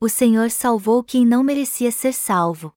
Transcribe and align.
O 0.00 0.08
Senhor 0.08 0.48
salvou 0.48 1.02
quem 1.02 1.26
não 1.26 1.42
merecia 1.42 1.90
ser 1.90 2.12
salvo. 2.12 2.72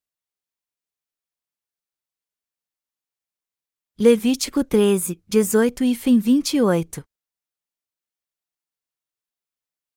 Levítico 3.96 4.63
13, 4.63 5.21
18 5.28 5.84
e 5.84 5.94
fim 5.94 6.18
28 6.18 7.04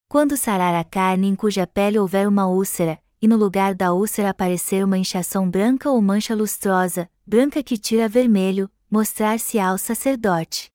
Quando 0.06 0.36
sarar 0.36 0.74
a 0.74 0.84
carne 0.84 1.26
em 1.26 1.34
cuja 1.34 1.66
pele 1.66 1.98
houver 1.98 2.28
uma 2.28 2.46
úlcera, 2.46 3.02
e 3.22 3.26
no 3.26 3.38
lugar 3.38 3.74
da 3.74 3.94
úlcera 3.94 4.28
aparecer 4.28 4.84
uma 4.84 4.98
inchação 4.98 5.48
branca 5.50 5.90
ou 5.90 6.02
mancha 6.02 6.34
lustrosa, 6.34 7.10
branca 7.26 7.62
que 7.62 7.78
tira 7.78 8.06
vermelho, 8.06 8.70
mostrar-se 8.90 9.58
ao 9.58 9.78
sacerdote. 9.78 10.68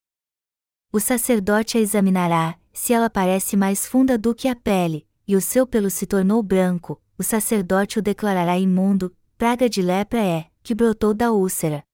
O 0.92 0.98
sacerdote 0.98 1.78
a 1.78 1.80
examinará, 1.80 2.58
se 2.72 2.92
ela 2.92 3.08
parece 3.08 3.56
mais 3.56 3.86
funda 3.86 4.18
do 4.18 4.34
que 4.34 4.48
a 4.48 4.56
pele, 4.56 5.08
e 5.30 5.36
o 5.36 5.40
seu 5.40 5.64
pelo 5.64 5.88
se 5.90 6.06
tornou 6.06 6.42
branco, 6.42 7.00
o 7.16 7.22
sacerdote 7.22 8.00
o 8.00 8.02
declarará 8.02 8.58
imundo, 8.58 9.16
praga 9.38 9.70
de 9.70 9.80
lepra 9.80 10.18
é, 10.18 10.50
que 10.60 10.74
brotou 10.74 11.14
da 11.14 11.30
úlcera. 11.30 11.84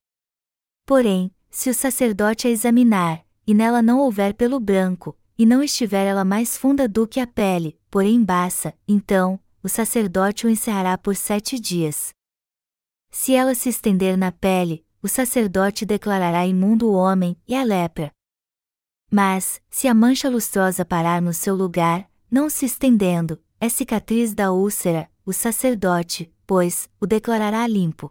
Porém, 0.87 1.31
se 1.51 1.69
o 1.69 1.75
sacerdote 1.75 2.49
a 2.49 2.51
examinar, 2.51 3.27
e 3.47 3.53
nela 3.53 3.83
não 3.83 3.99
houver 3.99 4.33
pelo 4.33 4.59
branco, 4.59 5.15
e 5.37 5.45
não 5.45 5.63
estiver 5.63 6.07
ela 6.07 6.25
mais 6.25 6.57
funda 6.57 6.89
do 6.89 7.07
que 7.07 7.21
a 7.21 7.27
pele, 7.27 7.79
porém 7.91 8.25
baça, 8.25 8.73
então, 8.89 9.39
o 9.63 9.69
sacerdote 9.69 10.47
o 10.47 10.49
encerrará 10.49 10.97
por 10.97 11.15
sete 11.15 11.61
dias. 11.61 12.15
Se 13.11 13.35
ela 13.35 13.55
se 13.55 13.69
estender 13.69 14.17
na 14.17 14.33
pele, 14.33 14.83
o 15.03 15.09
sacerdote 15.09 15.85
declarará 15.85 16.47
imundo 16.47 16.89
o 16.89 16.95
homem 16.95 17.37
e 17.47 17.55
a 17.55 17.63
lepra. 17.63 18.11
Mas, 19.11 19.61
se 19.69 19.87
a 19.87 19.93
mancha 19.93 20.27
lustrosa 20.27 20.87
parar 20.87 21.21
no 21.21 21.35
seu 21.35 21.55
lugar, 21.55 22.09
não 22.31 22.51
se 22.51 22.67
estendendo, 22.67 23.41
é 23.61 23.69
cicatriz 23.69 24.35
da 24.35 24.53
úlcera, 24.53 25.11
o 25.25 25.33
sacerdote, 25.33 26.33
pois, 26.47 26.89
o 27.01 27.07
declarará 27.07 27.67
limpo. 27.67 28.11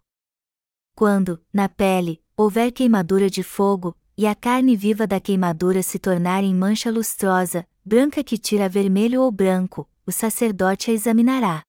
Quando, 0.95 1.41
na 1.53 1.67
pele, 1.67 2.23
houver 2.35 2.72
queimadura 2.72 3.30
de 3.30 3.44
fogo, 3.44 3.95
e 4.17 4.25
a 4.25 4.33
carne 4.33 4.75
viva 4.75 5.05
da 5.05 5.19
queimadura 5.19 5.83
se 5.83 5.99
tornar 5.99 6.44
em 6.44 6.55
mancha 6.55 6.89
lustrosa, 6.89 7.67
branca 7.83 8.23
que 8.23 8.38
tira 8.38 8.69
vermelho 8.69 9.22
ou 9.22 9.30
branco, 9.31 9.89
o 10.05 10.11
sacerdote 10.11 10.89
a 10.89 10.94
examinará. 10.94 11.63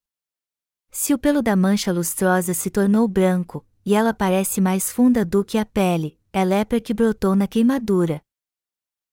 Se 0.90 1.12
o 1.12 1.18
pelo 1.18 1.42
da 1.42 1.56
mancha 1.56 1.92
lustrosa 1.92 2.54
se 2.54 2.70
tornou 2.70 3.06
branco, 3.08 3.66
e 3.84 3.94
ela 3.94 4.14
parece 4.14 4.60
mais 4.60 4.90
funda 4.90 5.24
do 5.24 5.44
que 5.44 5.58
a 5.58 5.64
pele, 5.64 6.18
é 6.32 6.44
lepra 6.44 6.80
que 6.80 6.94
brotou 6.94 7.34
na 7.34 7.46
queimadura. 7.46 8.20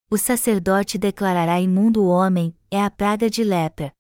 O 0.09 0.17
sacerdote 0.17 0.97
declarará 0.97 1.59
imundo 1.59 2.03
o 2.03 2.07
homem, 2.07 2.55
é 2.73 2.81
a 2.81 2.89
praga 2.89 3.29
de 3.29 3.43
lepra. 3.43 3.93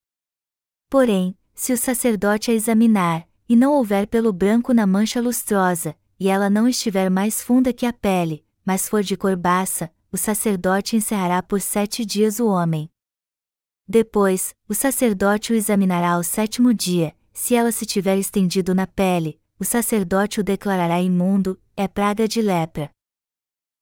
Porém, 0.89 1.37
se 1.53 1.71
o 1.71 1.77
sacerdote 1.77 2.49
a 2.49 2.55
examinar, 2.55 3.29
e 3.47 3.55
não 3.55 3.73
houver 3.73 4.07
pelo 4.07 4.33
branco 4.33 4.73
na 4.73 4.87
mancha 4.87 5.21
lustrosa, 5.21 5.95
e 6.19 6.27
ela 6.27 6.49
não 6.49 6.67
estiver 6.67 7.07
mais 7.07 7.39
funda 7.39 7.71
que 7.71 7.85
a 7.85 7.93
pele, 7.93 8.43
mas 8.65 8.89
for 8.89 9.03
de 9.03 9.15
cor 9.15 9.35
baça, 9.35 9.93
o 10.11 10.17
sacerdote 10.17 10.95
encerrará 10.95 11.43
por 11.43 11.61
sete 11.61 12.03
dias 12.03 12.39
o 12.39 12.47
homem. 12.47 12.89
Depois, 13.87 14.55
o 14.67 14.73
sacerdote 14.73 15.53
o 15.53 15.55
examinará 15.55 16.13
ao 16.13 16.23
sétimo 16.23 16.73
dia, 16.73 17.15
se 17.31 17.53
ela 17.53 17.71
se 17.71 17.85
tiver 17.85 18.17
estendido 18.17 18.73
na 18.73 18.87
pele, 18.87 19.39
o 19.59 19.63
sacerdote 19.63 20.39
o 20.39 20.43
declarará 20.43 20.99
imundo, 20.99 21.61
é 21.77 21.87
praga 21.87 22.27
de 22.27 22.41
lepra. 22.41 22.89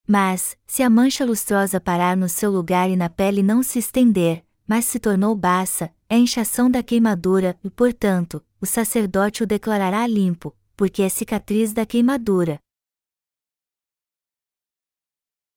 Mas, 0.05 0.57
se 0.67 0.83
a 0.83 0.89
mancha 0.89 1.23
lustrosa 1.23 1.79
parar 1.79 2.17
no 2.17 2.27
seu 2.27 2.51
lugar 2.51 2.89
e 2.89 2.97
na 2.97 3.09
pele 3.09 3.41
não 3.41 3.63
se 3.63 3.79
estender, 3.79 4.43
mas 4.71 4.85
se 4.85 5.01
tornou 5.01 5.35
baça, 5.35 5.93
é 6.07 6.17
inchação 6.17 6.71
da 6.71 6.81
queimadura, 6.81 7.59
e, 7.61 7.69
portanto, 7.69 8.41
o 8.61 8.65
sacerdote 8.65 9.43
o 9.43 9.45
declarará 9.45 10.07
limpo, 10.07 10.55
porque 10.77 11.01
é 11.01 11.09
cicatriz 11.09 11.73
da 11.73 11.85
queimadura. 11.85 12.57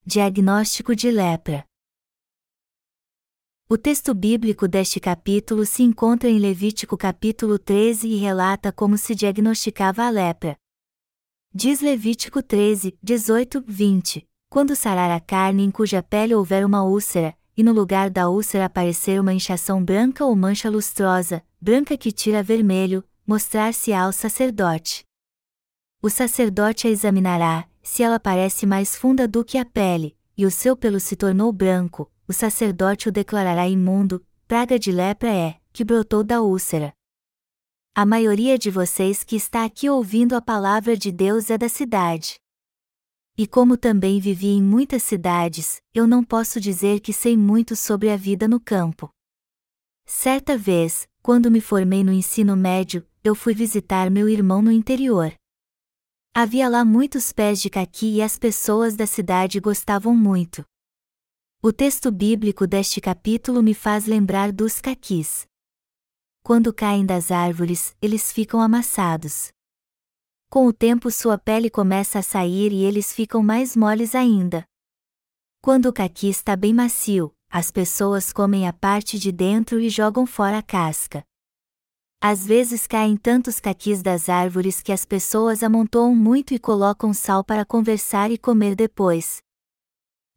Diagnóstico 0.04 0.96
de 0.96 1.12
lepra. 1.12 1.64
O 3.68 3.78
texto 3.78 4.12
bíblico 4.12 4.66
deste 4.66 4.98
capítulo 4.98 5.64
se 5.64 5.84
encontra 5.84 6.28
em 6.28 6.40
Levítico 6.40 6.96
capítulo 6.96 7.56
13 7.56 8.08
e 8.08 8.16
relata 8.16 8.72
como 8.72 8.98
se 8.98 9.14
diagnosticava 9.14 10.02
a 10.02 10.10
lepra. 10.10 10.56
Diz 11.54 11.80
Levítico 11.80 12.42
13, 12.42 12.98
18, 13.00 13.62
20: 13.64 14.28
Quando 14.50 14.74
sarar 14.74 15.12
a 15.12 15.20
carne 15.20 15.62
em 15.62 15.70
cuja 15.70 16.02
pele 16.02 16.34
houver 16.34 16.66
uma 16.66 16.82
úlcera, 16.82 17.38
e 17.56 17.62
no 17.62 17.72
lugar 17.72 18.10
da 18.10 18.28
úlcera 18.28 18.66
aparecer 18.66 19.20
uma 19.20 19.32
inchação 19.32 19.84
branca 19.84 20.24
ou 20.24 20.34
mancha 20.34 20.68
lustrosa, 20.68 21.42
branca 21.60 21.96
que 21.96 22.10
tira 22.10 22.42
vermelho, 22.42 23.04
mostrar-se 23.26 23.92
ao 23.92 24.12
sacerdote. 24.12 25.04
O 26.02 26.10
sacerdote 26.10 26.86
a 26.86 26.90
examinará, 26.90 27.66
se 27.82 28.02
ela 28.02 28.20
parece 28.20 28.66
mais 28.66 28.94
funda 28.94 29.26
do 29.26 29.44
que 29.44 29.56
a 29.56 29.64
pele, 29.64 30.16
e 30.36 30.44
o 30.44 30.50
seu 30.50 30.76
pelo 30.76 31.00
se 31.00 31.16
tornou 31.16 31.52
branco, 31.52 32.10
o 32.26 32.32
sacerdote 32.32 33.08
o 33.08 33.12
declarará 33.12 33.68
imundo, 33.68 34.24
praga 34.46 34.78
de 34.78 34.90
lepra 34.90 35.32
é, 35.32 35.56
que 35.72 35.84
brotou 35.84 36.22
da 36.22 36.42
úlcera. 36.42 36.92
A 37.94 38.04
maioria 38.04 38.58
de 38.58 38.70
vocês 38.70 39.22
que 39.22 39.36
está 39.36 39.64
aqui 39.64 39.88
ouvindo 39.88 40.34
a 40.34 40.42
palavra 40.42 40.96
de 40.96 41.12
Deus 41.12 41.48
é 41.48 41.56
da 41.56 41.68
cidade. 41.68 42.40
E 43.36 43.48
como 43.48 43.76
também 43.76 44.20
vivi 44.20 44.46
em 44.46 44.62
muitas 44.62 45.02
cidades, 45.02 45.82
eu 45.92 46.06
não 46.06 46.22
posso 46.22 46.60
dizer 46.60 47.00
que 47.00 47.12
sei 47.12 47.36
muito 47.36 47.74
sobre 47.74 48.10
a 48.10 48.16
vida 48.16 48.46
no 48.46 48.60
campo. 48.60 49.10
Certa 50.06 50.56
vez, 50.56 51.08
quando 51.20 51.50
me 51.50 51.60
formei 51.60 52.04
no 52.04 52.12
ensino 52.12 52.56
médio, 52.56 53.04
eu 53.24 53.34
fui 53.34 53.52
visitar 53.52 54.08
meu 54.08 54.28
irmão 54.28 54.62
no 54.62 54.70
interior. 54.70 55.34
Havia 56.32 56.68
lá 56.68 56.84
muitos 56.84 57.32
pés 57.32 57.60
de 57.60 57.70
caqui 57.70 58.16
e 58.16 58.22
as 58.22 58.38
pessoas 58.38 58.94
da 58.94 59.06
cidade 59.06 59.58
gostavam 59.58 60.14
muito. 60.14 60.64
O 61.62 61.72
texto 61.72 62.12
bíblico 62.12 62.66
deste 62.66 63.00
capítulo 63.00 63.62
me 63.62 63.72
faz 63.72 64.04
lembrar 64.04 64.52
dos 64.52 64.80
caquis. 64.80 65.46
Quando 66.42 66.74
caem 66.74 67.06
das 67.06 67.30
árvores, 67.30 67.96
eles 68.02 68.30
ficam 68.30 68.60
amassados. 68.60 69.53
Com 70.54 70.68
o 70.68 70.72
tempo 70.72 71.10
sua 71.10 71.36
pele 71.36 71.68
começa 71.68 72.20
a 72.20 72.22
sair 72.22 72.72
e 72.72 72.84
eles 72.84 73.12
ficam 73.12 73.42
mais 73.42 73.74
moles 73.74 74.14
ainda. 74.14 74.64
Quando 75.60 75.86
o 75.86 75.92
caqui 75.92 76.28
está 76.28 76.54
bem 76.54 76.72
macio, 76.72 77.34
as 77.50 77.72
pessoas 77.72 78.32
comem 78.32 78.68
a 78.68 78.72
parte 78.72 79.18
de 79.18 79.32
dentro 79.32 79.80
e 79.80 79.88
jogam 79.88 80.24
fora 80.24 80.58
a 80.58 80.62
casca. 80.62 81.24
Às 82.20 82.46
vezes 82.46 82.86
caem 82.86 83.16
tantos 83.16 83.58
caquis 83.58 84.00
das 84.00 84.28
árvores 84.28 84.80
que 84.80 84.92
as 84.92 85.04
pessoas 85.04 85.60
amontoam 85.60 86.14
muito 86.14 86.54
e 86.54 86.58
colocam 86.60 87.12
sal 87.12 87.42
para 87.42 87.64
conversar 87.64 88.30
e 88.30 88.38
comer 88.38 88.76
depois. 88.76 89.42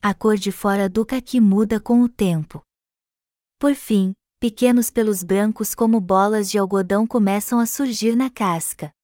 A 0.01 0.15
cor 0.15 0.35
de 0.35 0.51
fora 0.51 0.89
do 0.89 1.05
caqui 1.05 1.39
muda 1.39 1.79
com 1.79 2.01
o 2.01 2.09
tempo. 2.09 2.63
Por 3.59 3.75
fim, 3.75 4.15
pequenos 4.39 4.89
pelos 4.89 5.21
brancos 5.21 5.75
como 5.75 6.01
bolas 6.01 6.49
de 6.49 6.57
algodão 6.57 7.05
começam 7.05 7.59
a 7.59 7.67
surgir 7.67 8.15
na 8.15 8.31
casca. 8.31 8.96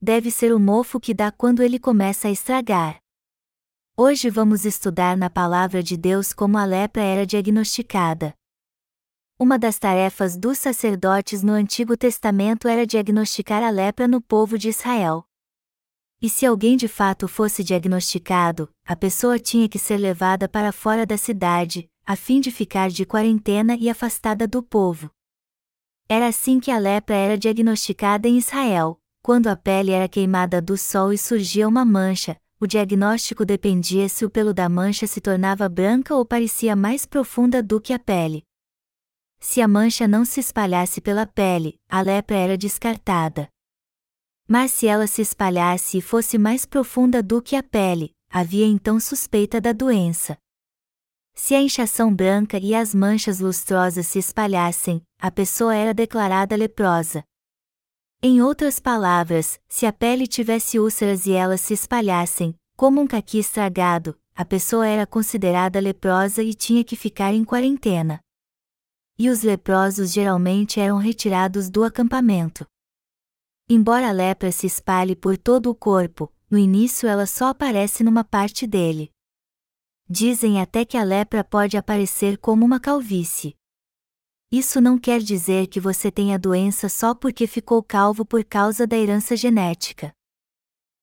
Deve 0.00 0.30
ser 0.30 0.54
o 0.54 0.60
mofo 0.60 1.00
que 1.00 1.12
dá 1.12 1.32
quando 1.32 1.60
ele 1.60 1.76
começa 1.76 2.28
a 2.28 2.30
estragar. 2.30 3.00
Hoje 3.96 4.30
vamos 4.30 4.64
estudar 4.64 5.16
na 5.16 5.28
palavra 5.28 5.82
de 5.82 5.96
Deus 5.96 6.32
como 6.32 6.56
a 6.56 6.64
lepra 6.64 7.02
era 7.02 7.26
diagnosticada. 7.26 8.32
Uma 9.36 9.58
das 9.58 9.76
tarefas 9.76 10.36
dos 10.36 10.56
sacerdotes 10.58 11.42
no 11.42 11.52
Antigo 11.52 11.96
Testamento 11.96 12.68
era 12.68 12.86
diagnosticar 12.86 13.60
a 13.60 13.70
lepra 13.70 14.06
no 14.06 14.20
povo 14.20 14.56
de 14.56 14.68
Israel. 14.68 15.24
E 16.22 16.30
se 16.30 16.46
alguém 16.46 16.76
de 16.76 16.86
fato 16.86 17.26
fosse 17.26 17.64
diagnosticado, 17.64 18.72
a 18.84 18.94
pessoa 18.94 19.36
tinha 19.36 19.68
que 19.68 19.80
ser 19.80 19.96
levada 19.96 20.48
para 20.48 20.70
fora 20.70 21.04
da 21.04 21.16
cidade, 21.16 21.90
a 22.06 22.14
fim 22.14 22.40
de 22.40 22.52
ficar 22.52 22.88
de 22.88 23.04
quarentena 23.04 23.74
e 23.74 23.90
afastada 23.90 24.46
do 24.46 24.62
povo. 24.62 25.10
Era 26.08 26.28
assim 26.28 26.60
que 26.60 26.70
a 26.70 26.78
lepra 26.78 27.16
era 27.16 27.36
diagnosticada 27.36 28.28
em 28.28 28.38
Israel. 28.38 29.00
Quando 29.28 29.48
a 29.48 29.56
pele 29.56 29.90
era 29.90 30.08
queimada 30.08 30.58
do 30.58 30.74
sol 30.78 31.12
e 31.12 31.18
surgia 31.18 31.68
uma 31.68 31.84
mancha, 31.84 32.34
o 32.58 32.66
diagnóstico 32.66 33.44
dependia 33.44 34.08
se 34.08 34.24
o 34.24 34.30
pelo 34.30 34.54
da 34.54 34.70
mancha 34.70 35.06
se 35.06 35.20
tornava 35.20 35.68
branca 35.68 36.14
ou 36.14 36.24
parecia 36.24 36.74
mais 36.74 37.04
profunda 37.04 37.62
do 37.62 37.78
que 37.78 37.92
a 37.92 37.98
pele. 37.98 38.42
Se 39.38 39.60
a 39.60 39.68
mancha 39.68 40.08
não 40.08 40.24
se 40.24 40.40
espalhasse 40.40 41.02
pela 41.02 41.26
pele, 41.26 41.78
a 41.90 42.00
lepra 42.00 42.38
era 42.38 42.56
descartada. 42.56 43.50
Mas 44.48 44.70
se 44.70 44.86
ela 44.86 45.06
se 45.06 45.20
espalhasse 45.20 45.98
e 45.98 46.00
fosse 46.00 46.38
mais 46.38 46.64
profunda 46.64 47.22
do 47.22 47.42
que 47.42 47.54
a 47.54 47.62
pele, 47.62 48.12
havia 48.30 48.64
então 48.64 48.98
suspeita 48.98 49.60
da 49.60 49.74
doença. 49.74 50.38
Se 51.34 51.54
a 51.54 51.60
inchação 51.60 52.14
branca 52.14 52.56
e 52.56 52.74
as 52.74 52.94
manchas 52.94 53.40
lustrosas 53.40 54.06
se 54.06 54.18
espalhassem, 54.18 55.02
a 55.20 55.30
pessoa 55.30 55.76
era 55.76 55.92
declarada 55.92 56.56
leprosa. 56.56 57.22
Em 58.20 58.42
outras 58.42 58.80
palavras, 58.80 59.60
se 59.68 59.86
a 59.86 59.92
pele 59.92 60.26
tivesse 60.26 60.76
úlceras 60.76 61.24
e 61.24 61.32
elas 61.32 61.60
se 61.60 61.72
espalhassem, 61.72 62.52
como 62.76 63.00
um 63.00 63.06
caqui 63.06 63.38
estragado, 63.38 64.18
a 64.34 64.44
pessoa 64.44 64.88
era 64.88 65.06
considerada 65.06 65.78
leprosa 65.78 66.42
e 66.42 66.52
tinha 66.52 66.82
que 66.82 66.96
ficar 66.96 67.32
em 67.32 67.44
quarentena. 67.44 68.20
e 69.20 69.28
os 69.28 69.42
leprosos 69.42 70.12
geralmente 70.12 70.78
eram 70.78 70.96
retirados 70.96 71.68
do 71.68 71.82
acampamento. 71.82 72.64
Embora 73.68 74.08
a 74.08 74.12
lepra 74.12 74.52
se 74.52 74.66
espalhe 74.66 75.16
por 75.16 75.36
todo 75.36 75.70
o 75.70 75.74
corpo, 75.74 76.32
no 76.48 76.56
início 76.56 77.08
ela 77.08 77.26
só 77.26 77.48
aparece 77.48 78.04
numa 78.04 78.22
parte 78.22 78.64
dele. 78.66 79.10
Dizem 80.08 80.60
até 80.60 80.84
que 80.84 80.96
a 80.96 81.02
lepra 81.02 81.42
pode 81.42 81.76
aparecer 81.76 82.38
como 82.38 82.64
uma 82.64 82.78
calvície. 82.78 83.56
Isso 84.50 84.80
não 84.80 84.98
quer 84.98 85.20
dizer 85.20 85.66
que 85.66 85.78
você 85.78 86.10
tenha 86.10 86.38
doença 86.38 86.88
só 86.88 87.14
porque 87.14 87.46
ficou 87.46 87.82
calvo 87.82 88.24
por 88.24 88.42
causa 88.42 88.86
da 88.86 88.96
herança 88.96 89.36
genética. 89.36 90.10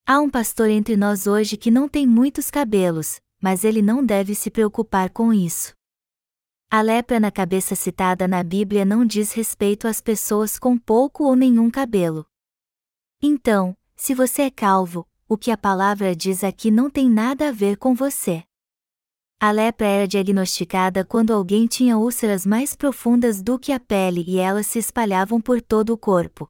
Há 0.04 0.20
um 0.20 0.30
pastor 0.30 0.70
entre 0.70 0.98
nós 0.98 1.28
hoje 1.28 1.56
que 1.56 1.70
não 1.70 1.88
tem 1.88 2.08
muitos 2.08 2.50
cabelos, 2.50 3.20
mas 3.40 3.64
ele 3.64 3.84
não 3.84 4.04
deve 4.04 4.34
se 4.34 4.50
preocupar 4.50 5.12
com 5.12 5.32
isso. 5.32 5.76
A 6.72 6.82
lepra 6.82 7.20
na 7.20 7.32
cabeça 7.32 7.76
citada 7.76 8.28
na 8.28 8.44
Bíblia 8.44 8.84
não 8.84 9.06
diz 9.06 9.32
respeito 9.32 9.88
às 9.88 10.02
pessoas 10.02 10.58
com 10.58 10.76
pouco 10.76 11.24
ou 11.26 11.36
nenhum 11.36 11.70
cabelo. 11.70 12.26
Então, 13.22 13.78
se 13.96 14.16
você 14.16 14.44
é 14.44 14.50
calvo, 14.50 15.08
o 15.30 15.38
que 15.38 15.52
a 15.52 15.58
palavra 15.58 16.16
diz 16.16 16.44
aqui 16.44 16.72
não 16.72 16.90
tem 16.90 17.08
nada 17.08 17.50
a 17.50 17.52
ver 17.52 17.78
com 17.78 17.94
você. 17.94 18.44
A 19.40 19.52
lepra 19.52 19.86
era 19.86 20.08
diagnosticada 20.08 21.04
quando 21.04 21.34
alguém 21.34 21.68
tinha 21.68 21.98
úlceras 21.98 22.46
mais 22.46 22.76
profundas 22.76 23.42
do 23.42 23.60
que 23.60 23.72
a 23.72 23.80
pele 23.80 24.24
e 24.26 24.38
elas 24.40 24.66
se 24.66 24.80
espalhavam 24.80 25.42
por 25.42 25.62
todo 25.62 25.92
o 25.92 25.98
corpo. 25.98 26.50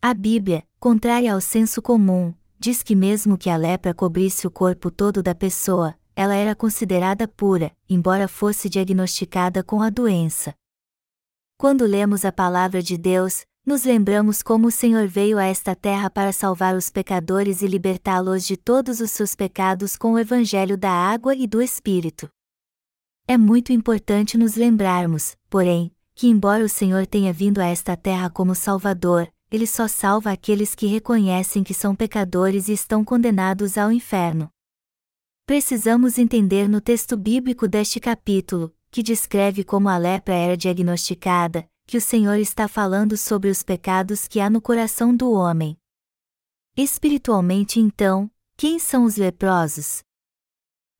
A 0.00 0.14
Bíblia, 0.14 0.66
contrária 0.80 1.32
ao 1.32 1.40
senso 1.40 1.82
comum, 1.82 2.34
diz 2.58 2.82
que 2.82 2.96
mesmo 2.96 3.36
que 3.36 3.50
a 3.50 3.56
lepra 3.56 3.92
cobrisse 3.92 4.46
o 4.46 4.50
corpo 4.50 4.90
todo 4.90 5.22
da 5.22 5.34
pessoa, 5.34 5.94
ela 6.16 6.34
era 6.34 6.54
considerada 6.54 7.28
pura, 7.28 7.70
embora 7.88 8.26
fosse 8.26 8.68
diagnosticada 8.68 9.62
com 9.62 9.82
a 9.82 9.90
doença. 9.90 10.54
Quando 11.58 11.84
lemos 11.86 12.24
a 12.24 12.32
palavra 12.32 12.82
de 12.82 12.96
Deus, 12.98 13.44
nos 13.64 13.84
lembramos 13.84 14.42
como 14.42 14.66
o 14.66 14.70
Senhor 14.72 15.06
veio 15.06 15.38
a 15.38 15.44
esta 15.44 15.74
terra 15.74 16.10
para 16.10 16.32
salvar 16.32 16.74
os 16.74 16.90
pecadores 16.90 17.62
e 17.62 17.66
libertá-los 17.66 18.44
de 18.44 18.56
todos 18.56 19.00
os 19.00 19.10
seus 19.12 19.34
pecados 19.36 19.96
com 19.96 20.14
o 20.14 20.18
Evangelho 20.18 20.76
da 20.76 20.90
água 20.90 21.34
e 21.34 21.46
do 21.46 21.62
Espírito. 21.62 22.28
É 23.26 23.38
muito 23.38 23.72
importante 23.72 24.36
nos 24.36 24.56
lembrarmos, 24.56 25.36
porém, 25.48 25.94
que 26.12 26.26
embora 26.26 26.64
o 26.64 26.68
Senhor 26.68 27.06
tenha 27.06 27.32
vindo 27.32 27.60
a 27.60 27.66
esta 27.66 27.96
terra 27.96 28.28
como 28.28 28.54
Salvador, 28.54 29.32
ele 29.48 29.66
só 29.66 29.86
salva 29.86 30.32
aqueles 30.32 30.74
que 30.74 30.86
reconhecem 30.86 31.62
que 31.62 31.72
são 31.72 31.94
pecadores 31.94 32.68
e 32.68 32.72
estão 32.72 33.04
condenados 33.04 33.78
ao 33.78 33.92
inferno. 33.92 34.50
Precisamos 35.46 36.18
entender 36.18 36.68
no 36.68 36.80
texto 36.80 37.16
bíblico 37.16 37.68
deste 37.68 38.00
capítulo, 38.00 38.74
que 38.90 39.02
descreve 39.02 39.62
como 39.62 39.88
a 39.88 39.96
lepra 39.96 40.34
era 40.34 40.56
diagnosticada, 40.56 41.68
que 41.92 41.98
o 41.98 42.00
Senhor 42.00 42.38
está 42.38 42.66
falando 42.68 43.18
sobre 43.18 43.50
os 43.50 43.62
pecados 43.62 44.26
que 44.26 44.40
há 44.40 44.48
no 44.48 44.62
coração 44.62 45.14
do 45.14 45.30
homem. 45.30 45.76
Espiritualmente, 46.74 47.78
então, 47.80 48.30
quem 48.56 48.78
são 48.78 49.04
os 49.04 49.16
leprosos? 49.16 50.02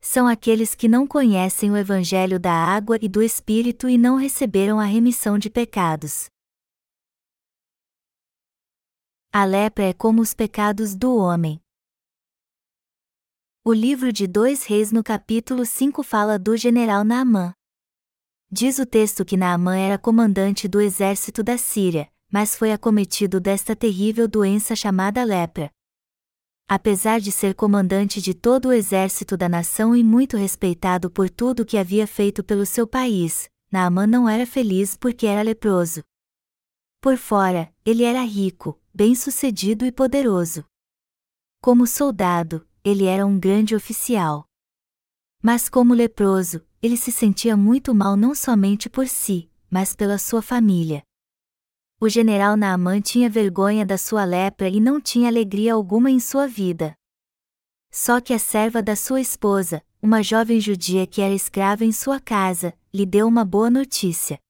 São 0.02 0.26
aqueles 0.26 0.74
que 0.74 0.88
não 0.88 1.06
conhecem 1.06 1.70
o 1.70 1.78
Evangelho 1.78 2.38
da 2.38 2.52
água 2.52 2.98
e 3.00 3.08
do 3.08 3.22
Espírito 3.22 3.88
e 3.88 3.96
não 3.96 4.16
receberam 4.16 4.78
a 4.78 4.84
remissão 4.84 5.38
de 5.38 5.48
pecados. 5.48 6.26
A 9.32 9.46
lepra 9.46 9.84
é 9.84 9.94
como 9.94 10.20
os 10.20 10.34
pecados 10.34 10.94
do 10.94 11.16
homem. 11.16 11.58
O 13.64 13.72
livro 13.72 14.12
de 14.12 14.26
Dois 14.26 14.66
Reis 14.66 14.92
no 14.92 15.02
capítulo 15.02 15.64
5 15.64 16.02
fala 16.02 16.38
do 16.38 16.54
general 16.54 17.02
Naamã. 17.02 17.54
Diz 18.54 18.78
o 18.78 18.84
texto 18.84 19.24
que 19.24 19.34
Naamã 19.34 19.74
era 19.78 19.96
comandante 19.96 20.68
do 20.68 20.78
exército 20.78 21.42
da 21.42 21.56
Síria, 21.56 22.12
mas 22.30 22.54
foi 22.54 22.70
acometido 22.70 23.40
desta 23.40 23.74
terrível 23.74 24.28
doença 24.28 24.76
chamada 24.76 25.24
lepra. 25.24 25.70
Apesar 26.68 27.18
de 27.18 27.32
ser 27.32 27.54
comandante 27.54 28.20
de 28.20 28.34
todo 28.34 28.66
o 28.66 28.72
exército 28.74 29.38
da 29.38 29.48
nação 29.48 29.96
e 29.96 30.04
muito 30.04 30.36
respeitado 30.36 31.10
por 31.10 31.30
tudo 31.30 31.60
o 31.60 31.64
que 31.64 31.78
havia 31.78 32.06
feito 32.06 32.44
pelo 32.44 32.66
seu 32.66 32.86
país, 32.86 33.48
Naamã 33.70 34.06
não 34.06 34.28
era 34.28 34.44
feliz 34.44 34.98
porque 34.98 35.26
era 35.26 35.40
leproso. 35.40 36.02
Por 37.00 37.16
fora, 37.16 37.74
ele 37.86 38.04
era 38.04 38.20
rico, 38.20 38.78
bem-sucedido 38.92 39.86
e 39.86 39.90
poderoso. 39.90 40.62
Como 41.62 41.86
soldado, 41.86 42.68
ele 42.84 43.06
era 43.06 43.24
um 43.24 43.40
grande 43.40 43.74
oficial. 43.74 44.46
Mas 45.42 45.70
como 45.70 45.94
leproso, 45.94 46.62
ele 46.82 46.96
se 46.96 47.12
sentia 47.12 47.56
muito 47.56 47.94
mal 47.94 48.16
não 48.16 48.34
somente 48.34 48.90
por 48.90 49.06
si, 49.06 49.48
mas 49.70 49.94
pela 49.94 50.18
sua 50.18 50.42
família. 50.42 51.02
O 52.00 52.08
general 52.08 52.56
Naaman 52.56 53.00
tinha 53.00 53.30
vergonha 53.30 53.86
da 53.86 53.96
sua 53.96 54.24
lepra 54.24 54.68
e 54.68 54.80
não 54.80 55.00
tinha 55.00 55.28
alegria 55.28 55.74
alguma 55.74 56.10
em 56.10 56.18
sua 56.18 56.48
vida. 56.48 56.94
Só 57.92 58.20
que 58.20 58.34
a 58.34 58.38
serva 58.38 58.82
da 58.82 58.96
sua 58.96 59.20
esposa, 59.20 59.80
uma 60.02 60.20
jovem 60.20 60.60
judia 60.60 61.06
que 61.06 61.22
era 61.22 61.32
escrava 61.32 61.84
em 61.84 61.92
sua 61.92 62.18
casa, 62.18 62.74
lhe 62.92 63.06
deu 63.06 63.28
uma 63.28 63.44
boa 63.44 63.70
notícia. 63.70 64.40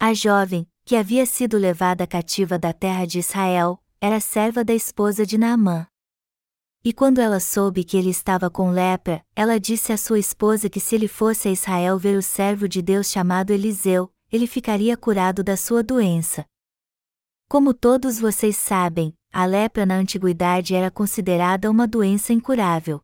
A 0.00 0.14
jovem, 0.14 0.66
que 0.86 0.96
havia 0.96 1.26
sido 1.26 1.58
levada 1.58 2.06
cativa 2.06 2.58
da 2.58 2.72
terra 2.72 3.06
de 3.06 3.18
Israel, 3.18 3.78
era 4.00 4.18
serva 4.20 4.64
da 4.64 4.72
esposa 4.72 5.26
de 5.26 5.36
Naamã. 5.36 5.86
E 6.86 6.92
quando 6.92 7.18
ela 7.18 7.40
soube 7.40 7.82
que 7.82 7.96
ele 7.96 8.10
estava 8.10 8.50
com 8.50 8.70
lepra, 8.70 9.24
ela 9.34 9.58
disse 9.58 9.90
à 9.90 9.96
sua 9.96 10.18
esposa 10.18 10.68
que 10.68 10.78
se 10.78 10.94
ele 10.94 11.08
fosse 11.08 11.48
a 11.48 11.50
Israel 11.50 11.98
ver 11.98 12.18
o 12.18 12.22
servo 12.22 12.68
de 12.68 12.82
Deus 12.82 13.10
chamado 13.10 13.52
Eliseu, 13.52 14.12
ele 14.30 14.46
ficaria 14.46 14.94
curado 14.94 15.42
da 15.42 15.56
sua 15.56 15.82
doença. 15.82 16.44
Como 17.48 17.72
todos 17.72 18.18
vocês 18.18 18.58
sabem, 18.58 19.16
a 19.32 19.46
lepra 19.46 19.86
na 19.86 19.94
antiguidade 19.94 20.74
era 20.74 20.90
considerada 20.90 21.70
uma 21.70 21.86
doença 21.88 22.34
incurável. 22.34 23.00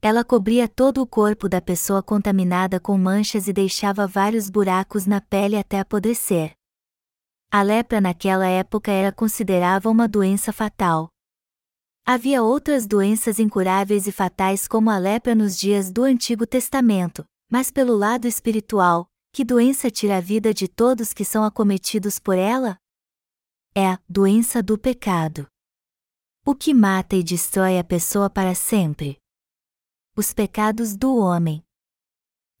Ela 0.00 0.22
cobria 0.22 0.68
todo 0.68 1.02
o 1.02 1.06
corpo 1.06 1.48
da 1.48 1.60
pessoa 1.60 2.04
contaminada 2.04 2.78
com 2.78 2.96
manchas 2.96 3.48
e 3.48 3.52
deixava 3.52 4.06
vários 4.06 4.48
buracos 4.48 5.06
na 5.06 5.20
pele 5.20 5.56
até 5.56 5.80
apodrecer. 5.80 6.52
A 7.50 7.62
lepra 7.62 8.00
naquela 8.00 8.46
época 8.46 8.92
era 8.92 9.10
considerada 9.10 9.90
uma 9.90 10.06
doença 10.06 10.52
fatal. 10.52 11.10
Havia 12.08 12.40
outras 12.40 12.86
doenças 12.86 13.40
incuráveis 13.40 14.06
e 14.06 14.12
fatais 14.12 14.68
como 14.68 14.90
a 14.90 14.96
lepra 14.96 15.34
nos 15.34 15.58
dias 15.58 15.90
do 15.90 16.04
Antigo 16.04 16.46
Testamento, 16.46 17.26
mas 17.50 17.68
pelo 17.68 17.96
lado 17.96 18.28
espiritual, 18.28 19.10
que 19.32 19.44
doença 19.44 19.90
tira 19.90 20.18
a 20.18 20.20
vida 20.20 20.54
de 20.54 20.68
todos 20.68 21.12
que 21.12 21.24
são 21.24 21.42
acometidos 21.42 22.20
por 22.20 22.38
ela? 22.38 22.78
É 23.74 23.88
a 23.88 23.98
doença 24.08 24.62
do 24.62 24.78
pecado. 24.78 25.48
O 26.46 26.54
que 26.54 26.72
mata 26.72 27.16
e 27.16 27.24
destrói 27.24 27.76
a 27.76 27.82
pessoa 27.82 28.30
para 28.30 28.54
sempre? 28.54 29.18
Os 30.16 30.32
pecados 30.32 30.94
do 30.94 31.16
homem. 31.16 31.60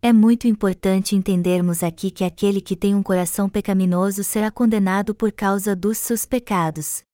É 0.02 0.12
muito 0.12 0.48
importante 0.48 1.14
entendermos 1.14 1.84
aqui 1.84 2.10
que 2.10 2.24
aquele 2.24 2.60
que 2.60 2.74
tem 2.74 2.96
um 2.96 3.02
coração 3.02 3.48
pecaminoso 3.48 4.24
será 4.24 4.50
condenado 4.50 5.14
por 5.14 5.30
causa 5.30 5.76
dos 5.76 5.98
seus 5.98 6.26
pecados. 6.26 7.05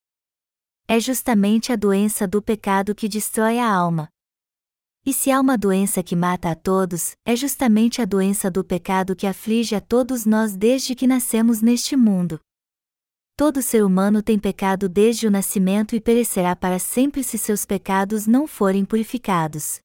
É 0.87 0.99
justamente 0.99 1.71
a 1.71 1.75
doença 1.75 2.27
do 2.27 2.41
pecado 2.41 2.93
que 2.93 3.07
destrói 3.07 3.57
a 3.57 3.71
alma. 3.71 4.09
E 5.05 5.13
se 5.13 5.31
há 5.31 5.39
uma 5.39 5.57
doença 5.57 6.01
que 6.01 6.15
mata 6.15 6.49
a 6.49 6.55
todos, 6.55 7.15
é 7.25 7.35
justamente 7.35 8.01
a 8.01 8.05
doença 8.05 8.49
do 8.49 8.63
pecado 8.63 9.15
que 9.15 9.27
aflige 9.27 9.75
a 9.75 9.81
todos 9.81 10.25
nós 10.25 10.55
desde 10.55 10.95
que 10.95 11.07
nascemos 11.07 11.61
neste 11.61 11.95
mundo. 11.95 12.39
Todo 13.35 13.61
ser 13.61 13.83
humano 13.83 14.21
tem 14.21 14.37
pecado 14.37 14.87
desde 14.87 15.25
o 15.25 15.31
nascimento 15.31 15.95
e 15.95 15.99
perecerá 15.99 16.55
para 16.55 16.77
sempre 16.79 17.23
se 17.23 17.37
seus 17.37 17.65
pecados 17.65 18.27
não 18.27 18.45
forem 18.45 18.85
purificados. 18.85 19.79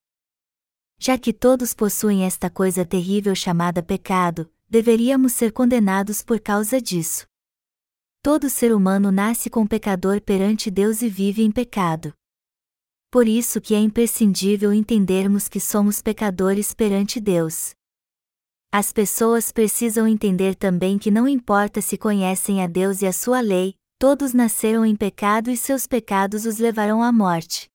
Já 0.99 1.17
que 1.17 1.33
todos 1.33 1.73
possuem 1.75 2.25
esta 2.25 2.51
coisa 2.51 2.85
terrível 2.85 3.35
chamada 3.35 3.83
pecado, 3.83 4.51
deveríamos 4.69 5.33
ser 5.33 5.53
condenados 5.53 6.23
por 6.23 6.39
causa 6.39 6.81
disso. 6.81 7.27
Todo 8.31 8.51
ser 8.51 8.75
humano 8.75 9.11
nasce 9.11 9.49
com 9.49 9.67
pecador 9.67 10.21
perante 10.21 10.71
Deus 10.71 11.01
e 11.01 11.09
vive 11.09 11.43
em 11.43 11.51
pecado. 11.51 12.13
Por 13.11 13.27
isso 13.27 13.59
que 13.59 13.75
é 13.75 13.79
imprescindível 13.79 14.71
entendermos 14.71 15.49
que 15.49 15.59
somos 15.59 16.03
pecadores 16.03 16.75
perante 16.75 17.21
Deus. 17.21 17.71
As 18.71 18.93
pessoas 18.93 19.51
precisam 19.51 20.07
entender 20.07 20.55
também 20.55 20.99
que 20.99 21.11
não 21.11 21.27
importa 21.27 21.81
se 21.81 21.97
conhecem 21.97 22.63
a 22.63 22.67
Deus 22.67 23.01
e 23.01 23.07
a 23.07 23.15
sua 23.15 23.41
lei, 23.41 23.75
todos 23.99 24.35
nasceram 24.35 24.85
em 24.85 24.95
pecado 24.95 25.51
e 25.51 25.57
seus 25.57 25.87
pecados 25.87 26.45
os 26.45 26.59
levarão 26.59 27.03
à 27.03 27.11
morte. 27.11 27.71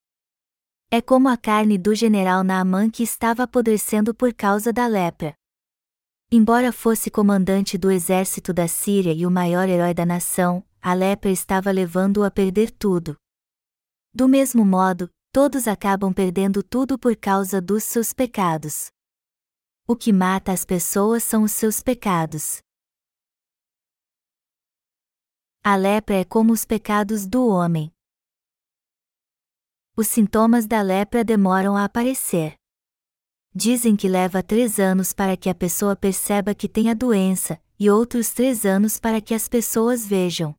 É 0.91 1.01
como 1.01 1.29
a 1.29 1.35
carne 1.35 1.79
do 1.79 1.95
general 1.95 2.43
Naamã 2.43 2.91
que 2.91 3.01
estava 3.01 3.41
apodrecendo 3.41 4.13
por 4.13 4.31
causa 4.31 4.71
da 4.71 4.85
lepra. 4.85 5.33
Embora 6.35 6.73
fosse 6.73 7.11
comandante 7.11 7.77
do 7.77 7.91
exército 7.91 8.51
da 8.51 8.67
Síria 8.67 9.13
e 9.13 9.23
o 9.23 9.29
maior 9.29 9.69
herói 9.69 9.93
da 9.93 10.03
nação, 10.03 10.67
a 10.81 10.91
lepra 10.91 11.29
estava 11.29 11.69
levando-o 11.69 12.23
a 12.23 12.31
perder 12.31 12.71
tudo. 12.71 13.15
Do 14.11 14.27
mesmo 14.27 14.65
modo, 14.65 15.11
todos 15.31 15.67
acabam 15.67 16.11
perdendo 16.11 16.63
tudo 16.63 16.97
por 16.97 17.15
causa 17.15 17.61
dos 17.61 17.83
seus 17.83 18.13
pecados. 18.13 18.89
O 19.87 19.95
que 19.95 20.11
mata 20.11 20.51
as 20.51 20.65
pessoas 20.65 21.21
são 21.21 21.43
os 21.43 21.51
seus 21.51 21.83
pecados. 21.83 22.63
A 25.63 25.75
lepra 25.75 26.15
é 26.15 26.25
como 26.25 26.51
os 26.51 26.65
pecados 26.65 27.27
do 27.27 27.47
homem. 27.47 27.93
Os 29.95 30.07
sintomas 30.07 30.65
da 30.65 30.81
lepra 30.81 31.23
demoram 31.23 31.77
a 31.77 31.83
aparecer. 31.83 32.57
Dizem 33.55 33.95
que 33.95 34.07
leva 34.07 34.41
três 34.41 34.79
anos 34.79 35.13
para 35.13 35.37
que 35.37 35.47
a 35.47 35.53
pessoa 35.53 35.95
perceba 35.95 36.55
que 36.55 36.67
tem 36.67 36.89
a 36.89 36.95
doença, 36.95 37.61
e 37.79 37.87
outros 37.87 38.33
três 38.33 38.65
anos 38.65 38.99
para 38.99 39.21
que 39.21 39.31
as 39.31 39.47
pessoas 39.47 40.07
vejam. 40.07 40.55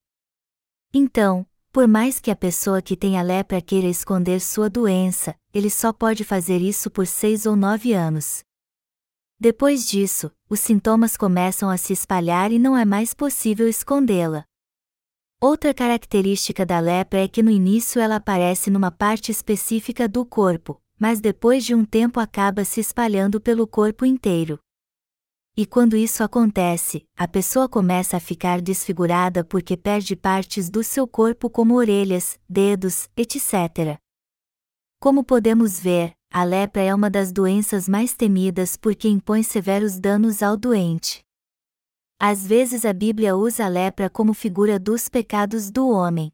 Então, 0.93 1.45
por 1.73 1.89
mais 1.89 2.21
que 2.21 2.31
a 2.31 2.37
pessoa 2.37 2.81
que 2.81 2.97
tem 2.97 3.19
a 3.19 3.23
lepra 3.23 3.61
queira 3.61 3.89
esconder 3.89 4.41
sua 4.41 4.71
doença, 4.71 5.35
ele 5.53 5.71
só 5.71 5.93
pode 5.93 6.23
fazer 6.23 6.59
isso 6.63 6.89
por 6.89 7.05
seis 7.05 7.47
ou 7.47 7.57
nove 7.57 7.93
anos. 7.93 8.45
Depois 9.41 9.89
disso, 9.89 10.31
os 10.49 10.61
sintomas 10.61 11.17
começam 11.17 11.69
a 11.69 11.77
se 11.77 11.93
espalhar 11.93 12.53
e 12.53 12.61
não 12.61 12.77
é 12.77 12.85
mais 12.85 13.13
possível 13.13 13.69
escondê-la. 13.69 14.45
Outra 15.41 15.75
característica 15.75 16.65
da 16.65 16.79
lepra 16.79 17.25
é 17.25 17.27
que 17.27 17.43
no 17.43 17.51
início 17.51 18.01
ela 18.01 18.17
aparece 18.17 18.71
numa 18.71 18.93
parte 18.93 19.33
específica 19.33 20.09
do 20.09 20.25
corpo, 20.25 20.81
mas 21.05 21.21
depois 21.21 21.63
de 21.63 21.75
um 21.75 21.85
tempo 21.85 22.19
acaba 22.19 22.65
se 22.65 22.81
espalhando 22.81 23.39
pelo 23.39 23.67
corpo 23.67 24.07
inteiro. 24.07 24.59
E 25.55 25.67
quando 25.67 25.99
isso 25.99 26.25
acontece, 26.25 27.05
a 27.15 27.29
pessoa 27.29 27.69
começa 27.69 28.17
a 28.17 28.21
ficar 28.21 28.63
desfigurada 28.63 29.45
porque 29.45 29.77
perde 29.77 30.17
partes 30.17 30.71
do 30.71 30.83
seu 30.83 31.07
corpo 31.07 31.51
como 31.51 31.75
orelhas, 31.75 32.41
dedos, 32.49 33.07
etc. 33.15 34.01
Como 34.99 35.23
podemos 35.23 35.79
ver, 35.79 36.15
a 36.33 36.43
lepra 36.43 36.81
é 36.81 36.95
uma 36.95 37.11
das 37.11 37.31
doenças 37.31 37.87
mais 37.87 38.15
temidas 38.15 38.75
porque 38.75 39.07
impõe 39.07 39.43
severos 39.43 39.99
danos 39.99 40.43
ao 40.43 40.57
doente. 40.57 41.23
Às 42.19 42.47
vezes 42.47 42.87
a 42.87 42.95
Bíblia 42.95 43.37
usa 43.37 43.67
a 43.67 43.69
lepra 43.69 44.09
como 44.09 44.33
figura 44.33 44.79
dos 44.79 45.11
pecados 45.11 45.71
do 45.71 45.87
homem. 45.87 46.33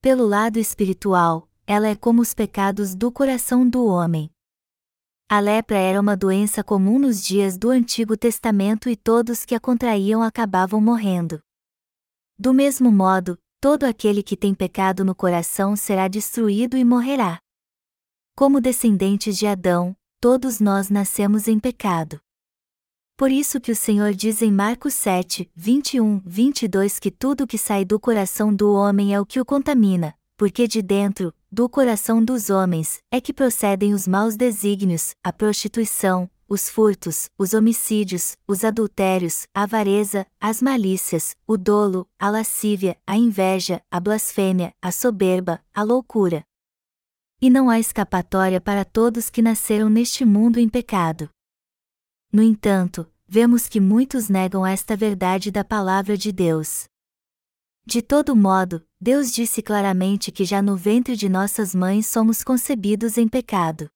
Pelo 0.00 0.28
lado 0.28 0.60
espiritual, 0.60 1.48
ela 1.66 1.88
é 1.88 1.94
como 1.94 2.20
os 2.20 2.34
pecados 2.34 2.94
do 2.94 3.10
coração 3.10 3.68
do 3.68 3.86
homem. 3.86 4.30
A 5.28 5.40
lepra 5.40 5.78
era 5.78 6.00
uma 6.00 6.16
doença 6.16 6.62
comum 6.62 6.98
nos 6.98 7.24
dias 7.24 7.56
do 7.56 7.70
Antigo 7.70 8.16
Testamento 8.16 8.88
e 8.88 8.96
todos 8.96 9.44
que 9.44 9.54
a 9.54 9.60
contraíam 9.60 10.22
acabavam 10.22 10.80
morrendo. 10.80 11.40
Do 12.38 12.52
mesmo 12.52 12.92
modo, 12.92 13.38
todo 13.60 13.84
aquele 13.84 14.22
que 14.22 14.36
tem 14.36 14.54
pecado 14.54 15.04
no 15.04 15.14
coração 15.14 15.74
será 15.74 16.08
destruído 16.08 16.76
e 16.76 16.84
morrerá. 16.84 17.40
Como 18.36 18.60
descendentes 18.60 19.38
de 19.38 19.46
Adão, 19.46 19.96
todos 20.20 20.60
nós 20.60 20.90
nascemos 20.90 21.48
em 21.48 21.58
pecado. 21.58 22.20
Por 23.16 23.30
isso 23.30 23.60
que 23.60 23.70
o 23.70 23.76
Senhor 23.76 24.12
diz 24.12 24.42
em 24.42 24.50
Marcos 24.50 24.92
7, 24.94 25.48
21, 25.54 26.20
22 26.26 26.98
que 26.98 27.10
tudo 27.12 27.46
que 27.46 27.56
sai 27.56 27.84
do 27.84 27.98
coração 27.98 28.52
do 28.52 28.72
homem 28.72 29.14
é 29.14 29.20
o 29.20 29.24
que 29.24 29.40
o 29.40 29.44
contamina, 29.44 30.14
porque 30.36 30.66
de 30.66 30.82
dentro, 30.82 31.32
do 31.54 31.68
coração 31.68 32.22
dos 32.22 32.50
homens, 32.50 32.98
é 33.12 33.20
que 33.20 33.32
procedem 33.32 33.94
os 33.94 34.08
maus 34.08 34.34
desígnios, 34.34 35.14
a 35.22 35.32
prostituição, 35.32 36.28
os 36.48 36.68
furtos, 36.68 37.30
os 37.38 37.54
homicídios, 37.54 38.36
os 38.44 38.64
adultérios, 38.64 39.46
a 39.54 39.62
avareza, 39.62 40.26
as 40.40 40.60
malícias, 40.60 41.36
o 41.46 41.56
dolo, 41.56 42.08
a 42.18 42.28
lascívia, 42.28 42.98
a 43.06 43.16
inveja, 43.16 43.80
a 43.88 44.00
blasfêmia, 44.00 44.74
a 44.82 44.90
soberba, 44.90 45.64
a 45.72 45.84
loucura. 45.84 46.44
E 47.40 47.48
não 47.48 47.70
há 47.70 47.78
escapatória 47.78 48.60
para 48.60 48.84
todos 48.84 49.30
que 49.30 49.40
nasceram 49.40 49.88
neste 49.88 50.24
mundo 50.24 50.58
em 50.58 50.68
pecado. 50.68 51.30
No 52.32 52.42
entanto, 52.42 53.08
vemos 53.28 53.68
que 53.68 53.78
muitos 53.78 54.28
negam 54.28 54.66
esta 54.66 54.96
verdade 54.96 55.52
da 55.52 55.62
palavra 55.62 56.18
de 56.18 56.32
Deus. 56.32 56.88
De 57.86 58.00
todo 58.00 58.34
modo, 58.34 58.86
Deus 58.98 59.30
disse 59.30 59.60
claramente 59.60 60.32
que 60.32 60.44
já 60.44 60.62
no 60.62 60.74
ventre 60.74 61.14
de 61.16 61.28
nossas 61.28 61.74
mães 61.74 62.06
somos 62.06 62.42
concebidos 62.42 63.18
em 63.18 63.28
pecado. 63.28 63.88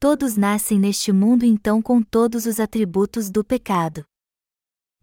Todos 0.00 0.36
nascem 0.36 0.80
neste 0.80 1.12
mundo 1.12 1.44
então 1.44 1.80
com 1.80 2.02
todos 2.02 2.44
os 2.44 2.58
atributos 2.58 3.30
do 3.30 3.44
pecado. 3.44 4.04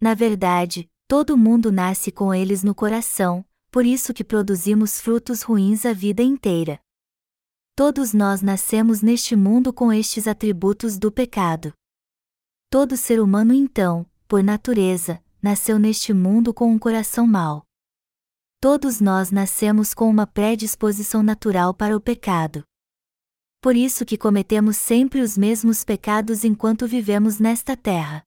Na 0.00 0.12
verdade, 0.12 0.90
todo 1.08 1.38
mundo 1.38 1.72
nasce 1.72 2.12
com 2.12 2.34
eles 2.34 2.62
no 2.62 2.74
coração, 2.74 3.44
por 3.70 3.86
isso 3.86 4.12
que 4.12 4.24
produzimos 4.24 5.00
frutos 5.00 5.42
ruins 5.42 5.86
a 5.86 5.92
vida 5.92 6.22
inteira. 6.22 6.78
Todos 7.74 8.12
nós 8.14 8.40
nascemos 8.40 9.02
neste 9.02 9.34
mundo 9.36 9.72
com 9.72 9.92
estes 9.92 10.26
atributos 10.26 10.98
do 10.98 11.12
pecado. 11.12 11.72
Todo 12.70 12.96
ser 12.96 13.20
humano, 13.20 13.52
então, 13.52 14.06
por 14.26 14.42
natureza, 14.42 15.22
nasceu 15.42 15.78
neste 15.78 16.12
mundo 16.12 16.54
com 16.54 16.70
um 16.70 16.78
coração 16.78 17.26
mau. 17.26 17.65
Todos 18.60 19.00
nós 19.00 19.30
nascemos 19.30 19.92
com 19.92 20.08
uma 20.08 20.26
predisposição 20.26 21.22
natural 21.22 21.74
para 21.74 21.96
o 21.96 22.00
pecado. 22.00 22.64
Por 23.60 23.76
isso 23.76 24.04
que 24.06 24.16
cometemos 24.16 24.76
sempre 24.76 25.20
os 25.20 25.36
mesmos 25.36 25.84
pecados 25.84 26.44
enquanto 26.44 26.86
vivemos 26.86 27.38
nesta 27.38 27.76
terra. 27.76 28.22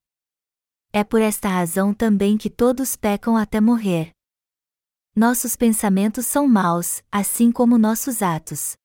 É 0.93 1.03
por 1.03 1.21
esta 1.21 1.49
razão 1.49 1.93
também 1.93 2.37
que 2.37 2.49
todos 2.49 2.95
pecam 2.95 3.35
até 3.35 3.59
morrer. 3.59 4.11
Nossos 5.15 5.55
pensamentos 5.55 6.27
são 6.27 6.47
maus, 6.47 7.01
assim 7.11 7.51
como 7.51 7.77
nossos 7.77 8.21
atos. 8.21 8.75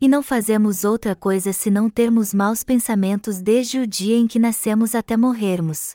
E 0.00 0.08
não 0.08 0.22
fazemos 0.22 0.84
outra 0.84 1.14
coisa 1.14 1.52
senão 1.52 1.90
termos 1.90 2.32
maus 2.32 2.62
pensamentos 2.62 3.40
desde 3.40 3.78
o 3.78 3.86
dia 3.86 4.16
em 4.16 4.26
que 4.26 4.38
nascemos 4.38 4.94
até 4.94 5.16
morrermos. 5.16 5.94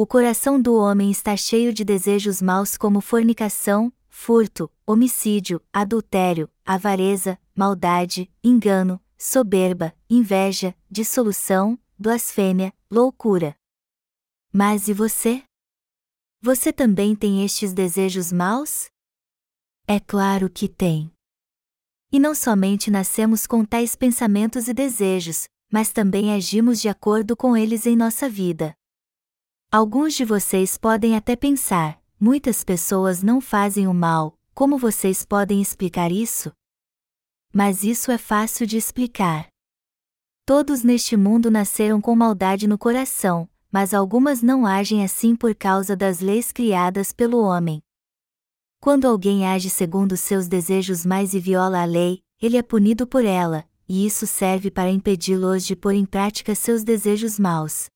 O 0.00 0.06
coração 0.06 0.58
do 0.58 0.76
homem 0.76 1.10
está 1.10 1.36
cheio 1.36 1.74
de 1.74 1.84
desejos 1.84 2.40
maus 2.40 2.74
como 2.74 3.02
fornicação, 3.02 3.92
furto, 4.08 4.72
homicídio, 4.86 5.60
adultério, 5.70 6.50
avareza, 6.64 7.38
maldade, 7.54 8.32
engano, 8.42 8.98
soberba, 9.18 9.94
inveja, 10.08 10.74
dissolução, 10.90 11.78
blasfêmia, 11.98 12.72
loucura. 12.90 13.54
Mas 14.50 14.88
e 14.88 14.94
você? 14.94 15.42
Você 16.40 16.72
também 16.72 17.14
tem 17.14 17.44
estes 17.44 17.74
desejos 17.74 18.32
maus? 18.32 18.88
É 19.86 20.00
claro 20.00 20.48
que 20.48 20.66
tem. 20.66 21.12
E 22.10 22.18
não 22.18 22.34
somente 22.34 22.90
nascemos 22.90 23.46
com 23.46 23.66
tais 23.66 23.94
pensamentos 23.94 24.66
e 24.66 24.72
desejos, 24.72 25.46
mas 25.70 25.92
também 25.92 26.32
agimos 26.32 26.80
de 26.80 26.88
acordo 26.88 27.36
com 27.36 27.54
eles 27.54 27.84
em 27.84 27.94
nossa 27.94 28.30
vida. 28.30 28.74
Alguns 29.72 30.14
de 30.14 30.24
vocês 30.24 30.76
podem 30.76 31.16
até 31.16 31.36
pensar: 31.36 32.02
muitas 32.18 32.64
pessoas 32.64 33.22
não 33.22 33.40
fazem 33.40 33.86
o 33.86 33.94
mal, 33.94 34.36
como 34.52 34.76
vocês 34.76 35.24
podem 35.24 35.62
explicar 35.62 36.10
isso? 36.10 36.50
Mas 37.54 37.84
isso 37.84 38.10
é 38.10 38.18
fácil 38.18 38.66
de 38.66 38.76
explicar. 38.76 39.46
Todos 40.44 40.82
neste 40.82 41.16
mundo 41.16 41.52
nasceram 41.52 42.00
com 42.00 42.16
maldade 42.16 42.66
no 42.66 42.76
coração, 42.76 43.48
mas 43.70 43.94
algumas 43.94 44.42
não 44.42 44.66
agem 44.66 45.04
assim 45.04 45.36
por 45.36 45.54
causa 45.54 45.94
das 45.94 46.18
leis 46.18 46.50
criadas 46.50 47.12
pelo 47.12 47.40
homem. 47.40 47.80
Quando 48.80 49.06
alguém 49.06 49.46
age 49.46 49.70
segundo 49.70 50.16
seus 50.16 50.48
desejos 50.48 51.06
mais 51.06 51.32
e 51.32 51.38
viola 51.38 51.80
a 51.80 51.84
lei, 51.84 52.24
ele 52.42 52.56
é 52.56 52.62
punido 52.62 53.06
por 53.06 53.24
ela, 53.24 53.64
e 53.88 54.04
isso 54.04 54.26
serve 54.26 54.68
para 54.68 54.90
impedi-los 54.90 55.64
de 55.64 55.76
pôr 55.76 55.94
em 55.94 56.04
prática 56.04 56.56
seus 56.56 56.82
desejos 56.82 57.38
maus. 57.38 57.88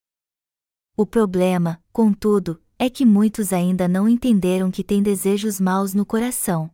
O 0.96 1.04
problema, 1.04 1.82
contudo, 1.92 2.62
é 2.78 2.88
que 2.88 3.04
muitos 3.04 3.52
ainda 3.52 3.88
não 3.88 4.08
entenderam 4.08 4.70
que 4.70 4.84
têm 4.84 5.02
desejos 5.02 5.58
maus 5.58 5.92
no 5.92 6.06
coração. 6.06 6.70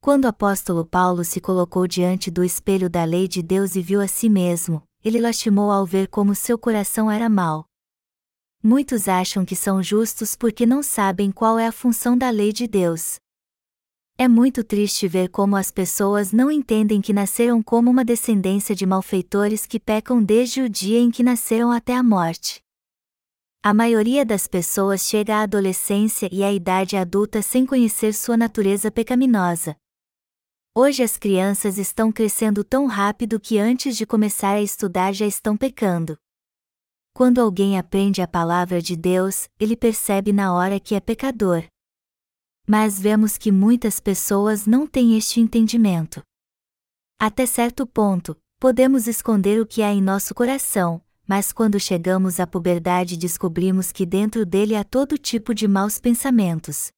Quando 0.00 0.26
o 0.26 0.28
apóstolo 0.28 0.86
Paulo 0.86 1.24
se 1.24 1.40
colocou 1.40 1.88
diante 1.88 2.30
do 2.30 2.44
espelho 2.44 2.88
da 2.88 3.02
lei 3.02 3.26
de 3.26 3.42
Deus 3.42 3.74
e 3.74 3.82
viu 3.82 4.00
a 4.00 4.06
si 4.06 4.28
mesmo, 4.28 4.80
ele 5.04 5.20
lastimou 5.20 5.72
ao 5.72 5.84
ver 5.84 6.06
como 6.06 6.36
seu 6.36 6.56
coração 6.56 7.10
era 7.10 7.28
mau. 7.28 7.66
Muitos 8.62 9.08
acham 9.08 9.44
que 9.44 9.56
são 9.56 9.82
justos 9.82 10.36
porque 10.36 10.64
não 10.64 10.80
sabem 10.80 11.32
qual 11.32 11.58
é 11.58 11.66
a 11.66 11.72
função 11.72 12.16
da 12.16 12.30
lei 12.30 12.52
de 12.52 12.68
Deus. 12.68 13.16
É 14.16 14.28
muito 14.28 14.62
triste 14.62 15.08
ver 15.08 15.30
como 15.30 15.56
as 15.56 15.72
pessoas 15.72 16.30
não 16.30 16.48
entendem 16.48 17.00
que 17.00 17.12
nasceram 17.12 17.60
como 17.60 17.90
uma 17.90 18.04
descendência 18.04 18.72
de 18.72 18.86
malfeitores 18.86 19.66
que 19.66 19.80
pecam 19.80 20.22
desde 20.22 20.62
o 20.62 20.68
dia 20.68 21.00
em 21.00 21.10
que 21.10 21.24
nasceram 21.24 21.72
até 21.72 21.92
a 21.96 22.04
morte. 22.04 22.64
A 23.62 23.74
maioria 23.74 24.24
das 24.24 24.46
pessoas 24.46 25.02
chega 25.02 25.36
à 25.36 25.42
adolescência 25.42 26.28
e 26.32 26.44
à 26.44 26.52
idade 26.52 26.96
adulta 26.96 27.42
sem 27.42 27.66
conhecer 27.66 28.14
sua 28.14 28.36
natureza 28.36 28.90
pecaminosa. 28.90 29.76
Hoje 30.74 31.02
as 31.02 31.16
crianças 31.16 31.78
estão 31.78 32.12
crescendo 32.12 32.62
tão 32.62 32.86
rápido 32.86 33.40
que 33.40 33.58
antes 33.58 33.96
de 33.96 34.04
começar 34.04 34.50
a 34.50 34.62
estudar 34.62 35.12
já 35.12 35.26
estão 35.26 35.56
pecando. 35.56 36.18
Quando 37.14 37.40
alguém 37.40 37.78
aprende 37.78 38.20
a 38.20 38.28
palavra 38.28 38.82
de 38.82 38.94
Deus, 38.94 39.48
ele 39.58 39.74
percebe 39.74 40.34
na 40.34 40.52
hora 40.54 40.78
que 40.78 40.94
é 40.94 41.00
pecador. 41.00 41.64
Mas 42.68 43.00
vemos 43.00 43.38
que 43.38 43.50
muitas 43.50 43.98
pessoas 43.98 44.66
não 44.66 44.86
têm 44.86 45.16
este 45.16 45.40
entendimento. 45.40 46.22
Até 47.18 47.46
certo 47.46 47.86
ponto, 47.86 48.36
podemos 48.60 49.06
esconder 49.06 49.58
o 49.60 49.66
que 49.66 49.82
há 49.82 49.90
em 49.92 50.02
nosso 50.02 50.34
coração, 50.34 51.02
mas 51.26 51.52
quando 51.52 51.80
chegamos 51.80 52.38
à 52.38 52.46
puberdade 52.46 53.16
descobrimos 53.16 53.90
que 53.90 54.06
dentro 54.06 54.46
dele 54.46 54.76
há 54.76 54.84
todo 54.84 55.18
tipo 55.18 55.54
de 55.54 55.66
maus 55.66 55.98
pensamentos. 55.98 56.90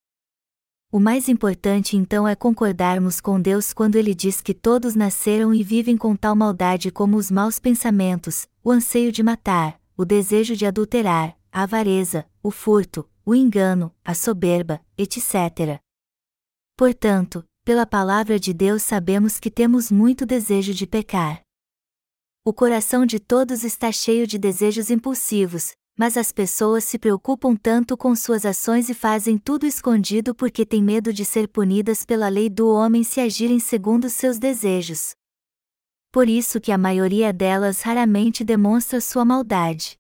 O 0.91 0.99
mais 0.99 1.29
importante 1.29 1.97
então 1.97 2.27
é 2.27 2.35
concordarmos 2.35 3.21
com 3.21 3.41
Deus 3.41 3.73
quando 3.73 3.97
ele 3.97 4.15
diz 4.15 4.41
que 4.41 4.55
todos 4.55 4.95
nasceram 4.95 5.53
e 5.53 5.63
vivem 5.63 5.97
com 5.97 6.17
tal 6.17 6.35
maldade 6.35 6.91
como 6.91 7.17
os 7.17 7.31
maus 7.31 7.59
pensamentos, 7.59 8.49
o 8.65 8.71
anseio 8.71 9.13
de 9.13 9.23
matar, 9.23 9.79
o 9.97 10.05
desejo 10.05 10.57
de 10.57 10.65
adulterar, 10.65 11.37
a 11.53 11.63
avareza, 11.65 12.25
o 12.43 12.51
furto, 12.51 13.09
o 13.25 13.35
engano, 13.35 13.95
a 14.03 14.15
soberba, 14.15 14.81
etc. 14.97 15.79
Portanto, 16.75 17.45
pela 17.65 17.85
palavra 17.85 18.41
de 18.41 18.55
Deus 18.55 18.83
sabemos 18.83 19.39
que 19.39 19.51
temos 19.51 19.93
muito 19.93 20.25
desejo 20.25 20.73
de 20.73 20.87
pecar. 20.87 21.43
O 22.49 22.53
coração 22.55 23.05
de 23.05 23.21
todos 23.21 23.63
está 23.63 23.93
cheio 23.93 24.27
de 24.27 24.39
desejos 24.39 24.89
impulsivos, 24.89 25.75
mas 25.95 26.17
as 26.17 26.33
pessoas 26.33 26.83
se 26.83 26.99
preocupam 26.99 27.55
tanto 27.55 27.95
com 27.95 28.17
suas 28.17 28.47
ações 28.47 28.89
e 28.89 28.95
fazem 28.95 29.37
tudo 29.37 29.67
escondido 29.67 30.35
porque 30.35 30.65
têm 30.65 30.83
medo 30.83 31.13
de 31.13 31.27
ser 31.27 31.47
punidas 31.47 32.07
pela 32.07 32.27
lei 32.31 32.49
do 32.49 32.67
homem 32.67 33.05
se 33.05 33.21
agirem 33.21 33.61
segundo 33.61 34.09
seus 34.09 34.39
desejos. 34.39 35.15
Por 36.11 36.27
isso 36.27 36.59
que 36.59 36.73
a 36.73 36.79
maioria 36.79 37.35
delas 37.35 37.83
raramente 37.83 38.43
demonstra 38.43 38.99
sua 38.99 39.27
maldade. 39.27 39.99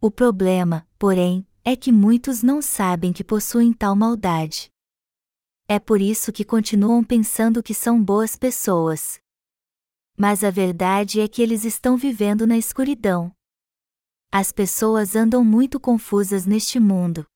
O 0.00 0.10
problema, 0.10 0.84
porém, 0.98 1.46
é 1.64 1.76
que 1.76 1.92
muitos 1.92 2.42
não 2.42 2.60
sabem 2.60 3.12
que 3.12 3.22
possuem 3.22 3.72
tal 3.72 3.94
maldade. 3.94 4.72
É 5.68 5.78
por 5.78 6.00
isso 6.00 6.32
que 6.32 6.44
continuam 6.44 7.04
pensando 7.04 7.62
que 7.62 7.72
são 7.72 8.02
boas 8.02 8.34
pessoas. 8.34 9.22
Mas 10.16 10.44
a 10.44 10.50
verdade 10.50 11.20
é 11.20 11.26
que 11.26 11.42
eles 11.42 11.64
estão 11.64 11.96
vivendo 11.96 12.46
na 12.46 12.56
escuridão. 12.56 13.32
As 14.30 14.52
pessoas 14.52 15.16
andam 15.16 15.44
muito 15.44 15.80
confusas 15.80 16.46
neste 16.46 16.78
mundo. 16.78 17.26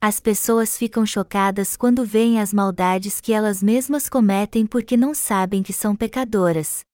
As 0.00 0.20
pessoas 0.20 0.76
ficam 0.76 1.06
chocadas 1.06 1.76
quando 1.76 2.04
veem 2.04 2.40
as 2.40 2.52
maldades 2.52 3.20
que 3.20 3.32
elas 3.32 3.62
mesmas 3.62 4.08
cometem 4.08 4.66
porque 4.66 4.96
não 4.96 5.14
sabem 5.14 5.62
que 5.62 5.72
são 5.72 5.94
pecadoras. 5.96 6.84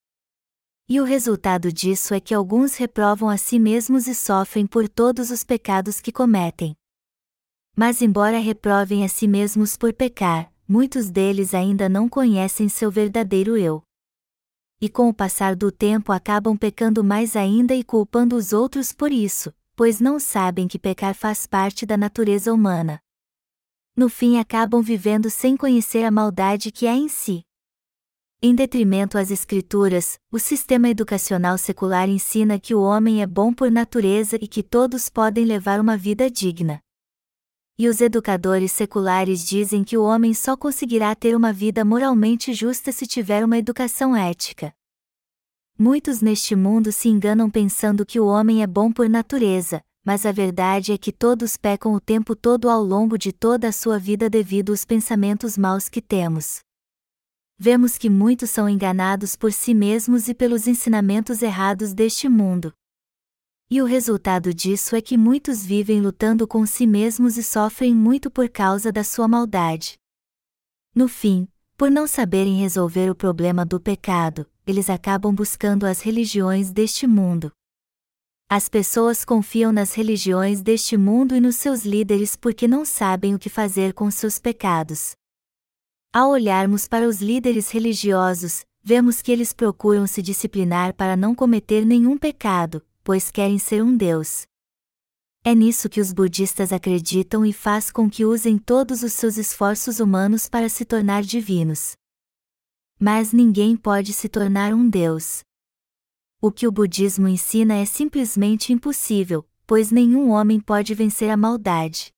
E 0.88 1.00
o 1.00 1.04
resultado 1.04 1.72
disso 1.72 2.12
é 2.12 2.20
que 2.20 2.34
alguns 2.34 2.76
reprovam 2.76 3.30
a 3.30 3.38
si 3.38 3.58
mesmos 3.58 4.06
e 4.06 4.14
sofrem 4.14 4.66
por 4.66 4.88
todos 4.88 5.30
os 5.30 5.42
pecados 5.42 6.00
que 6.00 6.12
cometem. 6.12 6.76
Mas, 7.74 8.02
embora 8.02 8.38
reprovem 8.38 9.04
a 9.04 9.08
si 9.08 9.26
mesmos 9.26 9.76
por 9.76 9.92
pecar, 9.94 10.52
muitos 10.68 11.10
deles 11.10 11.54
ainda 11.54 11.88
não 11.88 12.08
conhecem 12.08 12.68
seu 12.68 12.90
verdadeiro 12.90 13.56
eu 13.56 13.82
e 14.82 14.88
com 14.88 15.08
o 15.08 15.14
passar 15.14 15.54
do 15.54 15.70
tempo 15.70 16.10
acabam 16.10 16.56
pecando 16.56 17.04
mais 17.04 17.36
ainda 17.36 17.72
e 17.72 17.84
culpando 17.84 18.34
os 18.34 18.52
outros 18.52 18.90
por 18.90 19.12
isso, 19.12 19.54
pois 19.76 20.00
não 20.00 20.18
sabem 20.18 20.66
que 20.66 20.76
pecar 20.76 21.14
faz 21.14 21.46
parte 21.46 21.86
da 21.86 21.96
natureza 21.96 22.52
humana. 22.52 23.00
No 23.96 24.08
fim 24.08 24.40
acabam 24.40 24.82
vivendo 24.82 25.30
sem 25.30 25.56
conhecer 25.56 26.04
a 26.04 26.10
maldade 26.10 26.72
que 26.72 26.88
há 26.88 26.96
em 26.96 27.08
si. 27.08 27.44
Em 28.42 28.56
detrimento 28.56 29.16
às 29.16 29.30
Escrituras, 29.30 30.18
o 30.32 30.38
sistema 30.40 30.88
educacional 30.88 31.56
secular 31.56 32.08
ensina 32.08 32.58
que 32.58 32.74
o 32.74 32.82
homem 32.82 33.22
é 33.22 33.26
bom 33.26 33.54
por 33.54 33.70
natureza 33.70 34.36
e 34.40 34.48
que 34.48 34.64
todos 34.64 35.08
podem 35.08 35.44
levar 35.44 35.78
uma 35.78 35.96
vida 35.96 36.28
digna. 36.28 36.80
E 37.78 37.88
os 37.88 38.00
educadores 38.00 38.70
seculares 38.72 39.46
dizem 39.46 39.82
que 39.82 39.96
o 39.96 40.04
homem 40.04 40.34
só 40.34 40.56
conseguirá 40.56 41.14
ter 41.14 41.34
uma 41.34 41.52
vida 41.52 41.84
moralmente 41.84 42.52
justa 42.52 42.92
se 42.92 43.06
tiver 43.06 43.44
uma 43.44 43.56
educação 43.56 44.14
ética. 44.14 44.74
Muitos 45.78 46.20
neste 46.20 46.54
mundo 46.54 46.92
se 46.92 47.08
enganam 47.08 47.50
pensando 47.50 48.04
que 48.04 48.20
o 48.20 48.26
homem 48.26 48.62
é 48.62 48.66
bom 48.66 48.92
por 48.92 49.08
natureza, 49.08 49.82
mas 50.04 50.26
a 50.26 50.32
verdade 50.32 50.92
é 50.92 50.98
que 50.98 51.10
todos 51.10 51.56
pecam 51.56 51.94
o 51.94 52.00
tempo 52.00 52.36
todo 52.36 52.68
ao 52.68 52.82
longo 52.82 53.16
de 53.16 53.32
toda 53.32 53.68
a 53.68 53.72
sua 53.72 53.98
vida 53.98 54.28
devido 54.28 54.70
aos 54.70 54.84
pensamentos 54.84 55.56
maus 55.56 55.88
que 55.88 56.02
temos. 56.02 56.60
Vemos 57.58 57.96
que 57.96 58.10
muitos 58.10 58.50
são 58.50 58.68
enganados 58.68 59.36
por 59.36 59.52
si 59.52 59.72
mesmos 59.72 60.28
e 60.28 60.34
pelos 60.34 60.66
ensinamentos 60.66 61.42
errados 61.42 61.94
deste 61.94 62.28
mundo. 62.28 62.72
E 63.74 63.80
o 63.80 63.86
resultado 63.86 64.52
disso 64.52 64.94
é 64.94 65.00
que 65.00 65.16
muitos 65.16 65.64
vivem 65.64 65.98
lutando 65.98 66.46
com 66.46 66.66
si 66.66 66.86
mesmos 66.86 67.38
e 67.38 67.42
sofrem 67.42 67.94
muito 67.94 68.30
por 68.30 68.46
causa 68.50 68.92
da 68.92 69.02
sua 69.02 69.26
maldade. 69.26 69.94
No 70.94 71.08
fim, 71.08 71.48
por 71.74 71.90
não 71.90 72.06
saberem 72.06 72.60
resolver 72.60 73.08
o 73.08 73.14
problema 73.14 73.64
do 73.64 73.80
pecado, 73.80 74.46
eles 74.66 74.90
acabam 74.90 75.34
buscando 75.34 75.86
as 75.86 76.02
religiões 76.02 76.70
deste 76.70 77.06
mundo. 77.06 77.50
As 78.46 78.68
pessoas 78.68 79.24
confiam 79.24 79.72
nas 79.72 79.94
religiões 79.94 80.60
deste 80.60 80.98
mundo 80.98 81.34
e 81.34 81.40
nos 81.40 81.56
seus 81.56 81.82
líderes 81.82 82.36
porque 82.36 82.68
não 82.68 82.84
sabem 82.84 83.34
o 83.34 83.38
que 83.38 83.48
fazer 83.48 83.94
com 83.94 84.10
seus 84.10 84.38
pecados. 84.38 85.12
Ao 86.12 86.28
olharmos 86.28 86.86
para 86.86 87.08
os 87.08 87.22
líderes 87.22 87.70
religiosos, 87.70 88.66
vemos 88.82 89.22
que 89.22 89.32
eles 89.32 89.54
procuram 89.54 90.06
se 90.06 90.20
disciplinar 90.20 90.92
para 90.92 91.16
não 91.16 91.34
cometer 91.34 91.86
nenhum 91.86 92.18
pecado, 92.18 92.84
pois 93.02 93.30
querem 93.30 93.58
ser 93.58 93.82
um 93.82 93.96
Deus. 93.96 94.46
É 95.44 95.54
nisso 95.54 95.88
que 95.88 96.00
os 96.00 96.12
budistas 96.12 96.72
acreditam 96.72 97.44
e 97.44 97.52
faz 97.52 97.90
com 97.90 98.08
que 98.08 98.24
usem 98.24 98.56
todos 98.58 99.02
os 99.02 99.12
seus 99.12 99.36
esforços 99.36 99.98
humanos 99.98 100.48
para 100.48 100.68
se 100.68 100.84
tornar 100.84 101.22
divinos. 101.22 101.96
Mas 102.98 103.32
ninguém 103.32 103.76
pode 103.76 104.12
se 104.12 104.28
tornar 104.28 104.72
um 104.72 104.88
Deus. 104.88 105.40
O 106.40 106.52
que 106.52 106.66
o 106.66 106.72
budismo 106.72 107.26
ensina 107.26 107.74
é 107.74 107.84
simplesmente 107.84 108.72
impossível, 108.72 109.44
pois 109.66 109.90
nenhum 109.90 110.30
homem 110.30 110.60
pode 110.60 110.94
vencer 110.94 111.30
a 111.30 111.36
maldade. 111.36 112.12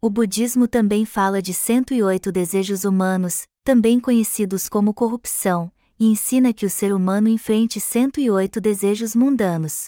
O 0.00 0.10
budismo 0.10 0.68
também 0.68 1.04
fala 1.04 1.40
de 1.40 1.54
108 1.54 2.30
desejos 2.32 2.84
humanos, 2.84 3.44
também 3.62 3.98
conhecidos 3.98 4.68
como 4.68 4.92
corrupção, 4.92 5.72
e 5.98 6.06
ensina 6.06 6.52
que 6.52 6.66
o 6.66 6.70
ser 6.70 6.92
humano 6.92 7.28
enfrente 7.28 7.80
108 7.80 8.60
desejos 8.60 9.14
mundanos. 9.14 9.86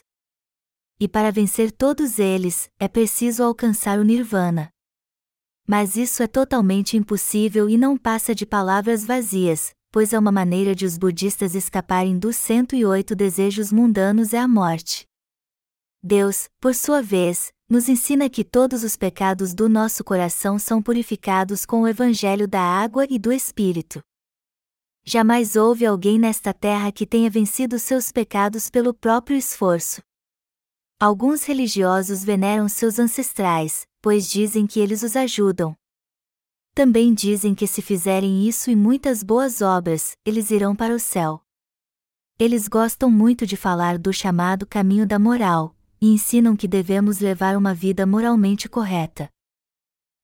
E 0.99 1.07
para 1.07 1.31
vencer 1.31 1.71
todos 1.71 2.19
eles, 2.19 2.71
é 2.79 2.89
preciso 2.89 3.43
alcançar 3.43 3.99
o 3.99 4.05
nirvana. 4.05 4.71
Mas 5.67 5.97
isso 5.97 6.23
é 6.23 6.27
totalmente 6.27 6.97
impossível 6.97 7.69
e 7.69 7.77
não 7.77 7.99
passa 7.99 8.35
de 8.35 8.47
palavras 8.47 9.05
vazias, 9.05 9.73
pois 9.91 10.13
é 10.13 10.19
uma 10.19 10.31
maneira 10.31 10.75
de 10.75 10.87
os 10.87 10.97
budistas 10.97 11.55
escaparem 11.55 12.19
dos 12.19 12.37
108 12.37 13.15
desejos 13.17 13.73
mundanos 13.73 14.33
é 14.33 14.39
a 14.39 14.47
morte. 14.47 15.07
Deus, 16.03 16.49
por 16.61 16.75
sua 16.75 17.03
vez, 17.03 17.51
nos 17.69 17.89
ensina 17.89 18.31
que 18.31 18.45
todos 18.45 18.85
os 18.85 18.97
pecados 18.97 19.53
do 19.53 19.69
nosso 19.69 20.05
coração 20.05 20.59
são 20.59 20.81
purificados 20.81 21.67
com 21.67 21.83
o 21.83 21.89
evangelho 21.89 22.47
da 22.47 22.61
água 22.61 23.07
e 23.11 23.19
do 23.19 23.33
Espírito. 23.33 24.01
Jamais 25.09 25.55
houve 25.55 25.87
alguém 25.87 26.19
nesta 26.19 26.53
terra 26.53 26.91
que 26.91 27.07
tenha 27.07 27.31
vencido 27.31 27.79
seus 27.79 28.11
pecados 28.11 28.69
pelo 28.69 28.93
próprio 28.93 29.37
esforço. 29.37 30.03
Alguns 30.99 31.45
religiosos 31.45 32.25
veneram 32.25 32.69
seus 32.69 32.99
ancestrais, 32.99 33.87
pois 34.03 34.29
dizem 34.29 34.67
que 34.67 34.81
eles 34.81 35.05
os 35.05 35.15
ajudam. 35.15 35.77
Também 36.75 37.15
dizem 37.15 37.55
que 37.55 37.69
se 37.69 37.81
fizerem 37.81 38.49
isso 38.49 38.69
e 38.69 38.75
muitas 38.75 39.23
boas 39.23 39.63
obras, 39.63 40.17
eles 40.25 40.51
irão 40.51 40.75
para 40.75 40.93
o 40.93 40.99
céu. 40.99 41.41
Eles 42.37 42.67
gostam 42.67 43.09
muito 43.09 43.47
de 43.47 43.57
falar 43.57 43.99
do 43.99 44.13
chamado 44.13 44.67
caminho 44.67 45.07
da 45.07 45.21
moral, 45.21 45.77
e 46.01 46.09
ensinam 46.09 46.57
que 46.57 46.67
devemos 46.67 47.21
levar 47.21 47.57
uma 47.57 47.73
vida 47.73 48.05
moralmente 48.05 48.69
correta. 48.69 49.31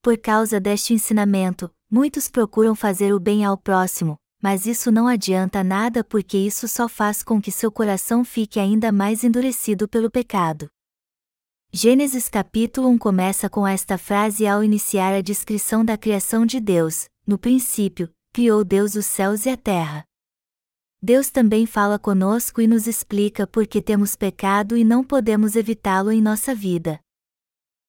Por 0.03 0.19
causa 0.19 0.59
deste 0.59 0.93
ensinamento, 0.93 1.73
muitos 1.89 2.29
procuram 2.29 2.75
fazer 2.75 3.15
o 3.15 3.21
bem 3.21 3.45
ao 3.45 3.57
próximo, 3.57 4.19
mas 4.43 4.67
isso 4.67 4.91
não 4.91 5.07
adianta 5.07 5.63
nada 5.63 6.03
porque 6.03 6.37
isso 6.37 6.67
só 6.67 6.89
faz 6.89 7.23
com 7.23 7.41
que 7.41 7.53
seu 7.53 7.71
coração 7.71 8.25
fique 8.25 8.59
ainda 8.59 8.91
mais 8.91 9.23
endurecido 9.23 9.87
pelo 9.87 10.11
pecado. 10.11 10.67
Gênesis 11.73 12.29
capítulo 12.29 12.89
1 12.89 12.99
começa 12.99 13.49
com 13.49 13.65
esta 13.65 13.97
frase 13.97 14.45
ao 14.45 14.65
iniciar 14.65 15.15
a 15.15 15.21
descrição 15.21 15.85
da 15.85 15.97
criação 15.97 16.45
de 16.45 16.59
Deus: 16.59 17.07
No 17.25 17.39
princípio, 17.39 18.11
criou 18.33 18.65
Deus 18.65 18.97
os 18.97 19.07
céus 19.07 19.47
e 19.47 19.51
a 19.51 19.57
terra. 19.57 20.05
Deus 21.01 21.31
também 21.31 21.65
fala 21.65 21.99
conosco 21.99 22.61
e 22.61 22.67
nos 22.67 22.87
explica 22.87 23.47
por 23.47 23.67
que 23.67 23.81
temos 23.81 24.17
pecado 24.17 24.77
e 24.77 24.85
não 24.85 25.05
podemos 25.05 25.57
evitá-lo 25.57 26.11
em 26.11 26.21
nossa 26.21 26.55
vida. 26.55 27.01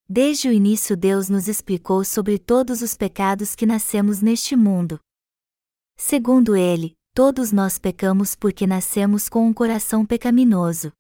Desde 0.08 0.50
o 0.50 0.52
início, 0.52 0.96
Deus 0.96 1.30
nos 1.30 1.48
explicou 1.48 2.04
sobre 2.04 2.38
todos 2.38 2.82
os 2.82 2.96
pecados 2.96 3.56
que 3.56 3.66
nascemos 3.66 4.22
neste 4.22 4.56
mundo. 4.56 5.00
Segundo 5.96 6.56
ele, 6.56 6.96
todos 7.14 7.52
nós 7.52 7.78
pecamos 7.78 8.36
porque 8.36 8.66
nascemos 8.66 9.30
com 9.30 9.48
um 9.48 9.54
coração 9.54 10.06
pecaminoso. 10.06 10.92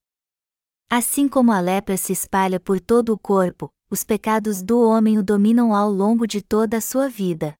Assim 0.90 1.28
como 1.28 1.52
a 1.52 1.60
lepra 1.60 1.98
se 1.98 2.14
espalha 2.14 2.60
por 2.60 2.80
todo 2.80 3.14
o 3.14 3.18
corpo, 3.18 3.70
os 3.90 4.04
pecados 4.04 4.62
do 4.62 4.80
homem 4.82 5.18
o 5.18 5.24
dominam 5.24 5.74
ao 5.74 5.90
longo 5.90 6.28
de 6.28 6.42
toda 6.42 6.78
a 6.78 6.82
sua 6.82 7.10
vida. 7.10 7.56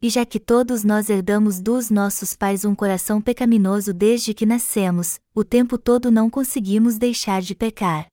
E 0.00 0.10
já 0.10 0.26
que 0.26 0.40
todos 0.40 0.82
nós 0.82 1.08
herdamos 1.08 1.60
dos 1.60 1.88
nossos 1.88 2.34
pais 2.34 2.64
um 2.64 2.74
coração 2.74 3.20
pecaminoso 3.20 3.94
desde 3.94 4.34
que 4.34 4.44
nascemos, 4.44 5.20
o 5.32 5.44
tempo 5.44 5.78
todo 5.78 6.10
não 6.10 6.28
conseguimos 6.28 6.98
deixar 6.98 7.40
de 7.40 7.54
pecar. 7.54 8.08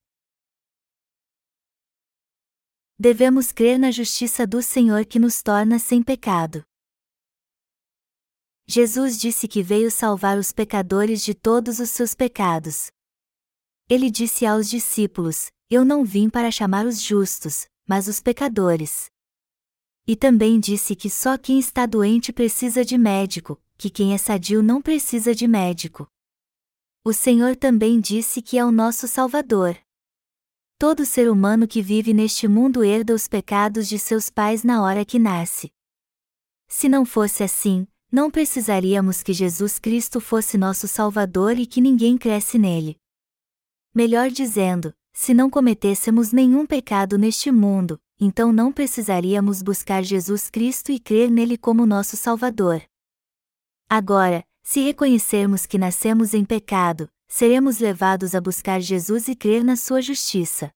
Devemos 3.00 3.52
crer 3.52 3.80
na 3.80 3.90
justiça 3.90 4.46
do 4.46 4.62
Senhor 4.62 5.06
que 5.06 5.18
nos 5.18 5.42
torna 5.42 5.80
sem 5.80 6.04
pecado. 6.04 6.64
Jesus 8.72 9.18
disse 9.20 9.48
que 9.48 9.64
veio 9.64 9.90
salvar 9.90 10.38
os 10.38 10.52
pecadores 10.52 11.24
de 11.24 11.34
todos 11.34 11.80
os 11.80 11.90
seus 11.90 12.14
pecados. 12.14 12.92
Ele 13.90 14.12
disse 14.12 14.46
aos 14.46 14.70
discípulos: 14.70 15.48
Eu 15.68 15.84
não 15.84 16.06
vim 16.06 16.30
para 16.30 16.52
chamar 16.52 16.86
os 16.86 17.02
justos, 17.02 17.66
mas 17.88 18.08
os 18.08 18.22
pecadores. 18.22 19.10
E 20.06 20.16
também 20.16 20.60
disse 20.60 20.96
que 20.96 21.10
só 21.10 21.36
quem 21.36 21.58
está 21.58 21.88
doente 21.88 22.32
precisa 22.32 22.86
de 22.86 22.96
médico, 22.96 23.60
que 23.76 23.90
quem 23.90 24.14
é 24.14 24.20
sadio 24.20 24.62
não 24.62 24.84
precisa 24.84 25.34
de 25.34 25.48
médico. 25.48 26.08
O 27.04 27.12
Senhor 27.12 27.56
também 27.56 28.00
disse 28.00 28.40
que 28.40 28.56
é 28.56 28.64
o 28.64 28.72
nosso 28.72 29.08
Salvador. 29.08 29.80
Todo 30.78 31.08
ser 31.08 31.28
humano 31.28 31.68
que 31.68 31.82
vive 31.82 32.14
neste 32.14 32.48
mundo 32.48 32.84
herda 32.84 33.16
os 33.16 33.28
pecados 33.28 33.90
de 33.90 33.98
seus 33.98 34.30
pais 34.30 34.64
na 34.64 34.84
hora 34.84 35.04
que 35.04 35.18
nasce. 35.18 35.72
Se 36.68 36.88
não 36.88 37.04
fosse 37.04 37.44
assim, 37.44 37.88
não 38.12 38.32
precisaríamos 38.32 39.22
que 39.22 39.34
Jesus 39.34 39.78
Cristo 39.78 40.20
fosse 40.20 40.58
nosso 40.58 40.88
Salvador 40.88 41.58
e 41.58 41.66
que 41.66 41.80
ninguém 41.80 42.18
cresce 42.18 42.58
nele. 42.58 42.98
Melhor 43.94 44.30
dizendo, 44.30 44.94
se 45.14 45.34
não 45.34 45.50
cometêssemos 45.50 46.32
nenhum 46.32 46.66
pecado 46.66 47.18
neste 47.18 47.52
mundo, 47.52 48.00
então 48.20 48.52
não 48.52 48.72
precisaríamos 48.72 49.62
buscar 49.62 50.04
Jesus 50.04 50.50
Cristo 50.50 50.92
e 50.92 51.00
crer 51.00 51.30
nele 51.30 51.58
como 51.58 51.86
nosso 51.86 52.18
Salvador. 52.18 52.82
Agora, 53.88 54.44
se 54.64 54.82
reconhecermos 54.82 55.66
que 55.66 55.78
nascemos 55.78 56.34
em 56.34 56.44
pecado, 56.46 57.10
seremos 57.28 57.80
levados 57.80 58.34
a 58.36 58.42
buscar 58.42 58.80
Jesus 58.80 59.28
e 59.28 59.36
crer 59.36 59.64
na 59.64 59.76
sua 59.76 60.02
justiça. 60.02 60.72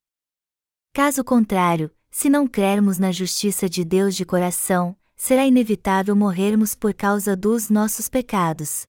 Caso 0.93 1.23
contrário, 1.23 1.91
se 2.11 2.29
não 2.29 2.47
crermos 2.47 2.99
na 2.99 3.11
justiça 3.11 3.67
de 3.67 3.83
Deus 3.83 4.15
de 4.15 4.23
coração, 4.23 4.95
será 5.23 5.47
inevitável 5.47 6.17
morrermos 6.17 6.75
por 6.75 6.93
causa 6.93 7.33
dos 7.33 7.69
nossos 7.69 8.09
pecados. 8.09 8.83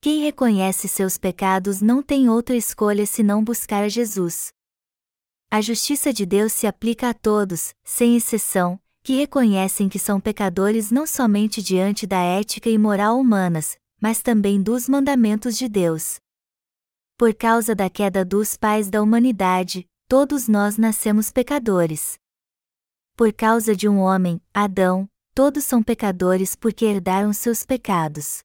Quem 0.00 0.20
reconhece 0.20 0.86
seus 0.86 1.18
pecados 1.18 1.80
não 1.80 2.00
tem 2.00 2.28
outra 2.28 2.54
escolha 2.54 3.04
senão 3.04 3.42
buscar 3.42 3.88
Jesus. 3.90 4.52
A 5.50 5.60
justiça 5.60 6.12
de 6.12 6.24
Deus 6.24 6.52
se 6.52 6.64
aplica 6.64 7.08
a 7.08 7.12
todos, 7.12 7.74
sem 7.82 8.16
exceção, 8.16 8.78
que 9.02 9.14
reconhecem 9.14 9.88
que 9.88 9.98
são 9.98 10.20
pecadores 10.20 10.92
não 10.92 11.08
somente 11.08 11.60
diante 11.60 12.06
da 12.06 12.22
ética 12.22 12.70
e 12.70 12.78
moral 12.78 13.18
humanas, 13.18 13.76
mas 14.00 14.22
também 14.22 14.62
dos 14.62 14.88
mandamentos 14.88 15.58
de 15.58 15.68
Deus. 15.68 16.20
Por 17.18 17.34
causa 17.34 17.74
da 17.74 17.90
queda 17.90 18.24
dos 18.24 18.56
pais 18.56 18.88
da 18.88 19.02
humanidade, 19.02 19.88
todos 20.06 20.46
nós 20.46 20.78
nascemos 20.78 21.32
pecadores. 21.32 22.16
Por 23.16 23.32
causa 23.32 23.74
de 23.74 23.88
um 23.88 23.98
homem, 23.98 24.40
Adão, 24.54 25.08
todos 25.34 25.64
são 25.64 25.82
pecadores 25.82 26.54
porque 26.54 26.84
herdaram 26.84 27.32
seus 27.32 27.64
pecados. 27.64 28.42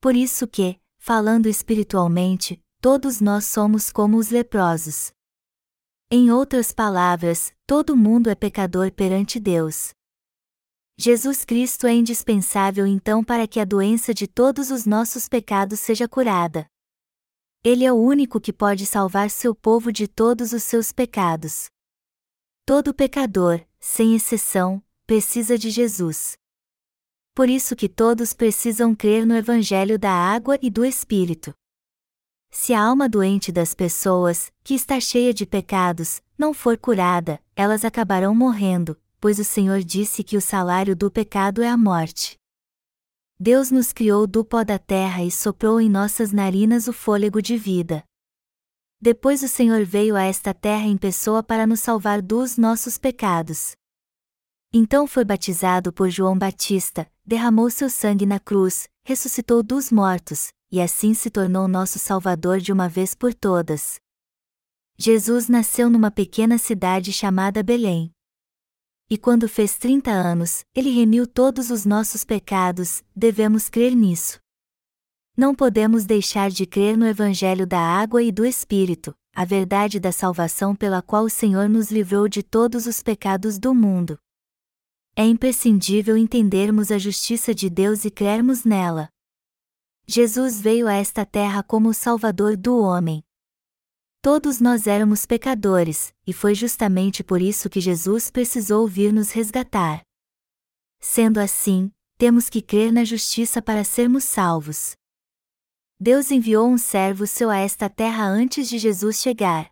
Por 0.00 0.16
isso 0.16 0.46
que, 0.46 0.80
falando 0.98 1.46
espiritualmente, 1.46 2.60
todos 2.80 3.20
nós 3.20 3.44
somos 3.44 3.90
como 3.90 4.16
os 4.16 4.30
leprosos. 4.30 5.12
Em 6.10 6.30
outras 6.30 6.72
palavras, 6.72 7.54
todo 7.66 7.96
mundo 7.96 8.28
é 8.28 8.34
pecador 8.34 8.90
perante 8.92 9.38
Deus. 9.38 9.92
Jesus 10.98 11.44
Cristo 11.44 11.86
é 11.86 11.94
indispensável 11.94 12.86
então 12.86 13.24
para 13.24 13.48
que 13.48 13.58
a 13.58 13.64
doença 13.64 14.12
de 14.12 14.26
todos 14.26 14.70
os 14.70 14.84
nossos 14.84 15.28
pecados 15.28 15.80
seja 15.80 16.06
curada. 16.06 16.66
Ele 17.64 17.84
é 17.84 17.92
o 17.92 17.96
único 17.96 18.40
que 18.40 18.52
pode 18.52 18.84
salvar 18.84 19.30
seu 19.30 19.54
povo 19.54 19.92
de 19.92 20.06
todos 20.06 20.52
os 20.52 20.62
seus 20.62 20.92
pecados. 20.92 21.70
Todo 22.66 22.92
pecador, 22.92 23.64
sem 23.80 24.14
exceção, 24.14 24.82
precisa 25.12 25.58
de 25.58 25.68
Jesus. 25.68 26.38
Por 27.34 27.50
isso 27.50 27.76
que 27.76 27.86
todos 27.86 28.32
precisam 28.32 28.94
crer 28.94 29.26
no 29.26 29.36
Evangelho 29.36 29.98
da 29.98 30.10
água 30.10 30.58
e 30.62 30.70
do 30.70 30.86
Espírito. 30.86 31.52
Se 32.50 32.72
a 32.72 32.82
alma 32.82 33.10
doente 33.10 33.52
das 33.52 33.74
pessoas, 33.74 34.50
que 34.64 34.72
está 34.72 34.98
cheia 34.98 35.34
de 35.34 35.44
pecados, 35.44 36.22
não 36.38 36.54
for 36.54 36.78
curada, 36.78 37.38
elas 37.54 37.84
acabarão 37.84 38.34
morrendo, 38.34 38.98
pois 39.20 39.38
o 39.38 39.44
Senhor 39.44 39.82
disse 39.82 40.24
que 40.24 40.34
o 40.34 40.40
salário 40.40 40.96
do 40.96 41.10
pecado 41.10 41.62
é 41.62 41.68
a 41.68 41.76
morte. 41.76 42.38
Deus 43.38 43.70
nos 43.70 43.92
criou 43.92 44.26
do 44.26 44.42
pó 44.42 44.64
da 44.64 44.78
terra 44.78 45.22
e 45.22 45.30
soprou 45.30 45.78
em 45.78 45.90
nossas 45.90 46.32
narinas 46.32 46.88
o 46.88 46.92
fôlego 46.94 47.42
de 47.42 47.58
vida. 47.58 48.02
Depois 48.98 49.42
o 49.42 49.48
Senhor 49.48 49.84
veio 49.84 50.16
a 50.16 50.22
esta 50.22 50.54
terra 50.54 50.86
em 50.86 50.96
pessoa 50.96 51.42
para 51.42 51.66
nos 51.66 51.80
salvar 51.80 52.22
dos 52.22 52.56
nossos 52.56 52.96
pecados. 52.96 53.76
Então 54.72 55.06
foi 55.06 55.24
batizado 55.24 55.92
por 55.92 56.08
João 56.08 56.38
Batista, 56.38 57.06
derramou 57.24 57.68
seu 57.68 57.90
sangue 57.90 58.24
na 58.24 58.40
cruz, 58.40 58.88
ressuscitou 59.04 59.62
dos 59.62 59.92
mortos, 59.92 60.52
e 60.70 60.80
assim 60.80 61.12
se 61.12 61.30
tornou 61.30 61.68
nosso 61.68 61.98
Salvador 61.98 62.58
de 62.58 62.72
uma 62.72 62.88
vez 62.88 63.14
por 63.14 63.34
todas. 63.34 64.00
Jesus 64.96 65.48
nasceu 65.48 65.90
numa 65.90 66.10
pequena 66.10 66.56
cidade 66.58 67.12
chamada 67.12 67.62
Belém 67.62 68.12
e 69.12 69.18
quando 69.18 69.46
fez 69.46 69.76
30 69.76 70.10
anos, 70.10 70.64
ele 70.74 70.88
remiu 70.88 71.26
todos 71.26 71.70
os 71.70 71.84
nossos 71.84 72.24
pecados, 72.24 73.04
devemos 73.14 73.68
crer 73.68 73.94
nisso. 73.94 74.40
Não 75.36 75.54
podemos 75.54 76.06
deixar 76.06 76.50
de 76.50 76.64
crer 76.64 76.96
no 76.96 77.06
Evangelho 77.06 77.66
da 77.66 77.78
água 77.78 78.22
e 78.22 78.32
do 78.32 78.42
Espírito, 78.42 79.14
a 79.36 79.44
verdade 79.44 80.00
da 80.00 80.10
salvação 80.12 80.74
pela 80.74 81.02
qual 81.02 81.24
o 81.24 81.28
Senhor 81.28 81.68
nos 81.68 81.90
livrou 81.90 82.26
de 82.26 82.42
todos 82.42 82.86
os 82.86 83.02
pecados 83.02 83.58
do 83.58 83.74
mundo. 83.74 84.18
É 85.14 85.24
imprescindível 85.24 86.16
entendermos 86.16 86.90
a 86.90 86.96
justiça 86.98 87.54
de 87.54 87.68
Deus 87.68 88.06
e 88.06 88.10
crermos 88.10 88.64
nela. 88.64 89.10
Jesus 90.06 90.58
veio 90.58 90.88
a 90.88 90.94
esta 90.94 91.26
terra 91.26 91.62
como 91.62 91.90
o 91.90 91.94
Salvador 91.94 92.56
do 92.56 92.78
homem. 92.78 93.22
Todos 94.22 94.58
nós 94.58 94.86
éramos 94.86 95.26
pecadores, 95.26 96.14
e 96.26 96.32
foi 96.32 96.54
justamente 96.54 97.22
por 97.22 97.42
isso 97.42 97.68
que 97.68 97.80
Jesus 97.80 98.30
precisou 98.30 98.88
vir 98.88 99.12
nos 99.12 99.32
resgatar. 99.32 100.02
Sendo 100.98 101.38
assim, 101.38 101.92
temos 102.16 102.48
que 102.48 102.62
crer 102.62 102.90
na 102.90 103.04
justiça 103.04 103.60
para 103.60 103.84
sermos 103.84 104.24
salvos. 104.24 104.92
Deus 106.00 106.30
enviou 106.30 106.68
um 106.68 106.78
servo 106.78 107.26
seu 107.26 107.50
a 107.50 107.58
esta 107.58 107.90
terra 107.90 108.24
antes 108.24 108.68
de 108.68 108.78
Jesus 108.78 109.20
chegar. 109.20 109.70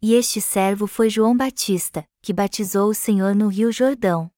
E 0.00 0.14
este 0.14 0.40
servo 0.40 0.86
foi 0.86 1.10
João 1.10 1.36
Batista, 1.36 2.06
que 2.22 2.32
batizou 2.32 2.90
o 2.90 2.94
Senhor 2.94 3.34
no 3.34 3.48
Rio 3.48 3.72
Jordão. 3.72 4.30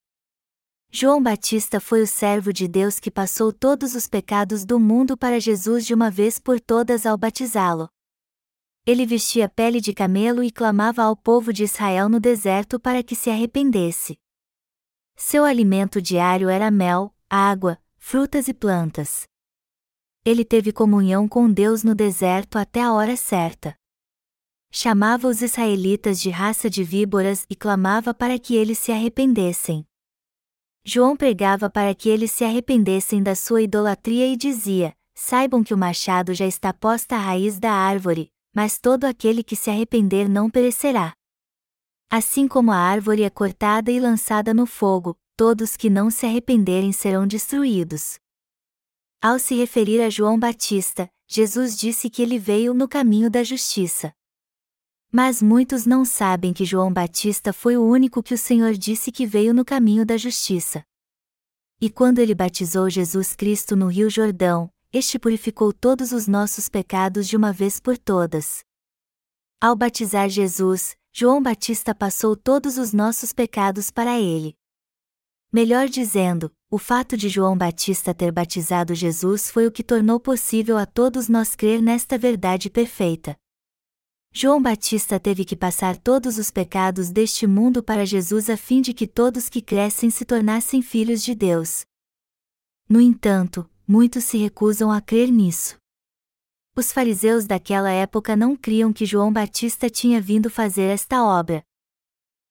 João 0.90 1.22
Batista 1.22 1.80
foi 1.80 2.02
o 2.02 2.06
servo 2.06 2.52
de 2.52 2.66
Deus 2.66 2.98
que 2.98 3.10
passou 3.10 3.52
todos 3.52 3.94
os 3.94 4.06
pecados 4.06 4.64
do 4.64 4.80
mundo 4.80 5.16
para 5.16 5.38
Jesus 5.38 5.86
de 5.86 5.94
uma 5.94 6.10
vez 6.10 6.38
por 6.38 6.58
todas 6.60 7.06
ao 7.06 7.16
batizá-lo 7.16 7.88
ele 8.90 9.04
vestia 9.04 9.50
pele 9.50 9.82
de 9.82 9.92
camelo 9.92 10.42
e 10.42 10.50
clamava 10.50 11.02
ao 11.02 11.14
povo 11.14 11.52
de 11.52 11.64
Israel 11.64 12.08
no 12.08 12.18
deserto 12.18 12.80
para 12.80 13.02
que 13.02 13.14
se 13.14 13.28
arrependesse. 13.28 14.18
Seu 15.14 15.44
alimento 15.44 16.00
diário 16.00 16.48
era 16.48 16.70
mel, 16.70 17.14
água, 17.28 17.78
frutas 17.98 18.48
e 18.48 18.54
plantas. 18.54 19.24
Ele 20.24 20.42
teve 20.42 20.72
comunhão 20.72 21.28
com 21.28 21.52
Deus 21.52 21.84
no 21.84 21.94
deserto 21.94 22.56
até 22.56 22.80
a 22.80 22.90
hora 22.94 23.14
certa. 23.14 23.76
Chamava 24.70 25.28
os 25.28 25.42
israelitas 25.42 26.18
de 26.18 26.30
raça 26.30 26.70
de 26.70 26.82
víboras 26.82 27.44
e 27.50 27.54
clamava 27.54 28.14
para 28.14 28.38
que 28.38 28.56
eles 28.56 28.78
se 28.78 28.90
arrependessem. 28.90 29.86
João 30.90 31.14
pregava 31.14 31.68
para 31.68 31.94
que 31.94 32.08
eles 32.08 32.30
se 32.30 32.44
arrependessem 32.44 33.22
da 33.22 33.34
sua 33.34 33.60
idolatria 33.60 34.26
e 34.26 34.34
dizia: 34.34 34.96
Saibam 35.14 35.62
que 35.62 35.74
o 35.74 35.76
machado 35.76 36.32
já 36.32 36.46
está 36.46 36.72
posta 36.72 37.14
à 37.14 37.18
raiz 37.18 37.58
da 37.58 37.70
árvore, 37.70 38.32
mas 38.54 38.78
todo 38.78 39.04
aquele 39.04 39.42
que 39.42 39.54
se 39.54 39.68
arrepender 39.68 40.30
não 40.30 40.48
perecerá. 40.48 41.12
Assim 42.10 42.48
como 42.48 42.72
a 42.72 42.78
árvore 42.78 43.22
é 43.22 43.28
cortada 43.28 43.92
e 43.92 44.00
lançada 44.00 44.54
no 44.54 44.64
fogo, 44.64 45.14
todos 45.36 45.76
que 45.76 45.90
não 45.90 46.10
se 46.10 46.24
arrependerem 46.24 46.90
serão 46.90 47.26
destruídos. 47.26 48.18
Ao 49.20 49.38
se 49.38 49.54
referir 49.56 50.00
a 50.00 50.08
João 50.08 50.38
Batista, 50.38 51.06
Jesus 51.26 51.76
disse 51.76 52.08
que 52.08 52.22
ele 52.22 52.38
veio 52.38 52.72
no 52.72 52.88
caminho 52.88 53.30
da 53.30 53.44
justiça. 53.44 54.10
Mas 55.10 55.40
muitos 55.40 55.86
não 55.86 56.04
sabem 56.04 56.52
que 56.52 56.66
João 56.66 56.92
Batista 56.92 57.52
foi 57.52 57.76
o 57.78 57.82
único 57.82 58.22
que 58.22 58.34
o 58.34 58.38
Senhor 58.38 58.74
disse 58.74 59.10
que 59.10 59.26
veio 59.26 59.54
no 59.54 59.64
caminho 59.64 60.04
da 60.04 60.18
justiça. 60.18 60.84
E 61.80 61.88
quando 61.88 62.18
ele 62.18 62.34
batizou 62.34 62.90
Jesus 62.90 63.34
Cristo 63.34 63.74
no 63.74 63.86
Rio 63.86 64.10
Jordão, 64.10 64.70
este 64.92 65.18
purificou 65.18 65.72
todos 65.72 66.12
os 66.12 66.26
nossos 66.26 66.68
pecados 66.68 67.26
de 67.26 67.36
uma 67.36 67.52
vez 67.52 67.80
por 67.80 67.96
todas. 67.96 68.60
Ao 69.60 69.74
batizar 69.74 70.28
Jesus, 70.28 70.94
João 71.12 71.42
Batista 71.42 71.94
passou 71.94 72.36
todos 72.36 72.76
os 72.76 72.92
nossos 72.92 73.32
pecados 73.32 73.90
para 73.90 74.18
ele. 74.20 74.54
Melhor 75.50 75.88
dizendo, 75.88 76.52
o 76.70 76.76
fato 76.76 77.16
de 77.16 77.30
João 77.30 77.56
Batista 77.56 78.12
ter 78.12 78.30
batizado 78.30 78.94
Jesus 78.94 79.50
foi 79.50 79.66
o 79.66 79.72
que 79.72 79.82
tornou 79.82 80.20
possível 80.20 80.76
a 80.76 80.84
todos 80.84 81.28
nós 81.28 81.56
crer 81.56 81.80
nesta 81.80 82.18
verdade 82.18 82.68
perfeita. 82.68 83.38
João 84.32 84.62
Batista 84.62 85.18
teve 85.18 85.44
que 85.44 85.56
passar 85.56 85.96
todos 85.96 86.38
os 86.38 86.50
pecados 86.50 87.10
deste 87.10 87.46
mundo 87.46 87.82
para 87.82 88.06
Jesus 88.06 88.48
a 88.48 88.56
fim 88.56 88.80
de 88.80 88.92
que 88.92 89.06
todos 89.06 89.48
que 89.48 89.60
crescem 89.60 90.10
se 90.10 90.24
tornassem 90.24 90.82
filhos 90.82 91.22
de 91.22 91.34
Deus. 91.34 91.84
No 92.88 93.00
entanto, 93.00 93.68
muitos 93.86 94.24
se 94.24 94.38
recusam 94.38 94.92
a 94.92 95.00
crer 95.00 95.30
nisso. 95.30 95.76
Os 96.76 96.92
fariseus 96.92 97.46
daquela 97.46 97.90
época 97.90 98.36
não 98.36 98.54
criam 98.54 98.92
que 98.92 99.04
João 99.04 99.32
Batista 99.32 99.90
tinha 99.90 100.20
vindo 100.20 100.48
fazer 100.48 100.84
esta 100.84 101.24
obra. 101.24 101.64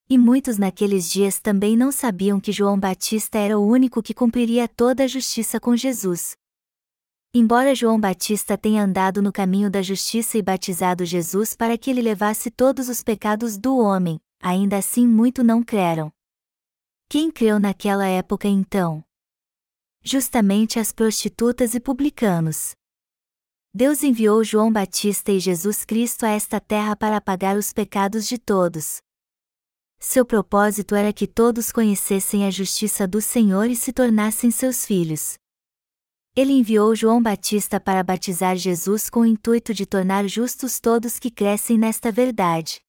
E 0.10 0.18
muitos 0.18 0.58
naqueles 0.58 1.10
dias 1.10 1.40
também 1.40 1.78
não 1.78 1.92
sabiam 1.92 2.40
que 2.40 2.52
João 2.52 2.78
Batista 2.80 3.38
era 3.38 3.58
o 3.58 3.66
único 3.66 4.02
que 4.02 4.14
cumpriria 4.14 4.68
toda 4.68 5.04
a 5.04 5.08
justiça 5.08 5.60
com 5.60 5.76
Jesus. 5.76 6.36
Embora 7.34 7.76
João 7.76 8.00
Batista 8.00 8.58
tenha 8.58 8.84
andado 8.84 9.22
no 9.22 9.32
caminho 9.32 9.70
da 9.70 9.82
justiça 9.82 10.38
e 10.38 10.42
batizado 10.42 11.06
Jesus 11.06 11.56
para 11.56 11.78
que 11.78 11.90
ele 11.92 12.02
levasse 12.02 12.50
todos 12.50 12.90
os 12.90 13.04
pecados 13.04 13.58
do 13.58 13.78
homem, 13.78 14.20
ainda 14.42 14.78
assim 14.78 15.08
muito 15.08 15.44
não 15.44 15.62
creram. 15.62 16.12
Quem 17.10 17.30
creu 17.30 17.60
naquela 17.60 18.08
época 18.08 18.48
então? 18.48 19.04
Justamente 20.04 20.80
as 20.80 20.92
prostitutas 20.92 21.74
e 21.74 21.80
publicanos. 21.80 22.76
Deus 23.74 24.04
enviou 24.04 24.44
João 24.44 24.72
Batista 24.72 25.32
e 25.32 25.40
Jesus 25.40 25.86
Cristo 25.86 26.26
a 26.26 26.30
esta 26.30 26.60
terra 26.60 26.96
para 26.96 27.18
apagar 27.18 27.58
os 27.58 27.72
pecados 27.72 28.28
de 28.28 28.38
todos. 28.38 28.98
Seu 30.00 30.26
propósito 30.26 30.96
era 30.96 31.14
que 31.14 31.28
todos 31.28 31.72
conhecessem 31.72 32.46
a 32.46 32.52
justiça 32.52 33.08
do 33.08 33.22
Senhor 33.22 33.70
e 33.70 33.76
se 33.76 33.92
tornassem 33.92 34.50
seus 34.50 34.86
filhos. 34.86 35.38
Ele 36.38 36.54
enviou 36.54 36.96
João 36.96 37.20
Batista 37.20 37.80
para 37.80 38.04
batizar 38.04 38.56
Jesus 38.56 39.10
com 39.10 39.22
o 39.22 39.26
intuito 39.26 39.74
de 39.74 39.88
tornar 39.88 40.28
justos 40.28 40.80
todos 40.80 41.18
que 41.18 41.32
crescem 41.32 41.80
nesta 41.80 42.12
verdade. 42.12 42.80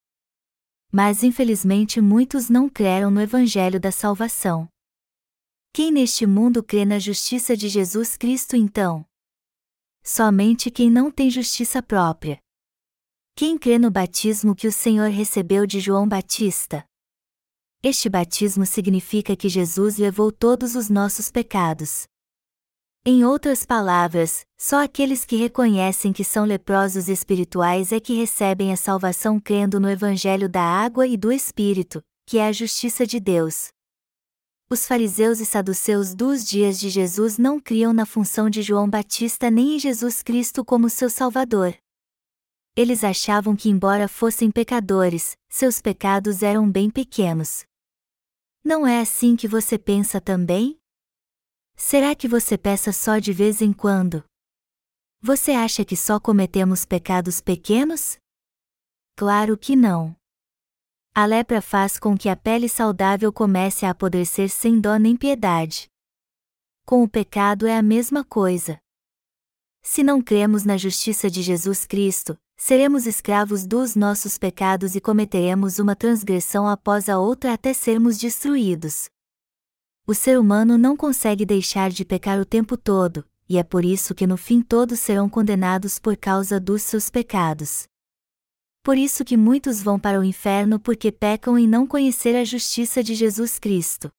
Mas 0.93 1.23
infelizmente 1.23 1.99
muitos 1.99 2.51
não 2.51 2.69
creram 2.69 3.11
no 3.11 3.23
Evangelho 3.23 3.81
da 3.81 3.91
Salvação. 3.91 4.69
Quem 5.73 5.91
neste 5.91 6.27
mundo 6.27 6.63
crê 6.63 6.85
na 6.85 6.99
justiça 6.99 7.57
de 7.57 7.71
Jesus 7.71 8.19
Cristo 8.19 8.55
então? 8.55 9.03
Somente 10.05 10.71
quem 10.71 10.91
não 10.91 11.11
tem 11.11 11.31
justiça 11.31 11.83
própria. 11.83 12.39
Quem 13.35 13.57
crê 13.57 13.79
no 13.79 13.91
batismo 13.91 14.55
que 14.55 14.69
o 14.69 14.73
Senhor 14.73 15.09
recebeu 15.09 15.67
de 15.67 15.81
João 15.81 16.07
Batista? 16.07 16.85
Este 17.83 18.11
batismo 18.11 18.67
significa 18.67 19.35
que 19.35 19.49
Jesus 19.49 19.97
levou 19.97 20.31
todos 20.31 20.75
os 20.75 20.91
nossos 20.91 21.31
pecados. 21.31 22.07
Em 23.11 23.25
outras 23.25 23.64
palavras, 23.64 24.44
só 24.59 24.85
aqueles 24.85 25.25
que 25.25 25.35
reconhecem 25.35 26.12
que 26.12 26.23
são 26.23 26.44
leprosos 26.44 27.09
espirituais 27.09 27.90
é 27.90 27.99
que 27.99 28.12
recebem 28.12 28.71
a 28.71 28.77
salvação 28.77 29.40
crendo 29.40 29.81
no 29.81 29.88
Evangelho 29.88 30.47
da 30.47 30.61
água 30.61 31.07
e 31.07 31.16
do 31.16 31.33
Espírito, 31.33 32.03
que 32.27 32.37
é 32.37 32.47
a 32.47 32.53
justiça 32.53 33.07
de 33.07 33.18
Deus. 33.18 33.68
Os 34.68 34.87
fariseus 34.87 35.40
e 35.40 35.47
saduceus 35.47 36.14
dos 36.14 36.44
dias 36.44 36.79
de 36.79 36.90
Jesus 36.90 37.38
não 37.38 37.59
criam 37.59 37.94
na 37.94 38.05
função 38.05 38.51
de 38.51 38.61
João 38.61 38.87
Batista 38.87 39.51
nem 39.51 39.77
em 39.77 39.79
Jesus 39.79 40.23
Cristo 40.23 40.62
como 40.62 40.90
seu 40.90 41.09
Salvador. 41.09 41.75
Eles 42.77 43.03
achavam 43.03 43.57
que, 43.57 43.71
embora 43.71 44.07
fossem 44.07 44.51
pecadores, 44.51 45.35
seus 45.49 45.81
pecados 45.81 46.42
eram 46.42 46.71
bem 46.71 46.90
pequenos. 46.90 47.64
Não 48.62 48.87
é 48.87 49.01
assim 49.01 49.35
que 49.35 49.49
você 49.49 49.79
pensa 49.79 50.21
também? 50.21 50.79
Será 51.81 52.12
que 52.12 52.27
você 52.27 52.59
peça 52.59 52.93
só 52.93 53.19
de 53.19 53.33
vez 53.33 53.62
em 53.62 53.73
quando? 53.73 54.25
Você 55.23 55.53
acha 55.53 55.85
que 55.85 55.97
só 55.97 56.19
cometemos 56.19 56.85
pecados 56.85 57.41
pequenos? 57.41 58.19
Claro 59.17 59.57
que 59.57 59.77
não. 59.77 60.14
A 61.14 61.25
lepra 61.25 61.62
faz 61.62 61.97
com 61.97 62.19
que 62.19 62.29
a 62.29 62.35
pele 62.35 62.69
saudável 62.69 63.33
comece 63.33 63.87
a 63.87 63.91
apodrecer 63.91 64.51
sem 64.51 64.81
dó 64.81 64.97
nem 64.99 65.17
piedade. 65.17 65.88
Com 66.85 67.05
o 67.05 67.09
pecado 67.09 67.64
é 67.64 67.77
a 67.77 67.83
mesma 67.83 68.25
coisa. 68.25 68.81
Se 69.81 70.03
não 70.03 70.21
cremos 70.21 70.64
na 70.64 70.77
justiça 70.77 71.31
de 71.31 71.43
Jesus 71.43 71.87
Cristo, 71.87 72.37
seremos 72.57 73.07
escravos 73.07 73.64
dos 73.64 73.95
nossos 73.95 74.37
pecados 74.37 74.97
e 74.97 75.01
cometeremos 75.01 75.79
uma 75.79 75.95
transgressão 75.95 76.67
após 76.67 77.09
a 77.09 77.21
outra 77.21 77.55
até 77.55 77.73
sermos 77.73 78.19
destruídos 78.19 79.09
o 80.09 80.14
ser 80.14 80.40
humano 80.40 80.79
não 80.79 80.97
consegue 80.97 81.44
deixar 81.44 81.90
de 81.90 82.03
pecar 82.03 82.40
o 82.40 82.44
tempo 82.47 82.79
todo, 82.79 83.27
e 83.47 83.59
é 83.59 83.62
por 83.62 83.85
isso 83.85 84.14
que 84.14 84.27
no 84.27 84.38
fim 84.38 84.62
todos 84.62 84.99
serão 85.01 85.29
condenados 85.29 85.99
por 85.99 86.16
causa 86.16 86.59
dos 86.59 86.81
seus 86.81 87.11
pecados. 87.11 87.87
Por 88.83 88.97
isso 88.97 89.23
que 89.23 89.37
muitos 89.37 89.83
vão 89.83 90.01
para 90.01 90.18
o 90.18 90.25
inferno 90.25 90.81
porque 90.81 91.12
pecam 91.12 91.59
em 91.59 91.68
não 91.68 91.87
conhecer 91.87 92.35
a 92.37 92.42
justiça 92.42 93.05
de 93.05 93.14
Jesus 93.14 93.59
Cristo. 93.59 94.11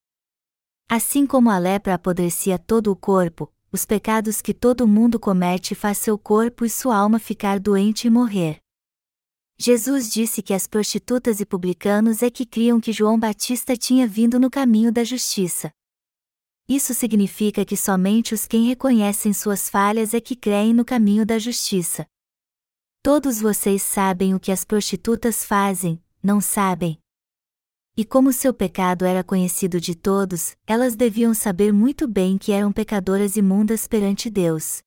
Assim 0.88 1.26
como 1.26 1.50
a 1.50 1.58
lepra 1.58 1.96
apodrecia 1.96 2.60
todo 2.60 2.92
o 2.92 2.96
corpo, 2.96 3.52
os 3.72 3.84
pecados 3.84 4.44
que 4.44 4.54
todo 4.54 4.88
mundo 4.88 5.20
comete 5.20 5.74
faz 5.74 5.98
seu 5.98 6.20
corpo 6.20 6.66
e 6.66 6.70
sua 6.70 6.98
alma 6.98 7.18
ficar 7.18 7.60
doente 7.60 8.06
e 8.06 8.12
morrer. 8.12 8.60
Jesus 9.58 10.08
disse 10.14 10.44
que 10.44 10.54
as 10.54 10.68
prostitutas 10.68 11.40
e 11.40 11.48
publicanos 11.48 12.22
é 12.22 12.30
que 12.30 12.46
criam 12.46 12.80
que 12.80 12.94
João 12.94 13.20
Batista 13.20 13.76
tinha 13.76 14.08
vindo 14.08 14.40
no 14.40 14.52
caminho 14.52 14.92
da 14.92 15.04
justiça. 15.04 15.74
Isso 16.70 16.94
significa 16.94 17.66
que 17.66 17.76
somente 17.76 18.36
os 18.36 18.46
quem 18.46 18.68
reconhecem 18.68 19.34
suas 19.34 19.68
falhas 19.68 20.14
é 20.14 20.22
que 20.22 20.36
creem 20.36 20.72
no 20.72 20.86
caminho 20.86 21.26
da 21.26 21.40
justiça. 21.40 22.06
Todos 23.02 23.42
vocês 23.42 23.82
sabem 23.82 24.36
o 24.36 24.40
que 24.40 24.52
as 24.52 24.64
prostitutas 24.64 25.44
fazem, 25.44 26.00
não 26.22 26.40
sabem? 26.40 27.00
E 27.98 28.06
como 28.06 28.32
seu 28.32 28.54
pecado 28.54 29.04
era 29.04 29.24
conhecido 29.24 29.82
de 29.82 29.96
todos, 29.96 30.56
elas 30.68 30.96
deviam 30.96 31.34
saber 31.34 31.74
muito 31.74 32.08
bem 32.08 32.38
que 32.38 32.52
eram 32.52 32.72
pecadoras 32.72 33.36
imundas 33.36 33.88
perante 33.88 34.30
Deus. 34.30 34.84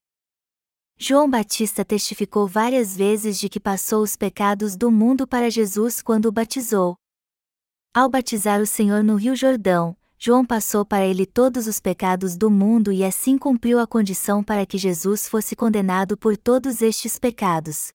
João 0.97 1.29
Batista 1.29 1.85
testificou 1.85 2.47
várias 2.47 2.97
vezes 2.97 3.40
de 3.40 3.49
que 3.49 3.59
passou 3.59 4.05
os 4.05 4.14
pecados 4.14 4.77
do 4.77 4.88
mundo 4.88 5.27
para 5.27 5.51
Jesus 5.51 6.01
quando 6.01 6.27
o 6.27 6.33
batizou. 6.33 6.95
Ao 7.92 8.09
batizar 8.09 8.61
o 8.61 8.66
Senhor 8.66 9.03
no 9.03 9.16
Rio 9.16 9.35
Jordão, 9.35 9.97
João 10.25 10.47
passou 10.47 10.85
para 10.85 11.05
ele 11.05 11.27
todos 11.27 11.67
os 11.67 11.81
pecados 11.81 12.37
do 12.37 12.49
mundo 12.49 12.93
e 12.93 13.03
assim 13.03 13.37
cumpriu 13.37 13.81
a 13.81 13.89
condição 13.89 14.41
para 14.41 14.65
que 14.65 14.79
Jesus 14.79 15.29
fosse 15.29 15.57
condenado 15.57 16.17
por 16.17 16.37
todos 16.37 16.81
estes 16.81 17.19
pecados. 17.19 17.89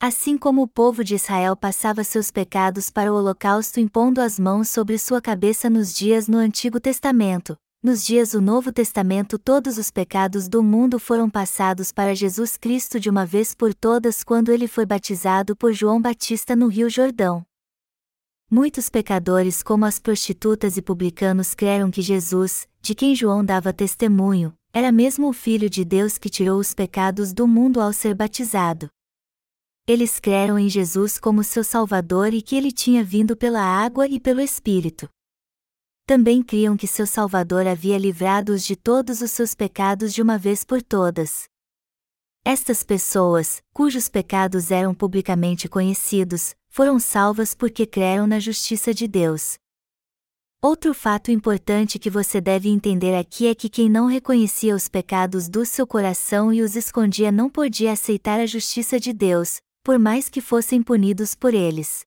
Assim 0.00 0.38
como 0.38 0.62
o 0.62 0.68
povo 0.68 1.02
de 1.02 1.16
Israel 1.16 1.56
passava 1.56 2.04
seus 2.04 2.30
pecados 2.30 2.88
para 2.88 3.12
o 3.12 3.16
holocausto 3.16 3.80
impondo 3.80 4.20
as 4.20 4.38
mãos 4.38 4.68
sobre 4.68 4.96
sua 4.96 5.20
cabeça 5.20 5.68
nos 5.68 5.92
dias 5.92 6.28
no 6.28 6.38
Antigo 6.38 6.78
Testamento, 6.78 7.56
nos 7.82 8.06
dias 8.06 8.30
do 8.30 8.40
Novo 8.40 8.70
Testamento 8.70 9.36
todos 9.36 9.76
os 9.76 9.90
pecados 9.90 10.48
do 10.48 10.62
mundo 10.62 11.00
foram 11.00 11.28
passados 11.28 11.90
para 11.90 12.14
Jesus 12.14 12.56
Cristo 12.56 13.00
de 13.00 13.10
uma 13.10 13.26
vez 13.26 13.56
por 13.56 13.74
todas 13.74 14.22
quando 14.22 14.52
ele 14.52 14.68
foi 14.68 14.86
batizado 14.86 15.56
por 15.56 15.72
João 15.72 16.00
Batista 16.00 16.54
no 16.54 16.68
Rio 16.68 16.88
Jordão. 16.88 17.44
Muitos 18.56 18.88
pecadores, 18.88 19.64
como 19.64 19.84
as 19.84 19.98
prostitutas 19.98 20.76
e 20.76 20.80
publicanos, 20.80 21.56
creram 21.56 21.90
que 21.90 22.00
Jesus, 22.00 22.68
de 22.80 22.94
quem 22.94 23.12
João 23.12 23.44
dava 23.44 23.72
testemunho, 23.72 24.54
era 24.72 24.92
mesmo 24.92 25.28
o 25.28 25.32
Filho 25.32 25.68
de 25.68 25.84
Deus 25.84 26.18
que 26.18 26.30
tirou 26.30 26.60
os 26.60 26.72
pecados 26.72 27.32
do 27.32 27.48
mundo 27.48 27.80
ao 27.80 27.92
ser 27.92 28.14
batizado. 28.14 28.88
Eles 29.88 30.20
creram 30.20 30.56
em 30.56 30.68
Jesus 30.68 31.18
como 31.18 31.42
seu 31.42 31.64
Salvador 31.64 32.32
e 32.32 32.40
que 32.40 32.54
ele 32.54 32.70
tinha 32.70 33.02
vindo 33.02 33.36
pela 33.36 33.60
água 33.60 34.06
e 34.06 34.20
pelo 34.20 34.40
Espírito. 34.40 35.08
Também 36.06 36.40
criam 36.40 36.76
que 36.76 36.86
seu 36.86 37.08
Salvador 37.08 37.66
havia 37.66 37.98
livrado-os 37.98 38.64
de 38.64 38.76
todos 38.76 39.20
os 39.20 39.32
seus 39.32 39.52
pecados 39.52 40.14
de 40.14 40.22
uma 40.22 40.38
vez 40.38 40.62
por 40.62 40.80
todas. 40.80 41.48
Estas 42.44 42.84
pessoas, 42.84 43.60
cujos 43.72 44.08
pecados 44.08 44.70
eram 44.70 44.94
publicamente 44.94 45.68
conhecidos, 45.68 46.54
foram 46.74 46.98
salvas 46.98 47.54
porque 47.54 47.86
creram 47.86 48.26
na 48.26 48.40
justiça 48.40 48.92
de 48.92 49.06
Deus. 49.06 49.54
Outro 50.60 50.92
fato 50.92 51.30
importante 51.30 52.00
que 52.00 52.10
você 52.10 52.40
deve 52.40 52.68
entender 52.68 53.14
aqui 53.14 53.46
é 53.46 53.54
que 53.54 53.68
quem 53.68 53.88
não 53.88 54.06
reconhecia 54.06 54.74
os 54.74 54.88
pecados 54.88 55.48
do 55.48 55.64
seu 55.64 55.86
coração 55.86 56.52
e 56.52 56.62
os 56.62 56.74
escondia 56.74 57.30
não 57.30 57.48
podia 57.48 57.92
aceitar 57.92 58.40
a 58.40 58.46
justiça 58.46 58.98
de 58.98 59.12
Deus, 59.12 59.58
por 59.84 60.00
mais 60.00 60.28
que 60.28 60.40
fossem 60.40 60.82
punidos 60.82 61.32
por 61.32 61.54
eles. 61.54 62.00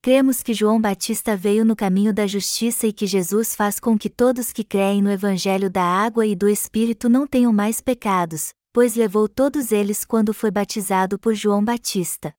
Cremos 0.00 0.40
que 0.40 0.54
João 0.54 0.80
Batista 0.80 1.36
veio 1.36 1.64
no 1.64 1.74
caminho 1.74 2.14
da 2.14 2.28
justiça 2.28 2.86
e 2.86 2.92
que 2.92 3.08
Jesus 3.08 3.56
faz 3.56 3.80
com 3.80 3.98
que 3.98 4.08
todos 4.08 4.52
que 4.52 4.62
creem 4.62 5.02
no 5.02 5.10
Evangelho 5.10 5.68
da 5.68 5.82
água 5.82 6.24
e 6.24 6.36
do 6.36 6.48
Espírito 6.48 7.08
não 7.08 7.26
tenham 7.26 7.52
mais 7.52 7.80
pecados, 7.80 8.52
pois 8.72 8.94
levou 8.94 9.28
todos 9.28 9.72
eles 9.72 10.04
quando 10.04 10.32
foi 10.32 10.52
batizado 10.52 11.18
por 11.18 11.34
João 11.34 11.64
Batista. 11.64 12.32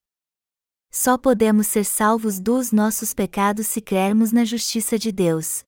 Só 0.97 1.17
podemos 1.17 1.67
ser 1.67 1.84
salvos 1.84 2.39
dos 2.39 2.71
nossos 2.71 3.13
pecados 3.13 3.67
se 3.67 3.81
crermos 3.81 4.31
na 4.31 4.45
justiça 4.45 4.97
de 4.97 5.12
Deus. 5.12 5.65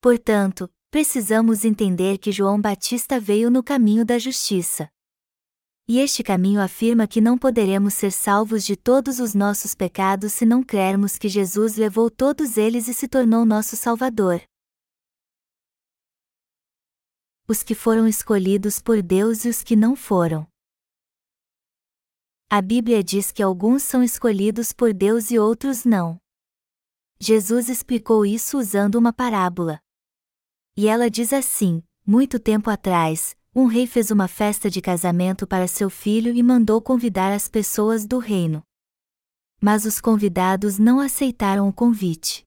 Portanto, 0.00 0.68
precisamos 0.90 1.64
entender 1.64 2.18
que 2.18 2.32
João 2.32 2.60
Batista 2.60 3.20
veio 3.20 3.48
no 3.48 3.62
caminho 3.62 4.04
da 4.04 4.18
justiça. 4.18 4.88
E 5.86 6.00
este 6.00 6.24
caminho 6.24 6.60
afirma 6.60 7.06
que 7.06 7.20
não 7.20 7.38
poderemos 7.38 7.94
ser 7.94 8.10
salvos 8.10 8.64
de 8.64 8.74
todos 8.74 9.20
os 9.20 9.34
nossos 9.36 9.72
pecados 9.72 10.32
se 10.32 10.44
não 10.44 10.64
crermos 10.64 11.16
que 11.16 11.28
Jesus 11.28 11.76
levou 11.76 12.10
todos 12.10 12.56
eles 12.56 12.88
e 12.88 12.92
se 12.92 13.06
tornou 13.06 13.46
nosso 13.46 13.76
Salvador. 13.76 14.42
Os 17.46 17.62
que 17.62 17.76
foram 17.76 18.08
escolhidos 18.08 18.80
por 18.80 19.00
Deus 19.00 19.44
e 19.44 19.48
os 19.48 19.62
que 19.62 19.76
não 19.76 19.94
foram. 19.94 20.44
A 22.56 22.62
Bíblia 22.62 23.02
diz 23.02 23.32
que 23.32 23.42
alguns 23.42 23.82
são 23.82 24.00
escolhidos 24.00 24.72
por 24.72 24.94
Deus 24.94 25.32
e 25.32 25.40
outros 25.40 25.84
não. 25.84 26.20
Jesus 27.18 27.68
explicou 27.68 28.24
isso 28.24 28.56
usando 28.56 28.94
uma 28.94 29.12
parábola. 29.12 29.80
E 30.76 30.86
ela 30.86 31.10
diz 31.10 31.32
assim: 31.32 31.82
Muito 32.06 32.38
tempo 32.38 32.70
atrás, 32.70 33.36
um 33.52 33.66
rei 33.66 33.88
fez 33.88 34.12
uma 34.12 34.28
festa 34.28 34.70
de 34.70 34.80
casamento 34.80 35.48
para 35.48 35.66
seu 35.66 35.90
filho 35.90 36.32
e 36.32 36.44
mandou 36.44 36.80
convidar 36.80 37.32
as 37.32 37.48
pessoas 37.48 38.06
do 38.06 38.20
reino. 38.20 38.62
Mas 39.60 39.84
os 39.84 40.00
convidados 40.00 40.78
não 40.78 41.00
aceitaram 41.00 41.68
o 41.68 41.72
convite. 41.72 42.44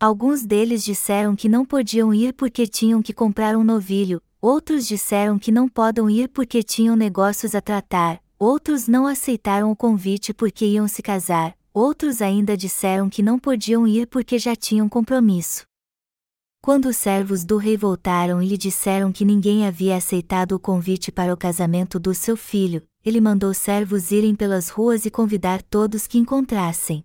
Alguns 0.00 0.46
deles 0.46 0.82
disseram 0.82 1.36
que 1.36 1.50
não 1.50 1.66
podiam 1.66 2.14
ir 2.14 2.32
porque 2.32 2.66
tinham 2.66 3.02
que 3.02 3.12
comprar 3.12 3.58
um 3.58 3.62
novilho, 3.62 4.22
outros 4.40 4.86
disseram 4.86 5.38
que 5.38 5.52
não 5.52 5.68
podem 5.68 6.10
ir 6.10 6.28
porque 6.28 6.62
tinham 6.62 6.96
negócios 6.96 7.54
a 7.54 7.60
tratar, 7.60 8.21
outros 8.42 8.88
não 8.88 9.06
aceitaram 9.06 9.70
o 9.70 9.76
convite 9.76 10.34
porque 10.34 10.66
iam 10.66 10.88
se 10.88 11.00
casar, 11.00 11.56
outros 11.72 12.20
ainda 12.20 12.56
disseram 12.56 13.08
que 13.08 13.22
não 13.22 13.38
podiam 13.38 13.86
ir 13.86 14.08
porque 14.08 14.36
já 14.36 14.56
tinham 14.56 14.88
compromisso. 14.88 15.64
Quando 16.60 16.86
os 16.86 16.96
servos 16.96 17.44
do 17.44 17.56
rei 17.56 17.76
voltaram 17.76 18.42
e 18.42 18.48
lhe 18.48 18.58
disseram 18.58 19.12
que 19.12 19.24
ninguém 19.24 19.64
havia 19.64 19.96
aceitado 19.96 20.56
o 20.56 20.58
convite 20.58 21.12
para 21.12 21.32
o 21.32 21.36
casamento 21.36 22.00
do 22.00 22.12
seu 22.12 22.36
filho, 22.36 22.82
ele 23.04 23.20
mandou 23.20 23.54
servos 23.54 24.10
irem 24.10 24.34
pelas 24.34 24.68
ruas 24.68 25.06
e 25.06 25.10
convidar 25.10 25.62
todos 25.62 26.08
que 26.08 26.18
encontrassem. 26.18 27.04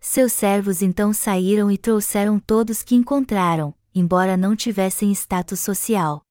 Seus 0.00 0.32
servos 0.32 0.82
então 0.82 1.12
saíram 1.12 1.70
e 1.70 1.78
trouxeram 1.78 2.40
todos 2.40 2.82
que 2.82 2.96
encontraram, 2.96 3.72
embora 3.94 4.36
não 4.36 4.56
tivessem 4.56 5.12
status 5.12 5.60
social. 5.60 6.22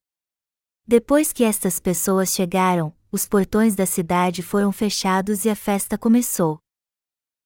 Depois 0.86 1.32
que 1.32 1.46
estas 1.46 1.80
pessoas 1.80 2.34
chegaram, 2.34 2.94
os 3.14 3.28
portões 3.28 3.76
da 3.76 3.86
cidade 3.86 4.42
foram 4.42 4.72
fechados 4.72 5.46
e 5.46 5.50
a 5.50 5.56
festa 5.56 6.00
começou. 6.00 6.58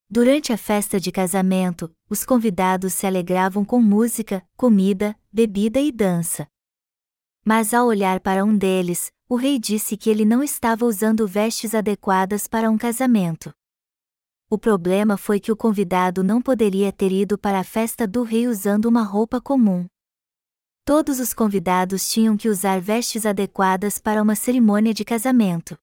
Durante 0.10 0.53
a 0.53 0.58
festa 0.58 0.97
de 0.97 1.12
casamento, 1.12 1.93
os 2.10 2.23
convidados 2.23 2.93
se 2.93 3.06
alegravam 3.06 3.65
com 3.65 3.82
música, 3.82 4.47
comida, 4.56 5.13
bebida 5.30 5.82
e 5.82 5.91
dança. 5.91 6.47
Mas 7.43 7.73
ao 7.73 7.86
olhar 7.86 8.21
para 8.21 8.45
um 8.45 8.58
deles, 8.58 9.12
o 9.27 9.36
rei 9.36 9.60
disse 9.60 9.97
que 9.97 10.10
ele 10.10 10.23
não 10.23 10.41
estava 10.41 10.86
usando 10.86 11.27
vestes 11.27 11.75
adequadas 11.75 12.47
para 12.47 12.71
um 12.71 12.77
casamento. 12.77 13.51
O 14.49 14.58
problema 14.58 15.17
foi 15.17 15.38
que 15.38 15.51
o 15.51 15.58
convidado 15.58 16.23
não 16.23 16.41
poderia 16.41 16.93
ter 16.93 17.12
ido 17.12 17.38
para 17.38 17.60
a 17.60 17.63
festa 17.65 18.08
do 18.08 18.23
rei 18.23 18.47
usando 18.47 18.86
uma 18.86 19.03
roupa 19.03 19.41
comum. 19.41 19.86
Todos 20.88 21.19
os 21.19 21.34
convidados 21.34 22.10
tinham 22.10 22.38
que 22.38 22.47
usar 22.47 22.80
vestes 22.80 23.26
adequadas 23.26 23.97
para 24.00 24.23
uma 24.23 24.36
cerimônia 24.36 24.93
de 24.93 25.04
casamento. 25.04 25.78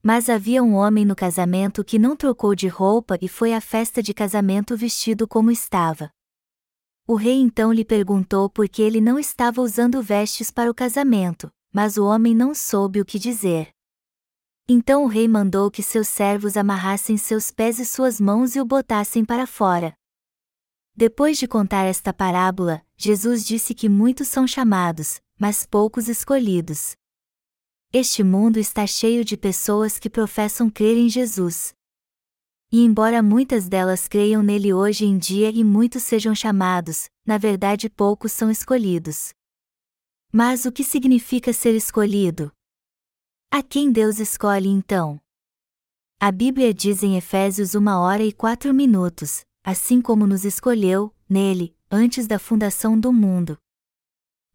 Mas 0.00 0.30
havia 0.30 0.62
um 0.62 0.74
homem 0.74 1.04
no 1.04 1.16
casamento 1.16 1.82
que 1.82 1.98
não 1.98 2.14
trocou 2.14 2.54
de 2.54 2.68
roupa 2.68 3.18
e 3.20 3.26
foi 3.26 3.52
à 3.52 3.60
festa 3.60 4.00
de 4.00 4.14
casamento 4.14 4.76
vestido 4.76 5.26
como 5.26 5.50
estava. 5.50 6.12
O 7.08 7.16
rei 7.16 7.40
então 7.40 7.72
lhe 7.72 7.84
perguntou 7.84 8.48
por 8.48 8.68
que 8.68 8.82
ele 8.82 9.00
não 9.00 9.18
estava 9.18 9.60
usando 9.60 10.00
vestes 10.00 10.48
para 10.48 10.70
o 10.70 10.74
casamento, 10.74 11.50
mas 11.72 11.96
o 11.96 12.04
homem 12.06 12.36
não 12.36 12.54
soube 12.54 13.00
o 13.00 13.04
que 13.04 13.18
dizer. 13.18 13.70
Então 14.68 15.02
o 15.02 15.08
rei 15.08 15.26
mandou 15.26 15.72
que 15.72 15.82
seus 15.82 16.06
servos 16.06 16.56
amarrassem 16.56 17.16
seus 17.16 17.50
pés 17.50 17.80
e 17.80 17.84
suas 17.84 18.20
mãos 18.20 18.54
e 18.54 18.60
o 18.60 18.64
botassem 18.64 19.24
para 19.24 19.44
fora. 19.44 19.92
Depois 20.96 21.36
de 21.36 21.48
contar 21.48 21.86
esta 21.86 22.12
parábola, 22.12 22.80
Jesus 22.96 23.44
disse 23.44 23.74
que 23.74 23.88
muitos 23.88 24.28
são 24.28 24.46
chamados, 24.46 25.20
mas 25.38 25.66
poucos 25.66 26.08
escolhidos. 26.08 26.96
Este 27.92 28.22
mundo 28.22 28.58
está 28.58 28.86
cheio 28.86 29.24
de 29.24 29.36
pessoas 29.36 29.98
que 29.98 30.10
professam 30.10 30.68
crer 30.70 30.96
em 30.96 31.08
Jesus. 31.08 31.74
E 32.72 32.80
embora 32.80 33.22
muitas 33.22 33.68
delas 33.68 34.08
creiam 34.08 34.42
nele 34.42 34.72
hoje 34.72 35.04
em 35.04 35.16
dia 35.16 35.50
e 35.50 35.62
muitos 35.62 36.02
sejam 36.02 36.34
chamados, 36.34 37.08
na 37.24 37.38
verdade 37.38 37.88
poucos 37.88 38.32
são 38.32 38.50
escolhidos. 38.50 39.32
Mas 40.32 40.64
o 40.64 40.72
que 40.72 40.82
significa 40.82 41.52
ser 41.52 41.74
escolhido? 41.74 42.50
A 43.50 43.62
quem 43.62 43.92
Deus 43.92 44.18
escolhe 44.18 44.68
então? 44.68 45.20
A 46.18 46.32
Bíblia 46.32 46.74
diz 46.74 47.02
em 47.02 47.16
Efésios 47.16 47.74
uma 47.74 48.00
hora 48.00 48.24
e 48.24 48.32
quatro 48.32 48.74
minutos, 48.74 49.44
assim 49.62 50.00
como 50.00 50.26
nos 50.26 50.44
escolheu, 50.44 51.14
nele, 51.28 51.73
antes 51.90 52.26
da 52.26 52.38
fundação 52.38 52.98
do 52.98 53.12
mundo. 53.12 53.58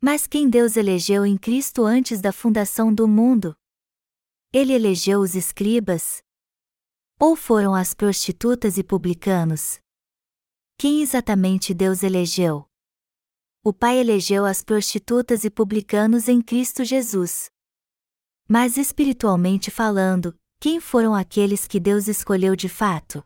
Mas 0.01 0.25
quem 0.25 0.49
Deus 0.49 0.77
elegeu 0.77 1.25
em 1.25 1.37
Cristo 1.37 1.83
antes 1.83 2.21
da 2.21 2.31
fundação 2.31 2.93
do 2.93 3.07
mundo? 3.07 3.55
Ele 4.51 4.73
elegeu 4.73 5.19
os 5.19 5.35
escribas? 5.35 6.23
Ou 7.19 7.35
foram 7.35 7.75
as 7.75 7.93
prostitutas 7.93 8.77
e 8.77 8.83
publicanos? 8.83 9.79
Quem 10.77 11.01
exatamente 11.01 11.73
Deus 11.73 12.01
elegeu? 12.01 12.65
O 13.61 13.73
Pai 13.73 13.97
elegeu 13.97 14.45
as 14.45 14.63
prostitutas 14.63 15.43
e 15.43 15.49
publicanos 15.49 16.29
em 16.29 16.41
Cristo 16.41 16.85
Jesus. 16.85 17.51
Mas 18.47 18.77
espiritualmente 18.77 19.69
falando, 19.69 20.33
quem 20.59 20.79
foram 20.79 21.13
aqueles 21.13 21.67
que 21.67 21.79
Deus 21.79 22.07
escolheu 22.07 22.55
de 22.55 22.69
fato? 22.69 23.23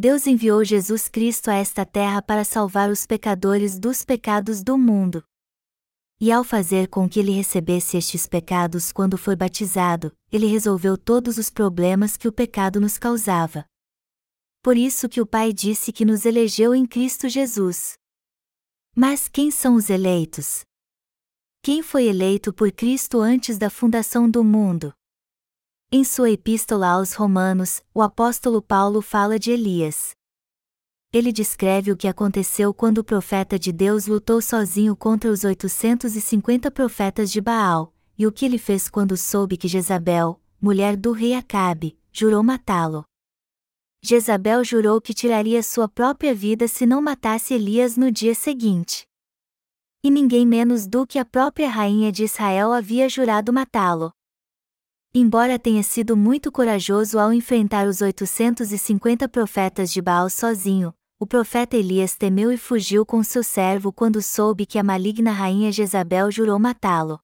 Deus 0.00 0.28
enviou 0.28 0.62
Jesus 0.62 1.08
Cristo 1.08 1.50
a 1.50 1.54
esta 1.54 1.84
terra 1.84 2.22
para 2.22 2.44
salvar 2.44 2.88
os 2.88 3.04
pecadores 3.04 3.80
dos 3.80 4.04
pecados 4.04 4.62
do 4.62 4.78
mundo. 4.78 5.24
E 6.20 6.30
ao 6.30 6.44
fazer 6.44 6.86
com 6.86 7.08
que 7.08 7.18
ele 7.18 7.32
recebesse 7.32 7.96
estes 7.96 8.24
pecados 8.24 8.92
quando 8.92 9.18
foi 9.18 9.34
batizado, 9.34 10.16
ele 10.30 10.46
resolveu 10.46 10.96
todos 10.96 11.36
os 11.36 11.50
problemas 11.50 12.16
que 12.16 12.28
o 12.28 12.32
pecado 12.32 12.80
nos 12.80 12.96
causava. 12.96 13.64
Por 14.62 14.76
isso 14.76 15.08
que 15.08 15.20
o 15.20 15.26
Pai 15.26 15.52
disse 15.52 15.92
que 15.92 16.04
nos 16.04 16.24
elegeu 16.24 16.76
em 16.76 16.86
Cristo 16.86 17.28
Jesus. 17.28 17.94
Mas 18.94 19.26
quem 19.26 19.50
são 19.50 19.74
os 19.74 19.90
eleitos? 19.90 20.60
Quem 21.60 21.82
foi 21.82 22.04
eleito 22.06 22.52
por 22.52 22.70
Cristo 22.70 23.20
antes 23.20 23.58
da 23.58 23.68
fundação 23.68 24.30
do 24.30 24.44
mundo? 24.44 24.94
Em 25.90 26.04
sua 26.04 26.30
epístola 26.30 26.88
aos 26.88 27.14
Romanos, 27.14 27.82
o 27.94 28.02
apóstolo 28.02 28.60
Paulo 28.60 29.00
fala 29.02 29.38
de 29.38 29.50
Elias 29.50 30.16
ele 31.10 31.32
descreve 31.32 31.90
o 31.90 31.96
que 31.96 32.06
aconteceu 32.06 32.74
quando 32.74 32.98
o 32.98 33.04
profeta 33.04 33.58
de 33.58 33.72
Deus 33.72 34.06
lutou 34.06 34.42
sozinho 34.42 34.94
contra 34.94 35.30
os 35.30 35.42
850 35.42 36.70
profetas 36.70 37.32
de 37.32 37.40
Baal, 37.40 37.94
e 38.18 38.26
o 38.26 38.32
que 38.32 38.44
ele 38.44 38.58
fez 38.58 38.90
quando 38.90 39.16
soube 39.16 39.56
que 39.56 39.66
Jezabel, 39.66 40.38
mulher 40.60 40.96
do 40.96 41.12
rei 41.12 41.32
Acabe, 41.32 41.98
jurou 42.12 42.42
matá-lo. 42.42 43.04
Jezabel 44.02 44.62
jurou 44.62 45.00
que 45.00 45.14
tiraria 45.14 45.62
sua 45.62 45.88
própria 45.88 46.34
vida 46.34 46.68
se 46.68 46.84
não 46.84 47.00
matasse 47.00 47.54
Elias 47.54 47.96
no 47.96 48.12
dia 48.12 48.34
seguinte. 48.34 49.06
E 50.04 50.10
ninguém 50.10 50.46
menos 50.46 50.86
do 50.86 51.06
que 51.06 51.18
a 51.18 51.24
própria 51.24 51.70
rainha 51.70 52.12
de 52.12 52.24
Israel 52.24 52.72
havia 52.72 53.08
jurado 53.08 53.50
matá-lo. 53.50 54.12
Embora 55.20 55.58
tenha 55.58 55.82
sido 55.82 56.16
muito 56.16 56.52
corajoso 56.52 57.18
ao 57.18 57.32
enfrentar 57.32 57.88
os 57.88 58.00
850 58.00 59.28
profetas 59.28 59.90
de 59.90 60.00
Baal 60.00 60.30
sozinho, 60.30 60.94
o 61.18 61.26
profeta 61.26 61.76
Elias 61.76 62.14
temeu 62.14 62.52
e 62.52 62.56
fugiu 62.56 63.04
com 63.04 63.20
seu 63.24 63.42
servo 63.42 63.92
quando 63.92 64.22
soube 64.22 64.64
que 64.64 64.78
a 64.78 64.84
maligna 64.84 65.32
rainha 65.32 65.72
Jezabel 65.72 66.30
jurou 66.30 66.56
matá-lo. 66.60 67.18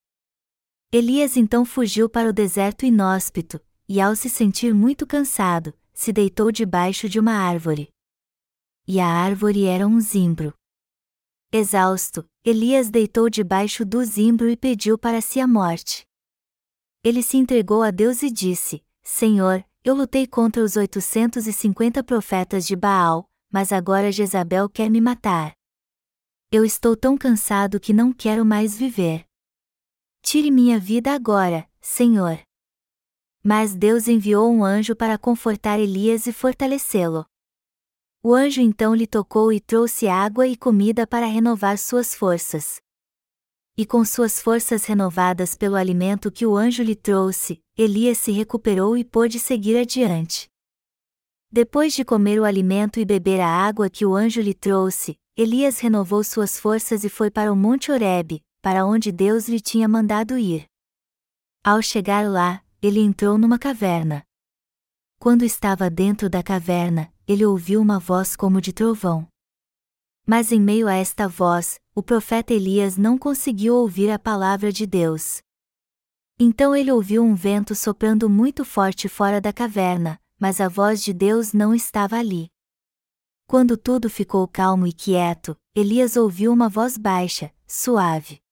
Elias 0.91 1.37
então 1.37 1.65
fugiu 1.65 2.09
para 2.09 2.29
o 2.29 2.33
deserto 2.33 2.85
inóspito, 2.85 3.61
e 3.89 4.01
ao 4.01 4.17
se 4.17 4.29
sentir 4.29 4.75
muito 4.75 5.07
cansado, 5.07 5.73
se 5.93 6.13
deitou 6.13 6.51
debaixo 6.51 7.09
de 7.09 7.21
uma 7.21 7.35
árvore. 7.35 7.91
E 8.89 8.99
a 8.99 9.07
árvore 9.07 9.67
era 9.67 9.87
um 9.87 10.01
zimbro. 10.01 10.53
Exausto, 11.53 12.29
Elias 12.45 12.91
deitou 12.91 13.31
debaixo 13.31 13.85
do 13.85 14.05
zimbro 14.05 14.51
e 14.51 14.57
pediu 14.57 14.99
para 14.99 15.21
si 15.21 15.39
a 15.39 15.47
morte. 15.47 16.05
Ele 17.05 17.23
se 17.23 17.37
entregou 17.37 17.83
a 17.83 17.91
Deus 17.91 18.23
e 18.23 18.31
disse: 18.31 18.83
Senhor, 19.03 19.63
eu 19.85 19.95
lutei 19.95 20.27
contra 20.27 20.65
os 20.65 20.75
850 20.75 22.03
profetas 22.03 22.67
de 22.67 22.75
Baal, 22.75 23.31
mas 23.53 23.73
agora 23.73 24.11
Jezabel 24.11 24.71
quer 24.71 24.89
me 24.89 25.03
matar. 25.03 25.55
Eu 26.51 26.65
estou 26.65 26.97
tão 26.97 27.19
cansado 27.19 27.79
que 27.79 27.93
não 27.93 28.11
quero 28.11 28.43
mais 28.43 28.75
viver. 28.75 29.27
Tire 30.23 30.51
minha 30.51 30.79
vida 30.81 31.13
agora, 31.13 31.69
Senhor. 31.79 32.41
Mas 33.43 33.75
Deus 33.75 34.09
enviou 34.09 34.51
um 34.51 34.65
anjo 34.65 34.97
para 34.97 35.19
confortar 35.19 35.79
Elias 35.79 36.27
e 36.27 36.33
fortalecê-lo. 36.33 37.27
O 38.23 38.33
anjo 38.33 38.63
então 38.63 38.95
lhe 38.95 39.07
tocou 39.07 39.53
e 39.53 39.61
trouxe 39.61 40.09
água 40.09 40.47
e 40.47 40.57
comida 40.57 41.07
para 41.07 41.27
renovar 41.27 41.77
suas 41.77 42.15
forças. 42.15 42.81
E 43.77 43.85
com 43.85 44.05
suas 44.05 44.41
forças 44.41 44.85
renovadas 44.85 45.57
pelo 45.57 45.75
alimento 45.75 46.31
que 46.31 46.47
o 46.47 46.57
anjo 46.57 46.83
lhe 46.83 46.95
trouxe, 46.95 47.61
Elias 47.77 48.19
se 48.19 48.31
recuperou 48.31 48.97
e 48.97 49.05
pôde 49.05 49.41
seguir 49.41 49.77
adiante. 49.77 50.49
Depois 51.51 51.93
de 51.93 52.05
comer 52.05 52.39
o 52.39 52.45
alimento 52.45 53.01
e 53.01 53.05
beber 53.05 53.41
a 53.41 53.49
água 53.49 53.91
que 53.91 54.07
o 54.07 54.15
anjo 54.15 54.41
lhe 54.41 54.55
trouxe, 54.55 55.19
Elias 55.37 55.81
renovou 55.81 56.23
suas 56.23 56.59
forças 56.59 57.03
e 57.03 57.09
foi 57.09 57.33
para 57.33 57.53
o 57.53 57.57
Monte 57.57 57.91
Horebe, 57.91 58.43
para 58.63 58.87
onde 58.87 59.11
Deus 59.11 59.49
lhe 59.49 59.61
tinha 59.61 59.89
mandado 59.89 60.39
ir. 60.39 60.67
Ao 61.65 61.83
chegar 61.83 62.31
lá, 62.31 62.63
ele 62.81 63.01
entrou 63.01 63.37
numa 63.37 63.59
caverna. 63.59 64.23
Quando 65.19 65.45
estava 65.45 65.91
dentro 65.91 66.31
da 66.31 66.43
caverna, 66.43 67.13
ele 67.27 67.45
ouviu 67.45 67.81
uma 67.81 67.99
voz 67.99 68.37
como 68.37 68.61
de 68.61 68.73
trovão. 68.73 69.27
Mas 70.25 70.53
em 70.53 70.61
meio 70.61 70.87
a 70.87 70.95
esta 70.95 71.27
voz, 71.27 71.81
o 71.95 72.03
profeta 72.03 72.53
Elias 72.53 72.97
não 72.97 73.17
conseguiu 73.17 73.77
ouvir 73.77 74.11
a 74.11 74.19
palavra 74.19 74.73
de 74.73 74.85
Deus. 74.85 75.41
Então 76.39 76.75
ele 76.75 76.91
ouviu 76.91 77.23
um 77.23 77.35
vento 77.35 77.75
soprando 77.75 78.29
muito 78.29 78.65
forte 78.65 79.09
fora 79.09 79.41
da 79.41 79.53
caverna, 79.53 80.21
mas 80.39 80.61
a 80.61 80.69
voz 80.69 81.03
de 81.03 81.13
Deus 81.13 81.53
não 81.53 81.73
estava 81.73 82.17
ali. 82.17 82.51
Quando 83.47 83.77
tudo 83.77 84.11
ficou 84.11 84.49
calmo 84.49 84.87
e 84.87 84.93
quieto, 84.93 85.57
Elias 85.75 86.17
ouviu 86.17 86.53
uma 86.53 86.69
voz 86.69 86.99
baixa, 86.99 87.55
suave. 87.67 88.43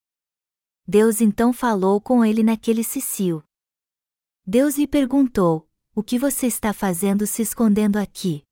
Deus 0.86 1.20
então 1.20 1.52
falou 1.52 2.00
com 2.00 2.24
ele 2.24 2.44
naquele 2.44 2.84
cicio. 2.84 3.42
Deus 4.46 4.76
lhe 4.76 4.86
perguntou: 4.86 5.68
O 5.94 6.02
que 6.02 6.18
você 6.18 6.46
está 6.46 6.72
fazendo 6.72 7.26
se 7.26 7.42
escondendo 7.42 7.96
aqui? 7.96 8.44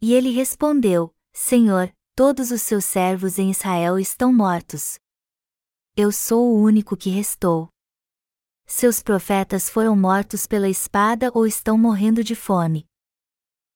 E 0.00 0.12
ele 0.14 0.30
respondeu: 0.30 1.14
Senhor, 1.32 1.94
todos 2.24 2.52
os 2.52 2.62
seus 2.62 2.84
servos 2.84 3.36
em 3.36 3.50
Israel 3.50 3.98
estão 3.98 4.32
mortos. 4.32 4.96
Eu 5.96 6.12
sou 6.12 6.52
o 6.52 6.62
único 6.62 6.96
que 6.96 7.10
restou. 7.10 7.68
Seus 8.64 9.02
profetas 9.02 9.68
foram 9.68 9.96
mortos 9.96 10.46
pela 10.46 10.68
espada 10.68 11.32
ou 11.34 11.48
estão 11.48 11.76
morrendo 11.76 12.22
de 12.22 12.36
fome. 12.36 12.86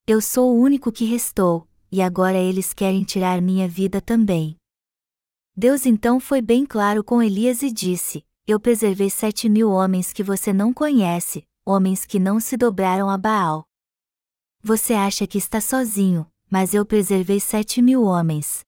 Eu 0.06 0.20
sou 0.20 0.54
o 0.54 0.60
único 0.60 0.92
que 0.92 1.04
restou, 1.04 1.66
e 1.90 2.00
agora 2.00 2.38
eles 2.38 2.72
querem 2.72 3.02
tirar 3.02 3.42
minha 3.42 3.66
vida 3.66 4.00
também. 4.00 4.56
Deus 5.56 5.84
então 5.84 6.20
foi 6.20 6.40
bem 6.40 6.64
claro 6.64 7.02
com 7.02 7.20
Elias 7.20 7.62
e 7.64 7.72
disse: 7.72 8.24
Eu 8.46 8.60
preservei 8.60 9.10
sete 9.10 9.48
mil 9.48 9.72
homens 9.72 10.12
que 10.12 10.22
você 10.22 10.52
não 10.52 10.72
conhece, 10.72 11.44
homens 11.64 12.06
que 12.06 12.20
não 12.20 12.38
se 12.38 12.56
dobraram 12.56 13.10
a 13.10 13.18
Baal. 13.18 13.64
Você 14.62 14.94
acha 14.94 15.26
que 15.26 15.36
está 15.36 15.60
sozinho, 15.60 16.24
mas 16.50 16.74
eu 16.74 16.84
preservei 16.84 17.40
sete 17.40 17.82
mil 17.82 18.02
homens. 18.02 18.60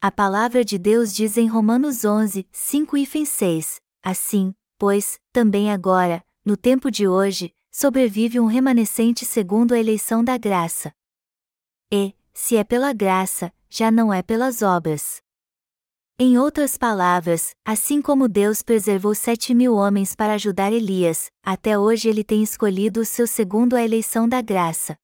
A 0.00 0.10
palavra 0.10 0.64
de 0.64 0.78
Deus 0.78 1.14
diz 1.14 1.36
em 1.36 1.46
Romanos 1.46 2.04
11, 2.04 2.46
5 2.52 2.96
e 2.96 3.26
6, 3.26 3.80
assim, 4.02 4.54
pois, 4.78 5.18
também 5.32 5.72
agora, 5.72 6.24
no 6.44 6.56
tempo 6.56 6.90
de 6.90 7.08
hoje, 7.08 7.52
sobrevive 7.72 8.38
um 8.38 8.46
remanescente 8.46 9.24
segundo 9.24 9.72
a 9.72 9.78
eleição 9.78 10.22
da 10.22 10.36
graça. 10.36 10.92
E, 11.90 12.14
se 12.32 12.56
é 12.56 12.64
pela 12.64 12.92
graça, 12.92 13.52
já 13.68 13.90
não 13.90 14.12
é 14.12 14.22
pelas 14.22 14.62
obras. 14.62 15.20
Em 16.18 16.38
outras 16.38 16.78
palavras, 16.78 17.54
assim 17.64 18.00
como 18.00 18.28
Deus 18.28 18.62
preservou 18.62 19.14
sete 19.14 19.54
mil 19.54 19.74
homens 19.74 20.14
para 20.14 20.34
ajudar 20.34 20.72
Elias, 20.72 21.30
até 21.42 21.78
hoje 21.78 22.08
ele 22.08 22.24
tem 22.24 22.42
escolhido 22.42 23.00
o 23.00 23.04
seu 23.04 23.26
segundo 23.26 23.76
a 23.76 23.82
eleição 23.82 24.26
da 24.26 24.40
graça. 24.40 24.96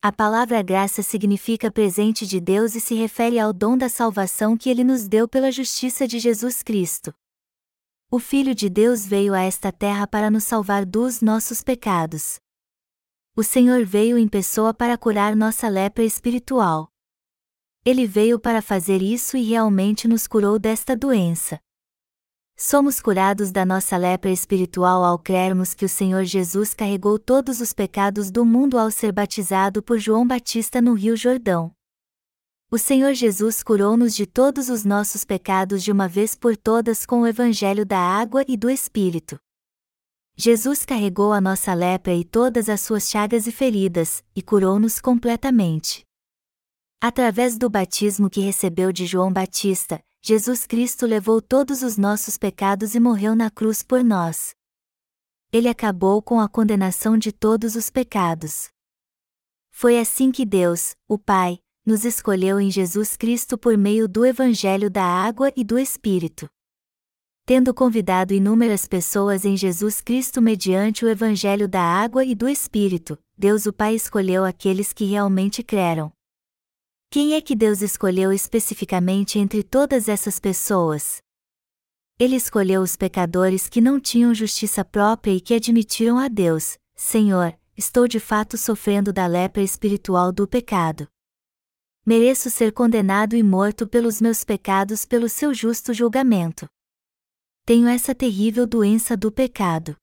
A 0.00 0.12
palavra 0.12 0.62
graça 0.62 1.02
significa 1.02 1.72
presente 1.72 2.24
de 2.24 2.38
Deus 2.38 2.76
e 2.76 2.80
se 2.80 2.94
refere 2.94 3.36
ao 3.36 3.52
dom 3.52 3.76
da 3.76 3.88
salvação 3.88 4.56
que 4.56 4.70
ele 4.70 4.84
nos 4.84 5.08
deu 5.08 5.26
pela 5.26 5.50
justiça 5.50 6.06
de 6.06 6.20
Jesus 6.20 6.62
Cristo. 6.62 7.12
O 8.08 8.20
Filho 8.20 8.54
de 8.54 8.68
Deus 8.68 9.04
veio 9.04 9.34
a 9.34 9.40
esta 9.42 9.72
terra 9.72 10.06
para 10.06 10.30
nos 10.30 10.44
salvar 10.44 10.86
dos 10.86 11.20
nossos 11.20 11.64
pecados. 11.64 12.38
O 13.34 13.42
Senhor 13.42 13.84
veio 13.84 14.16
em 14.16 14.28
pessoa 14.28 14.72
para 14.72 14.96
curar 14.96 15.34
nossa 15.34 15.68
lepra 15.68 16.04
espiritual. 16.04 16.92
Ele 17.84 18.06
veio 18.06 18.38
para 18.38 18.62
fazer 18.62 19.02
isso 19.02 19.36
e 19.36 19.42
realmente 19.42 20.06
nos 20.06 20.28
curou 20.28 20.60
desta 20.60 20.96
doença. 20.96 21.60
Somos 22.60 22.98
curados 22.98 23.52
da 23.52 23.64
nossa 23.64 23.96
lepra 23.96 24.32
espiritual 24.32 25.04
ao 25.04 25.16
crermos 25.16 25.74
que 25.74 25.84
o 25.84 25.88
Senhor 25.88 26.24
Jesus 26.24 26.74
carregou 26.74 27.16
todos 27.16 27.60
os 27.60 27.72
pecados 27.72 28.32
do 28.32 28.44
mundo 28.44 28.76
ao 28.76 28.90
ser 28.90 29.12
batizado 29.12 29.80
por 29.80 29.96
João 29.96 30.26
Batista 30.26 30.82
no 30.82 30.94
Rio 30.94 31.16
Jordão. 31.16 31.72
O 32.68 32.76
Senhor 32.76 33.14
Jesus 33.14 33.62
curou-nos 33.62 34.12
de 34.12 34.26
todos 34.26 34.68
os 34.68 34.84
nossos 34.84 35.24
pecados 35.24 35.84
de 35.84 35.92
uma 35.92 36.08
vez 36.08 36.34
por 36.34 36.56
todas 36.56 37.06
com 37.06 37.20
o 37.20 37.28
Evangelho 37.28 37.86
da 37.86 38.00
água 38.00 38.44
e 38.48 38.56
do 38.56 38.68
Espírito. 38.68 39.38
Jesus 40.36 40.84
carregou 40.84 41.32
a 41.32 41.40
nossa 41.40 41.72
lepra 41.72 42.12
e 42.12 42.24
todas 42.24 42.68
as 42.68 42.80
suas 42.80 43.08
chagas 43.08 43.46
e 43.46 43.52
feridas, 43.52 44.24
e 44.34 44.42
curou-nos 44.42 45.00
completamente. 45.00 46.02
Através 47.00 47.56
do 47.56 47.70
batismo 47.70 48.28
que 48.28 48.40
recebeu 48.40 48.90
de 48.90 49.06
João 49.06 49.32
Batista, 49.32 50.02
Jesus 50.20 50.66
Cristo 50.66 51.06
levou 51.06 51.40
todos 51.40 51.82
os 51.82 51.96
nossos 51.96 52.36
pecados 52.36 52.94
e 52.94 53.00
morreu 53.00 53.36
na 53.36 53.50
cruz 53.50 53.82
por 53.82 54.02
nós. 54.02 54.54
Ele 55.52 55.68
acabou 55.68 56.20
com 56.20 56.40
a 56.40 56.48
condenação 56.48 57.16
de 57.16 57.32
todos 57.32 57.76
os 57.76 57.88
pecados. 57.88 58.68
Foi 59.70 59.98
assim 59.98 60.30
que 60.30 60.44
Deus, 60.44 60.96
o 61.06 61.18
Pai, 61.18 61.60
nos 61.86 62.04
escolheu 62.04 62.60
em 62.60 62.70
Jesus 62.70 63.16
Cristo 63.16 63.56
por 63.56 63.78
meio 63.78 64.06
do 64.06 64.26
Evangelho 64.26 64.90
da 64.90 65.04
Água 65.04 65.52
e 65.56 65.64
do 65.64 65.78
Espírito. 65.78 66.50
Tendo 67.46 67.72
convidado 67.72 68.34
inúmeras 68.34 68.86
pessoas 68.86 69.46
em 69.46 69.56
Jesus 69.56 70.02
Cristo 70.02 70.42
mediante 70.42 71.02
o 71.02 71.08
Evangelho 71.08 71.66
da 71.66 71.80
Água 71.80 72.22
e 72.22 72.34
do 72.34 72.46
Espírito, 72.46 73.18
Deus 73.38 73.64
o 73.64 73.72
Pai 73.72 73.94
escolheu 73.94 74.44
aqueles 74.44 74.92
que 74.92 75.06
realmente 75.06 75.62
creram. 75.62 76.12
Quem 77.10 77.32
é 77.32 77.40
que 77.40 77.56
Deus 77.56 77.80
escolheu 77.80 78.30
especificamente 78.34 79.38
entre 79.38 79.62
todas 79.62 80.10
essas 80.10 80.38
pessoas? 80.38 81.22
Ele 82.18 82.36
escolheu 82.36 82.82
os 82.82 82.96
pecadores 82.96 83.66
que 83.66 83.80
não 83.80 83.98
tinham 83.98 84.34
justiça 84.34 84.84
própria 84.84 85.32
e 85.32 85.40
que 85.40 85.54
admitiram 85.54 86.18
a 86.18 86.28
Deus: 86.28 86.76
Senhor, 86.94 87.58
estou 87.74 88.06
de 88.06 88.20
fato 88.20 88.58
sofrendo 88.58 89.10
da 89.10 89.26
lepra 89.26 89.62
espiritual 89.62 90.30
do 90.30 90.46
pecado. 90.46 91.08
Mereço 92.04 92.50
ser 92.50 92.72
condenado 92.72 93.34
e 93.34 93.42
morto 93.42 93.88
pelos 93.88 94.20
meus 94.20 94.44
pecados 94.44 95.06
pelo 95.06 95.30
seu 95.30 95.54
justo 95.54 95.94
julgamento. 95.94 96.68
Tenho 97.64 97.88
essa 97.88 98.14
terrível 98.14 98.66
doença 98.66 99.16
do 99.16 99.32
pecado. 99.32 99.96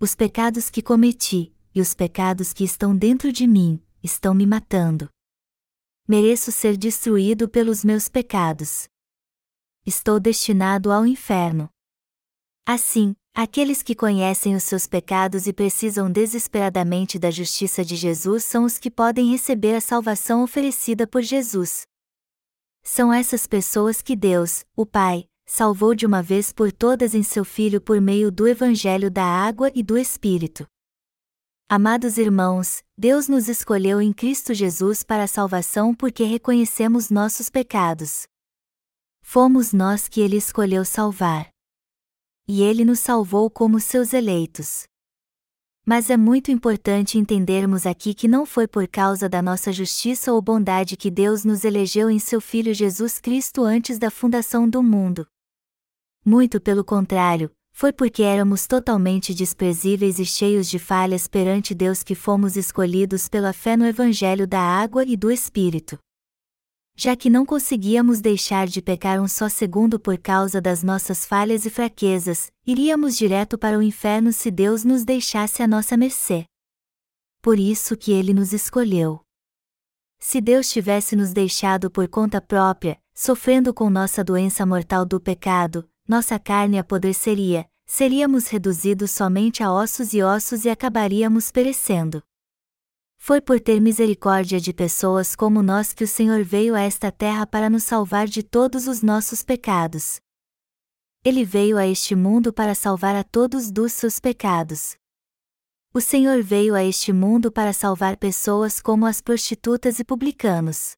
Os 0.00 0.14
pecados 0.14 0.70
que 0.70 0.80
cometi, 0.80 1.52
e 1.74 1.80
os 1.80 1.92
pecados 1.92 2.52
que 2.52 2.62
estão 2.62 2.96
dentro 2.96 3.32
de 3.32 3.48
mim, 3.48 3.82
estão 4.00 4.32
me 4.32 4.46
matando 4.46 5.12
mereço 6.06 6.52
ser 6.52 6.76
destruído 6.76 7.48
pelos 7.48 7.82
meus 7.82 8.08
pecados. 8.08 8.86
Estou 9.86 10.20
destinado 10.20 10.92
ao 10.92 11.06
inferno. 11.06 11.68
Assim, 12.66 13.14
aqueles 13.34 13.82
que 13.82 13.94
conhecem 13.94 14.54
os 14.54 14.62
seus 14.64 14.86
pecados 14.86 15.46
e 15.46 15.52
precisam 15.52 16.10
desesperadamente 16.10 17.18
da 17.18 17.30
justiça 17.30 17.84
de 17.84 17.96
Jesus 17.96 18.44
são 18.44 18.64
os 18.64 18.78
que 18.78 18.90
podem 18.90 19.30
receber 19.30 19.74
a 19.74 19.80
salvação 19.80 20.42
oferecida 20.42 21.06
por 21.06 21.22
Jesus. 21.22 21.86
São 22.82 23.12
essas 23.12 23.46
pessoas 23.46 24.02
que 24.02 24.14
Deus, 24.14 24.64
o 24.76 24.84
Pai, 24.84 25.26
salvou 25.46 25.94
de 25.94 26.04
uma 26.04 26.22
vez 26.22 26.52
por 26.52 26.70
todas 26.70 27.14
em 27.14 27.22
seu 27.22 27.44
Filho 27.44 27.80
por 27.80 28.00
meio 28.00 28.30
do 28.30 28.46
Evangelho 28.46 29.10
da 29.10 29.24
Água 29.24 29.70
e 29.74 29.82
do 29.82 29.96
Espírito. 29.96 30.66
Amados 31.66 32.18
irmãos, 32.18 32.84
Deus 32.96 33.26
nos 33.26 33.48
escolheu 33.48 34.00
em 34.00 34.12
Cristo 34.12 34.52
Jesus 34.52 35.02
para 35.02 35.24
a 35.24 35.26
salvação 35.26 35.94
porque 35.94 36.22
reconhecemos 36.22 37.08
nossos 37.08 37.48
pecados. 37.48 38.26
Fomos 39.22 39.72
nós 39.72 40.06
que 40.06 40.20
Ele 40.20 40.36
escolheu 40.36 40.84
salvar. 40.84 41.48
E 42.46 42.62
Ele 42.62 42.84
nos 42.84 43.00
salvou 43.00 43.48
como 43.48 43.80
seus 43.80 44.12
eleitos. 44.12 44.84
Mas 45.86 46.10
é 46.10 46.18
muito 46.18 46.50
importante 46.50 47.16
entendermos 47.18 47.86
aqui 47.86 48.12
que 48.12 48.28
não 48.28 48.44
foi 48.44 48.68
por 48.68 48.86
causa 48.86 49.26
da 49.26 49.40
nossa 49.40 49.72
justiça 49.72 50.34
ou 50.34 50.42
bondade 50.42 50.98
que 50.98 51.10
Deus 51.10 51.46
nos 51.46 51.64
elegeu 51.64 52.10
em 52.10 52.18
seu 52.18 52.42
Filho 52.42 52.74
Jesus 52.74 53.18
Cristo 53.18 53.64
antes 53.64 53.98
da 53.98 54.10
fundação 54.10 54.68
do 54.68 54.82
mundo. 54.82 55.26
Muito 56.22 56.60
pelo 56.60 56.84
contrário, 56.84 57.50
foi 57.76 57.92
porque 57.92 58.22
éramos 58.22 58.68
totalmente 58.68 59.34
desprezíveis 59.34 60.20
e 60.20 60.24
cheios 60.24 60.70
de 60.70 60.78
falhas 60.78 61.26
perante 61.26 61.74
Deus 61.74 62.04
que 62.04 62.14
fomos 62.14 62.56
escolhidos 62.56 63.28
pela 63.28 63.52
fé 63.52 63.76
no 63.76 63.84
Evangelho 63.84 64.46
da 64.46 64.60
água 64.60 65.04
e 65.04 65.16
do 65.16 65.28
Espírito. 65.28 65.98
Já 66.96 67.16
que 67.16 67.28
não 67.28 67.44
conseguíamos 67.44 68.20
deixar 68.20 68.68
de 68.68 68.80
pecar 68.80 69.20
um 69.20 69.26
só 69.26 69.48
segundo 69.48 69.98
por 69.98 70.16
causa 70.16 70.60
das 70.60 70.84
nossas 70.84 71.26
falhas 71.26 71.66
e 71.66 71.70
fraquezas, 71.70 72.48
iríamos 72.64 73.16
direto 73.16 73.58
para 73.58 73.76
o 73.76 73.82
inferno 73.82 74.32
se 74.32 74.52
Deus 74.52 74.84
nos 74.84 75.04
deixasse 75.04 75.60
à 75.60 75.66
nossa 75.66 75.96
mercê. 75.96 76.44
Por 77.42 77.58
isso 77.58 77.96
que 77.96 78.12
ele 78.12 78.32
nos 78.32 78.52
escolheu. 78.52 79.20
Se 80.20 80.40
Deus 80.40 80.70
tivesse 80.70 81.16
nos 81.16 81.32
deixado 81.32 81.90
por 81.90 82.06
conta 82.06 82.40
própria, 82.40 82.96
sofrendo 83.12 83.74
com 83.74 83.90
nossa 83.90 84.22
doença 84.22 84.64
mortal 84.64 85.04
do 85.04 85.20
pecado, 85.20 85.84
nossa 86.06 86.38
carne 86.38 86.78
apodreceria, 86.78 87.66
seríamos 87.86 88.48
reduzidos 88.48 89.10
somente 89.10 89.62
a 89.62 89.72
ossos 89.72 90.12
e 90.12 90.22
ossos 90.22 90.64
e 90.64 90.70
acabaríamos 90.70 91.50
perecendo. 91.50 92.22
Foi 93.16 93.40
por 93.40 93.58
ter 93.58 93.80
misericórdia 93.80 94.60
de 94.60 94.72
pessoas 94.74 95.34
como 95.34 95.62
nós 95.62 95.94
que 95.94 96.04
o 96.04 96.08
Senhor 96.08 96.44
veio 96.44 96.74
a 96.74 96.82
esta 96.82 97.10
terra 97.10 97.46
para 97.46 97.70
nos 97.70 97.84
salvar 97.84 98.26
de 98.26 98.42
todos 98.42 98.86
os 98.86 99.00
nossos 99.00 99.42
pecados. 99.42 100.20
Ele 101.24 101.42
veio 101.42 101.78
a 101.78 101.86
este 101.86 102.14
mundo 102.14 102.52
para 102.52 102.74
salvar 102.74 103.16
a 103.16 103.24
todos 103.24 103.70
dos 103.70 103.94
seus 103.94 104.20
pecados. 104.20 104.94
O 105.94 106.02
Senhor 106.02 106.42
veio 106.42 106.74
a 106.74 106.84
este 106.84 107.14
mundo 107.14 107.50
para 107.50 107.72
salvar 107.72 108.18
pessoas 108.18 108.78
como 108.78 109.06
as 109.06 109.22
prostitutas 109.22 109.98
e 109.98 110.04
publicanos. 110.04 110.92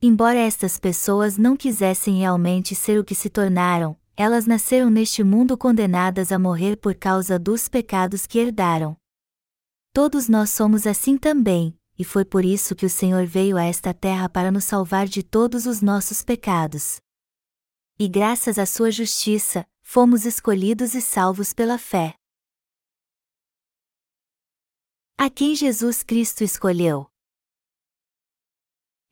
Embora 0.00 0.38
estas 0.38 0.78
pessoas 0.78 1.36
não 1.36 1.56
quisessem 1.56 2.18
realmente 2.18 2.76
ser 2.76 3.00
o 3.00 3.04
que 3.04 3.14
se 3.14 3.28
tornaram, 3.28 3.98
elas 4.16 4.46
nasceram 4.46 4.90
neste 4.90 5.24
mundo 5.24 5.56
condenadas 5.58 6.30
a 6.30 6.38
morrer 6.38 6.76
por 6.76 6.94
causa 6.94 7.38
dos 7.38 7.68
pecados 7.68 8.26
que 8.26 8.38
herdaram. 8.38 8.96
Todos 9.92 10.28
nós 10.28 10.50
somos 10.50 10.86
assim 10.86 11.16
também, 11.16 11.78
e 11.98 12.04
foi 12.04 12.24
por 12.24 12.44
isso 12.44 12.74
que 12.74 12.86
o 12.86 12.90
Senhor 12.90 13.26
veio 13.26 13.56
a 13.56 13.64
esta 13.64 13.94
terra 13.94 14.28
para 14.28 14.50
nos 14.50 14.64
salvar 14.64 15.06
de 15.06 15.22
todos 15.22 15.66
os 15.66 15.80
nossos 15.80 16.22
pecados. 16.22 17.00
E 17.98 18.08
graças 18.08 18.58
à 18.58 18.66
sua 18.66 18.90
justiça, 18.90 19.66
fomos 19.80 20.24
escolhidos 20.24 20.94
e 20.94 21.00
salvos 21.00 21.52
pela 21.52 21.78
fé. 21.78 22.14
A 25.16 25.30
quem 25.30 25.54
Jesus 25.54 26.02
Cristo 26.02 26.42
escolheu? 26.42 27.08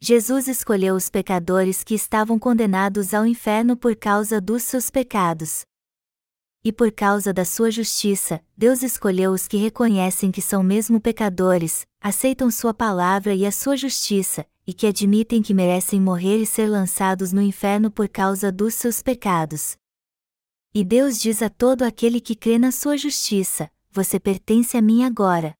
Jesus 0.04 0.48
escolheu 0.48 0.96
os 0.96 1.08
pecadores 1.08 1.84
que 1.84 1.94
estavam 1.94 2.36
condenados 2.36 3.14
ao 3.14 3.24
inferno 3.24 3.76
por 3.76 3.94
causa 3.94 4.40
dos 4.40 4.64
seus 4.64 4.90
pecados. 4.90 5.64
E 6.64 6.72
por 6.72 6.90
causa 6.90 7.32
da 7.32 7.44
sua 7.44 7.70
justiça, 7.70 8.44
Deus 8.56 8.82
escolheu 8.82 9.30
os 9.30 9.46
que 9.46 9.56
reconhecem 9.56 10.32
que 10.32 10.42
são 10.42 10.60
mesmo 10.60 11.00
pecadores, 11.00 11.86
aceitam 12.00 12.50
sua 12.50 12.74
palavra 12.74 13.32
e 13.32 13.46
a 13.46 13.52
sua 13.52 13.76
justiça, 13.76 14.44
e 14.66 14.74
que 14.74 14.88
admitem 14.88 15.40
que 15.40 15.54
merecem 15.54 16.00
morrer 16.00 16.38
e 16.38 16.46
ser 16.46 16.66
lançados 16.66 17.32
no 17.32 17.40
inferno 17.40 17.88
por 17.88 18.08
causa 18.08 18.50
dos 18.50 18.74
seus 18.74 19.02
pecados. 19.02 19.76
E 20.74 20.82
Deus 20.82 21.20
diz 21.20 21.42
a 21.42 21.48
todo 21.48 21.82
aquele 21.82 22.20
que 22.20 22.34
crê 22.34 22.58
na 22.58 22.72
sua 22.72 22.96
justiça: 22.96 23.70
Você 23.92 24.18
pertence 24.18 24.76
a 24.76 24.82
mim 24.82 25.04
agora. 25.04 25.54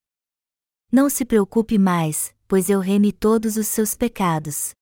Não 0.90 1.08
se 1.08 1.24
preocupe 1.24 1.78
mais, 1.78 2.34
pois 2.46 2.68
eu 2.68 2.80
remi 2.80 3.12
todos 3.12 3.56
os 3.56 3.66
seus 3.66 3.94
pecados. 3.94 4.74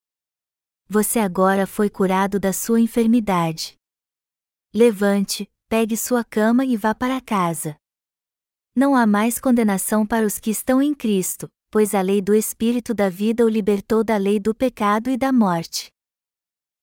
Você 0.89 1.19
agora 1.19 1.67
foi 1.67 1.89
curado 1.89 2.41
da 2.41 2.53
sua 2.53 2.81
enfermidade. 2.81 3.77
Levante, 4.75 5.49
pegue 5.69 5.97
sua 5.97 6.25
cama 6.25 6.65
e 6.65 6.77
vá 6.77 6.95
para 6.95 7.21
casa. 7.21 7.77
Não 8.75 8.95
há 8.97 9.07
mais 9.07 9.39
condenação 9.39 10.07
para 10.07 10.27
os 10.27 10.39
que 10.39 10.51
estão 10.51 10.83
em 10.83 10.95
Cristo, 10.95 11.49
pois 11.71 11.95
a 11.95 12.01
lei 12.01 12.21
do 12.21 12.35
Espírito 12.35 12.93
da 12.93 13.09
vida 13.09 13.45
o 13.45 13.49
libertou 13.49 14.03
da 14.03 14.17
lei 14.17 14.41
do 14.41 14.55
pecado 14.55 15.09
e 15.11 15.17
da 15.17 15.33
morte. 15.33 15.93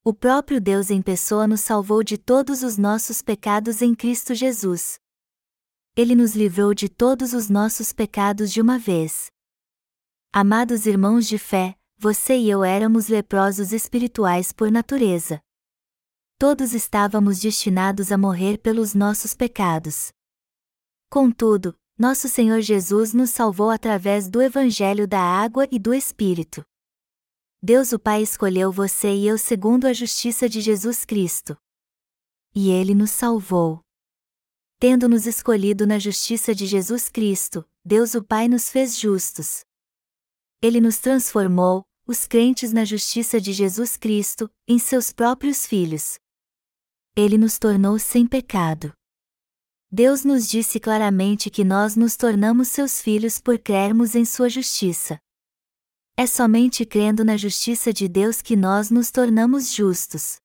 O 0.04 0.14
próprio 0.14 0.62
Deus 0.62 0.90
em 0.90 1.02
pessoa 1.02 1.46
nos 1.46 1.60
salvou 1.60 2.02
de 2.02 2.18
todos 2.18 2.64
os 2.64 2.78
nossos 2.78 3.22
pecados 3.22 3.82
em 3.82 3.94
Cristo 3.94 4.34
Jesus. 4.34 5.00
Ele 5.98 6.16
nos 6.16 6.34
livrou 6.34 6.74
de 6.74 6.88
todos 6.88 7.34
os 7.34 7.50
nossos 7.50 7.92
pecados 7.92 8.54
de 8.54 8.62
uma 8.62 8.80
vez. 8.80 9.30
Amados 10.40 10.86
irmãos 10.86 11.28
de 11.28 11.40
fé, 11.40 11.76
você 11.98 12.38
e 12.38 12.48
eu 12.48 12.64
éramos 12.64 13.08
leprosos 13.08 13.74
espirituais 13.74 14.52
por 14.52 14.72
natureza. 14.72 15.42
Todos 16.38 16.76
estávamos 16.76 17.40
destinados 17.40 18.12
a 18.12 18.20
morrer 18.20 18.60
pelos 18.60 18.94
nossos 18.94 19.34
pecados. 19.34 20.12
Contudo, 21.10 21.76
nosso 21.98 22.30
Senhor 22.30 22.62
Jesus 22.62 23.16
nos 23.16 23.32
salvou 23.32 23.72
através 23.72 24.30
do 24.30 24.40
Evangelho 24.40 25.08
da 25.08 25.20
Água 25.20 25.68
e 25.72 25.80
do 25.80 25.92
Espírito. 25.92 26.64
Deus 27.60 27.92
o 27.92 27.98
Pai 27.98 28.22
escolheu 28.22 28.72
você 28.72 29.12
e 29.12 29.26
eu 29.26 29.40
segundo 29.40 29.88
a 29.88 29.92
justiça 29.92 30.48
de 30.48 30.62
Jesus 30.62 31.04
Cristo. 31.04 31.58
E 32.54 32.70
Ele 32.70 32.94
nos 32.94 33.10
salvou. 33.10 33.82
Tendo-nos 34.78 35.26
escolhido 35.26 35.88
na 35.88 35.98
justiça 35.98 36.54
de 36.54 36.68
Jesus 36.68 37.10
Cristo, 37.10 37.68
Deus 37.84 38.14
o 38.14 38.24
Pai 38.24 38.48
nos 38.48 38.70
fez 38.70 39.00
justos. 39.00 39.66
Ele 40.62 40.82
nos 40.82 40.98
transformou, 40.98 41.86
os 42.08 42.26
crentes 42.26 42.74
na 42.74 42.84
justiça 42.84 43.40
de 43.40 43.54
Jesus 43.54 43.96
Cristo, 43.96 44.50
em 44.68 44.80
seus 44.80 45.12
próprios 45.12 45.68
filhos. 45.68 46.18
Ele 47.16 47.38
nos 47.38 47.60
tornou 47.60 48.00
sem 48.00 48.26
pecado. 48.26 48.92
Deus 49.92 50.26
nos 50.26 50.50
disse 50.50 50.80
claramente 50.80 51.50
que 51.50 51.64
nós 51.64 51.96
nos 51.96 52.18
tornamos 52.18 52.70
seus 52.70 53.02
filhos 53.02 53.40
por 53.40 53.60
crermos 53.60 54.16
em 54.16 54.26
sua 54.26 54.50
justiça. 54.50 55.20
É 56.18 56.26
somente 56.26 56.86
crendo 56.86 57.24
na 57.24 57.38
justiça 57.38 57.94
de 57.94 58.08
Deus 58.08 58.42
que 58.42 58.56
nós 58.56 58.90
nos 58.90 59.12
tornamos 59.12 59.72
justos. 59.72 60.38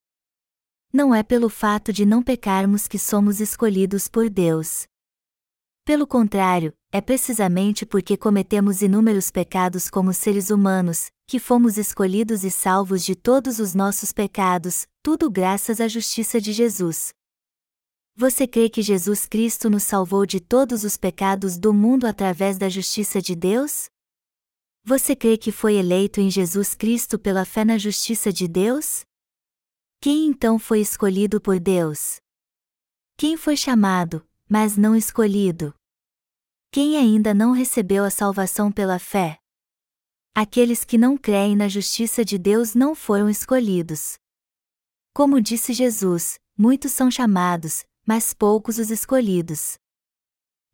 Não 0.92 1.14
é 1.14 1.22
pelo 1.22 1.48
fato 1.48 1.90
de 1.90 2.04
não 2.04 2.22
pecarmos 2.22 2.86
que 2.86 2.98
somos 2.98 3.40
escolhidos 3.40 4.08
por 4.08 4.28
Deus. 4.28 4.86
Pelo 5.84 6.06
contrário, 6.06 6.72
é 6.92 7.00
precisamente 7.00 7.84
porque 7.84 8.16
cometemos 8.16 8.82
inúmeros 8.82 9.32
pecados 9.32 9.90
como 9.90 10.12
seres 10.12 10.48
humanos, 10.48 11.10
que 11.26 11.40
fomos 11.40 11.76
escolhidos 11.76 12.44
e 12.44 12.52
salvos 12.52 13.04
de 13.04 13.16
todos 13.16 13.58
os 13.58 13.74
nossos 13.74 14.12
pecados, 14.12 14.86
tudo 15.02 15.28
graças 15.28 15.80
à 15.80 15.88
justiça 15.88 16.40
de 16.40 16.52
Jesus. 16.52 17.12
Você 18.14 18.46
crê 18.46 18.68
que 18.68 18.80
Jesus 18.80 19.26
Cristo 19.26 19.68
nos 19.68 19.82
salvou 19.82 20.24
de 20.24 20.38
todos 20.38 20.84
os 20.84 20.96
pecados 20.96 21.58
do 21.58 21.74
mundo 21.74 22.06
através 22.06 22.58
da 22.58 22.68
justiça 22.68 23.20
de 23.20 23.34
Deus? 23.34 23.88
Você 24.84 25.16
crê 25.16 25.36
que 25.36 25.50
foi 25.50 25.74
eleito 25.74 26.20
em 26.20 26.30
Jesus 26.30 26.74
Cristo 26.76 27.18
pela 27.18 27.44
fé 27.44 27.64
na 27.64 27.76
justiça 27.76 28.32
de 28.32 28.46
Deus? 28.46 29.04
Quem 30.00 30.26
então 30.26 30.60
foi 30.60 30.80
escolhido 30.80 31.40
por 31.40 31.58
Deus? 31.58 32.20
Quem 33.16 33.36
foi 33.36 33.56
chamado, 33.56 34.24
mas 34.52 34.76
não 34.76 34.94
escolhido. 34.94 35.74
Quem 36.70 36.98
ainda 36.98 37.32
não 37.32 37.52
recebeu 37.52 38.04
a 38.04 38.10
salvação 38.10 38.70
pela 38.70 38.98
fé? 38.98 39.38
Aqueles 40.34 40.84
que 40.84 40.98
não 40.98 41.16
creem 41.16 41.56
na 41.56 41.70
justiça 41.70 42.22
de 42.22 42.36
Deus 42.36 42.74
não 42.74 42.94
foram 42.94 43.30
escolhidos. 43.30 44.18
Como 45.14 45.40
disse 45.40 45.72
Jesus, 45.72 46.38
muitos 46.54 46.92
são 46.92 47.10
chamados, 47.10 47.82
mas 48.06 48.34
poucos 48.34 48.76
os 48.76 48.90
escolhidos. 48.90 49.76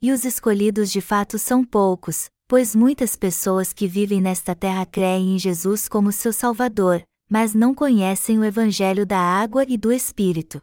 E 0.03 0.11
os 0.11 0.25
escolhidos 0.25 0.91
de 0.91 1.01
fato 1.01 1.39
são 1.39 1.65
poucos, 1.65 2.29
pois 2.49 2.75
muitas 2.75 3.15
pessoas 3.15 3.73
que 3.73 3.87
vivem 3.87 4.21
nesta 4.21 4.57
terra 4.57 4.85
creem 4.87 5.37
em 5.37 5.39
Jesus 5.39 5.89
como 5.89 6.11
seu 6.11 6.33
Salvador, 6.33 7.05
mas 7.31 7.55
não 7.55 7.73
conhecem 7.73 8.41
o 8.41 8.45
Evangelho 8.45 9.07
da 9.07 9.21
água 9.21 9.65
e 9.69 9.79
do 9.79 9.93
Espírito 9.93 10.61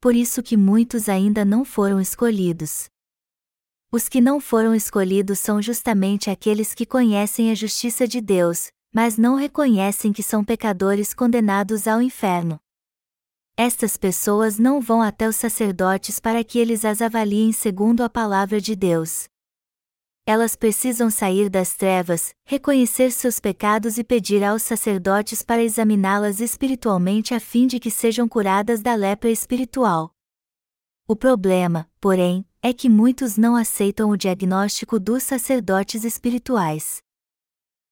por 0.00 0.14
isso 0.14 0.42
que 0.42 0.56
muitos 0.56 1.08
ainda 1.08 1.44
não 1.44 1.64
foram 1.64 2.00
escolhidos. 2.00 2.88
Os 3.92 4.08
que 4.08 4.20
não 4.20 4.40
foram 4.40 4.74
escolhidos 4.74 5.38
são 5.38 5.60
justamente 5.60 6.30
aqueles 6.30 6.74
que 6.74 6.86
conhecem 6.86 7.50
a 7.50 7.54
justiça 7.54 8.08
de 8.08 8.20
Deus, 8.20 8.70
mas 8.92 9.18
não 9.18 9.34
reconhecem 9.34 10.12
que 10.12 10.22
são 10.22 10.44
pecadores 10.44 11.12
condenados 11.12 11.86
ao 11.86 12.00
inferno. 12.00 12.58
Estas 13.56 13.96
pessoas 13.96 14.58
não 14.58 14.80
vão 14.80 15.02
até 15.02 15.28
os 15.28 15.36
sacerdotes 15.36 16.18
para 16.18 16.42
que 16.42 16.58
eles 16.58 16.84
as 16.84 17.02
avaliem 17.02 17.52
segundo 17.52 18.02
a 18.02 18.08
palavra 18.08 18.60
de 18.60 18.74
Deus 18.74 19.28
elas 20.30 20.54
precisam 20.54 21.10
sair 21.10 21.50
das 21.50 21.74
trevas, 21.74 22.32
reconhecer 22.44 23.10
seus 23.10 23.40
pecados 23.40 23.98
e 23.98 24.04
pedir 24.04 24.44
aos 24.44 24.62
sacerdotes 24.62 25.42
para 25.42 25.60
examiná-las 25.60 26.38
espiritualmente 26.38 27.34
a 27.34 27.40
fim 27.40 27.66
de 27.66 27.80
que 27.80 27.90
sejam 27.90 28.28
curadas 28.28 28.80
da 28.80 28.94
lepra 28.94 29.28
espiritual. 29.28 30.14
O 31.08 31.16
problema, 31.16 31.90
porém, 32.00 32.46
é 32.62 32.72
que 32.72 32.88
muitos 32.88 33.36
não 33.36 33.56
aceitam 33.56 34.08
o 34.10 34.16
diagnóstico 34.16 35.00
dos 35.00 35.24
sacerdotes 35.24 36.04
espirituais. 36.04 37.02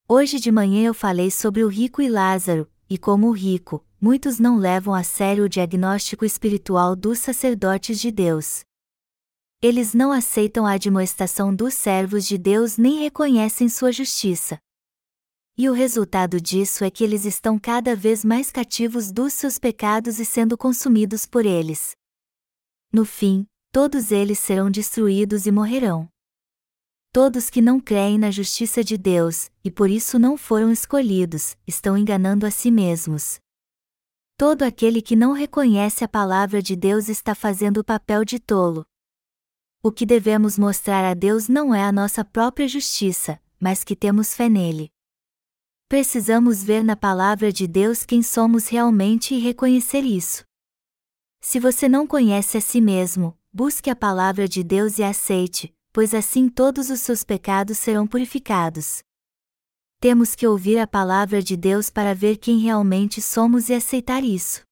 Hoje 0.09 0.39
de 0.39 0.53
manhã 0.53 0.87
eu 0.87 0.95
falei 0.95 1.33
sobre 1.33 1.65
o 1.65 1.69
rico 1.69 2.01
e 2.01 2.09
Lázaro, 2.09 2.71
e 2.89 2.97
como 2.97 3.27
o 3.27 3.33
rico, 3.33 3.85
muitos 4.01 4.39
não 4.39 4.59
levam 4.59 4.95
a 4.95 5.03
sério 5.03 5.43
o 5.43 5.49
diagnóstico 5.49 6.25
espiritual 6.25 6.95
dos 6.95 7.19
sacerdotes 7.19 7.99
de 7.99 8.13
Deus. 8.13 8.68
Eles 9.61 9.93
não 9.93 10.13
aceitam 10.13 10.65
a 10.65 10.75
admoestação 10.75 11.53
dos 11.53 11.75
servos 11.75 12.25
de 12.25 12.39
Deus 12.39 12.77
nem 12.77 13.01
reconhecem 13.01 13.69
sua 13.69 13.91
justiça. 13.91 14.57
E 15.57 15.69
o 15.69 15.73
resultado 15.73 16.41
disso 16.41 16.85
é 16.85 16.91
que 16.91 17.03
eles 17.03 17.25
estão 17.25 17.59
cada 17.59 17.97
vez 17.97 18.25
mais 18.25 18.53
cativos 18.53 19.11
dos 19.11 19.33
seus 19.33 19.59
pecados 19.59 20.21
e 20.21 20.25
sendo 20.25 20.57
consumidos 20.57 21.27
por 21.27 21.45
eles. 21.45 21.97
No 22.93 23.05
fim, 23.05 23.45
todos 23.73 24.13
eles 24.13 24.39
serão 24.39 24.71
destruídos 24.71 25.45
e 25.45 25.51
morrerão. 25.51 26.09
Todos 27.13 27.51
que 27.51 27.61
não 27.61 27.81
creem 27.81 28.17
na 28.17 28.31
justiça 28.31 28.85
de 28.85 28.97
Deus, 28.97 29.51
e 29.65 29.73
por 29.73 29.91
isso 29.91 30.21
não 30.21 30.37
foram 30.37 30.71
escolhidos, 30.71 31.57
estão 31.67 31.99
enganando 31.99 32.47
a 32.47 32.51
si 32.53 32.71
mesmos. 32.71 33.41
Todo 34.37 34.63
aquele 34.63 35.03
que 35.03 35.17
não 35.17 35.33
reconhece 35.33 36.05
a 36.05 36.09
palavra 36.09 36.63
de 36.63 36.77
Deus 36.77 37.09
está 37.09 37.35
fazendo 37.35 37.79
o 37.79 37.85
papel 37.85 38.25
de 38.25 38.39
tolo. 38.39 38.87
O 39.81 39.93
que 39.93 40.05
devemos 40.05 40.59
mostrar 40.59 41.05
a 41.05 41.15
Deus 41.15 41.49
não 41.49 41.73
é 41.73 41.85
a 41.85 41.93
nossa 41.93 42.25
própria 42.25 42.67
justiça, 42.67 43.41
mas 43.61 43.85
que 43.85 43.95
temos 43.95 44.35
fé 44.35 44.49
nele. 44.49 44.91
Precisamos 45.89 46.65
ver 46.65 46.83
na 46.83 46.97
palavra 46.97 47.53
de 47.53 47.69
Deus 47.69 48.05
quem 48.05 48.21
somos 48.21 48.67
realmente 48.67 49.37
e 49.37 49.39
reconhecer 49.39 50.01
isso. 50.01 50.45
Se 51.41 51.61
você 51.61 51.89
não 51.89 52.09
conhece 52.09 52.59
a 52.59 52.61
si 52.61 52.81
mesmo, 52.81 53.39
busque 53.53 53.89
a 53.89 53.95
palavra 53.95 54.49
de 54.49 54.65
Deus 54.65 54.99
e 54.99 55.05
aceite, 55.05 55.73
pois 55.93 56.13
assim 56.13 56.49
todos 56.49 56.91
os 56.91 57.01
seus 57.01 57.23
pecados 57.23 57.79
serão 57.79 58.05
purificados. 58.05 58.99
Temos 60.01 60.35
que 60.35 60.47
ouvir 60.47 60.79
a 60.79 60.89
palavra 60.89 61.41
de 61.41 61.57
Deus 61.57 61.89
para 61.89 62.15
ver 62.15 62.37
quem 62.39 62.59
realmente 62.59 63.23
somos 63.23 63.69
e 63.69 63.75
aceitar 63.75 64.25
isso. 64.25 64.63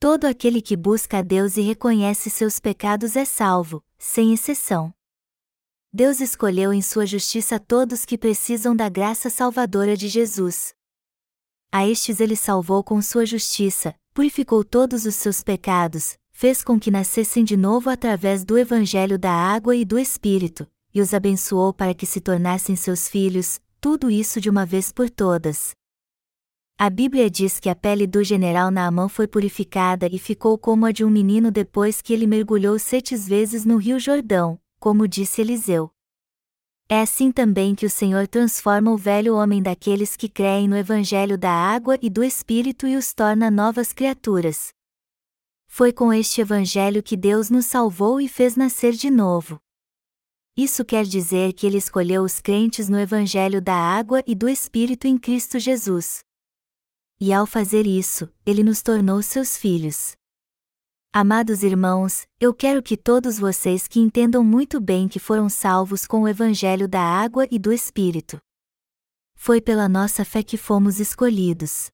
Todo 0.00 0.26
aquele 0.26 0.60
que 0.60 0.76
busca 0.76 1.18
a 1.18 1.22
Deus 1.22 1.56
e 1.56 1.60
reconhece 1.60 2.28
seus 2.30 2.58
pecados 2.58 3.16
é 3.16 3.24
salvo, 3.24 3.82
sem 3.98 4.32
exceção. 4.32 4.92
Deus 5.92 6.20
escolheu 6.20 6.72
em 6.72 6.82
sua 6.82 7.06
justiça 7.06 7.58
todos 7.58 8.04
que 8.04 8.18
precisam 8.18 8.76
da 8.76 8.88
graça 8.88 9.30
salvadora 9.30 9.96
de 9.96 10.08
Jesus. 10.08 10.74
A 11.72 11.86
estes 11.86 12.20
ele 12.20 12.36
salvou 12.36 12.84
com 12.84 13.00
sua 13.02 13.26
justiça, 13.26 13.94
purificou 14.14 14.64
todos 14.64 15.06
os 15.06 15.14
seus 15.14 15.42
pecados, 15.42 16.16
fez 16.30 16.62
com 16.62 16.78
que 16.78 16.90
nascessem 16.90 17.44
de 17.44 17.56
novo 17.56 17.90
através 17.90 18.44
do 18.44 18.56
Evangelho 18.56 19.18
da 19.18 19.32
água 19.32 19.74
e 19.74 19.84
do 19.84 19.98
Espírito, 19.98 20.66
e 20.94 21.00
os 21.00 21.12
abençoou 21.12 21.72
para 21.72 21.94
que 21.94 22.06
se 22.06 22.20
tornassem 22.20 22.76
seus 22.76 23.08
filhos, 23.08 23.60
tudo 23.80 24.10
isso 24.10 24.40
de 24.40 24.48
uma 24.48 24.64
vez 24.64 24.92
por 24.92 25.10
todas. 25.10 25.77
A 26.80 26.88
Bíblia 26.88 27.28
diz 27.28 27.58
que 27.58 27.68
a 27.68 27.74
pele 27.74 28.06
do 28.06 28.22
general 28.22 28.70
Naamã 28.70 29.08
foi 29.08 29.26
purificada 29.26 30.08
e 30.12 30.16
ficou 30.16 30.56
como 30.56 30.86
a 30.86 30.92
de 30.92 31.04
um 31.04 31.10
menino 31.10 31.50
depois 31.50 32.00
que 32.00 32.12
ele 32.12 32.24
mergulhou 32.24 32.78
sete 32.78 33.16
vezes 33.16 33.64
no 33.64 33.78
rio 33.78 33.98
Jordão, 33.98 34.60
como 34.78 35.08
disse 35.08 35.40
Eliseu. 35.40 35.90
É 36.88 37.00
assim 37.00 37.32
também 37.32 37.74
que 37.74 37.84
o 37.84 37.90
Senhor 37.90 38.28
transforma 38.28 38.92
o 38.92 38.96
velho 38.96 39.34
homem 39.34 39.60
daqueles 39.60 40.16
que 40.16 40.28
creem 40.28 40.68
no 40.68 40.76
Evangelho 40.76 41.36
da 41.36 41.50
água 41.50 41.98
e 42.00 42.08
do 42.08 42.22
Espírito 42.22 42.86
e 42.86 42.96
os 42.96 43.12
torna 43.12 43.50
novas 43.50 43.92
criaturas. 43.92 44.68
Foi 45.66 45.92
com 45.92 46.12
este 46.12 46.40
Evangelho 46.40 47.02
que 47.02 47.16
Deus 47.16 47.50
nos 47.50 47.66
salvou 47.66 48.20
e 48.20 48.28
fez 48.28 48.54
nascer 48.54 48.92
de 48.92 49.10
novo. 49.10 49.58
Isso 50.56 50.84
quer 50.84 51.04
dizer 51.04 51.54
que 51.54 51.66
ele 51.66 51.78
escolheu 51.78 52.22
os 52.22 52.38
crentes 52.38 52.88
no 52.88 53.00
Evangelho 53.00 53.60
da 53.60 53.74
água 53.74 54.22
e 54.24 54.32
do 54.32 54.48
Espírito 54.48 55.08
em 55.08 55.18
Cristo 55.18 55.58
Jesus. 55.58 56.27
E 57.20 57.32
ao 57.32 57.46
fazer 57.46 57.84
isso, 57.84 58.32
ele 58.46 58.62
nos 58.62 58.80
tornou 58.80 59.20
seus 59.22 59.56
filhos. 59.56 60.12
Amados 61.12 61.64
irmãos, 61.64 62.28
eu 62.38 62.54
quero 62.54 62.80
que 62.80 62.96
todos 62.96 63.40
vocês 63.40 63.88
que 63.88 63.98
entendam 63.98 64.44
muito 64.44 64.80
bem 64.80 65.08
que 65.08 65.18
foram 65.18 65.48
salvos 65.48 66.06
com 66.06 66.22
o 66.22 66.28
Evangelho 66.28 66.86
da 66.86 67.00
água 67.00 67.44
e 67.50 67.58
do 67.58 67.72
Espírito. 67.72 68.38
Foi 69.34 69.60
pela 69.60 69.88
nossa 69.88 70.24
fé 70.24 70.44
que 70.44 70.56
fomos 70.56 71.00
escolhidos. 71.00 71.90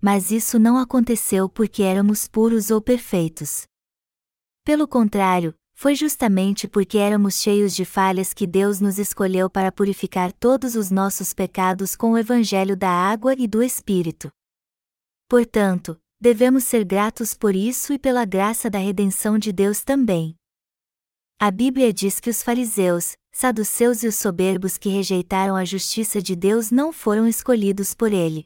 Mas 0.00 0.30
isso 0.30 0.60
não 0.60 0.78
aconteceu 0.78 1.48
porque 1.48 1.82
éramos 1.82 2.28
puros 2.28 2.70
ou 2.70 2.80
perfeitos. 2.80 3.64
Pelo 4.64 4.86
contrário, 4.86 5.52
foi 5.80 5.94
justamente 5.94 6.68
porque 6.68 6.98
éramos 6.98 7.40
cheios 7.40 7.74
de 7.74 7.86
falhas 7.86 8.34
que 8.34 8.46
Deus 8.46 8.82
nos 8.82 8.98
escolheu 8.98 9.48
para 9.48 9.72
purificar 9.72 10.30
todos 10.30 10.74
os 10.74 10.90
nossos 10.90 11.32
pecados 11.32 11.96
com 11.96 12.12
o 12.12 12.18
Evangelho 12.18 12.76
da 12.76 12.90
água 12.90 13.32
e 13.32 13.48
do 13.48 13.62
Espírito. 13.62 14.30
Portanto, 15.26 15.98
devemos 16.20 16.64
ser 16.64 16.84
gratos 16.84 17.32
por 17.32 17.56
isso 17.56 17.94
e 17.94 17.98
pela 17.98 18.26
graça 18.26 18.68
da 18.68 18.78
redenção 18.78 19.38
de 19.38 19.52
Deus 19.52 19.82
também. 19.82 20.34
A 21.40 21.50
Bíblia 21.50 21.94
diz 21.94 22.20
que 22.20 22.28
os 22.28 22.42
fariseus, 22.42 23.16
saduceus 23.32 24.02
e 24.02 24.06
os 24.06 24.16
soberbos 24.16 24.76
que 24.76 24.90
rejeitaram 24.90 25.56
a 25.56 25.64
justiça 25.64 26.20
de 26.20 26.36
Deus 26.36 26.70
não 26.70 26.92
foram 26.92 27.26
escolhidos 27.26 27.94
por 27.94 28.12
ele. 28.12 28.44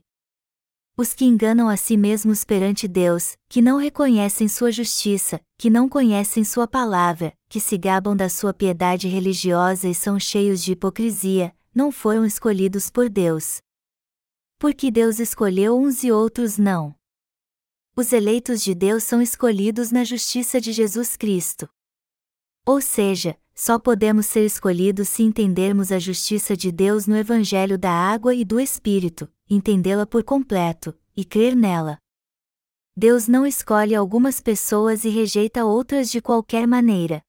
Os 0.96 1.12
que 1.12 1.24
enganam 1.24 1.68
a 1.68 1.76
si 1.76 1.96
mesmos 1.96 2.44
perante 2.44 2.86
Deus, 2.86 3.36
que 3.48 3.60
não 3.60 3.78
reconhecem 3.78 4.46
sua 4.46 4.70
justiça, 4.70 5.40
que 5.58 5.68
não 5.68 5.88
conhecem 5.88 6.44
sua 6.44 6.68
palavra, 6.68 7.36
que 7.48 7.58
se 7.58 7.76
gabam 7.76 8.16
da 8.16 8.28
sua 8.28 8.54
piedade 8.54 9.08
religiosa 9.08 9.88
e 9.88 9.94
são 9.94 10.20
cheios 10.20 10.62
de 10.62 10.70
hipocrisia, 10.70 11.52
não 11.74 11.90
foram 11.90 12.24
escolhidos 12.24 12.90
por 12.90 13.08
Deus. 13.08 13.60
Porque 14.56 14.88
Deus 14.88 15.18
escolheu 15.18 15.76
uns 15.76 16.04
e 16.04 16.12
outros 16.12 16.58
não. 16.58 16.94
Os 17.96 18.12
eleitos 18.12 18.62
de 18.62 18.72
Deus 18.72 19.02
são 19.02 19.20
escolhidos 19.20 19.90
na 19.90 20.04
justiça 20.04 20.60
de 20.60 20.72
Jesus 20.72 21.16
Cristo. 21.16 21.68
Ou 22.64 22.80
seja, 22.80 23.36
só 23.52 23.80
podemos 23.80 24.26
ser 24.26 24.46
escolhidos 24.46 25.08
se 25.08 25.24
entendermos 25.24 25.90
a 25.90 25.98
justiça 25.98 26.56
de 26.56 26.70
Deus 26.70 27.08
no 27.08 27.16
Evangelho 27.16 27.76
da 27.76 27.90
água 27.90 28.32
e 28.32 28.44
do 28.44 28.60
Espírito, 28.60 29.28
entendê-la 29.48 30.06
por 30.06 30.24
completo, 30.24 30.98
e 31.16 31.24
crer 31.24 31.54
nela. 31.54 31.98
Deus 32.96 33.26
não 33.26 33.46
escolhe 33.46 33.94
algumas 33.94 34.40
pessoas 34.40 35.04
e 35.04 35.08
rejeita 35.08 35.64
outras 35.64 36.10
de 36.10 36.20
qualquer 36.20 36.66
maneira. 36.66 37.22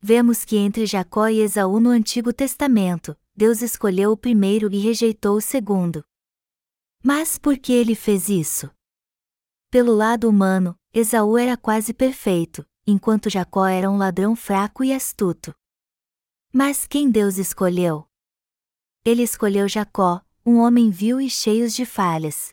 Vemos 0.00 0.44
que 0.44 0.56
entre 0.56 0.86
Jacó 0.86 1.28
e 1.28 1.40
Esaú 1.40 1.78
no 1.78 1.90
Antigo 1.90 2.32
Testamento, 2.32 3.16
Deus 3.34 3.62
escolheu 3.62 4.12
o 4.12 4.16
primeiro 4.16 4.72
e 4.72 4.78
rejeitou 4.78 5.36
o 5.36 5.40
segundo. 5.40 6.04
Mas 7.02 7.38
por 7.38 7.58
que 7.58 7.72
ele 7.72 7.94
fez 7.94 8.28
isso? 8.28 8.70
Pelo 9.70 9.94
lado 9.94 10.28
humano, 10.28 10.78
Esaú 10.92 11.38
era 11.38 11.56
quase 11.56 11.94
perfeito, 11.94 12.66
enquanto 12.86 13.30
Jacó 13.30 13.66
era 13.66 13.90
um 13.90 13.96
ladrão 13.96 14.34
fraco 14.34 14.82
e 14.84 14.92
astuto. 14.92 15.54
Mas 16.52 16.86
quem 16.86 17.10
Deus 17.10 17.38
escolheu? 17.38 18.06
Ele 19.04 19.22
escolheu 19.22 19.68
Jacó, 19.68 20.20
um 20.44 20.58
homem 20.58 20.90
vil 20.90 21.20
e 21.20 21.30
cheio 21.30 21.68
de 21.68 21.86
falhas. 21.86 22.50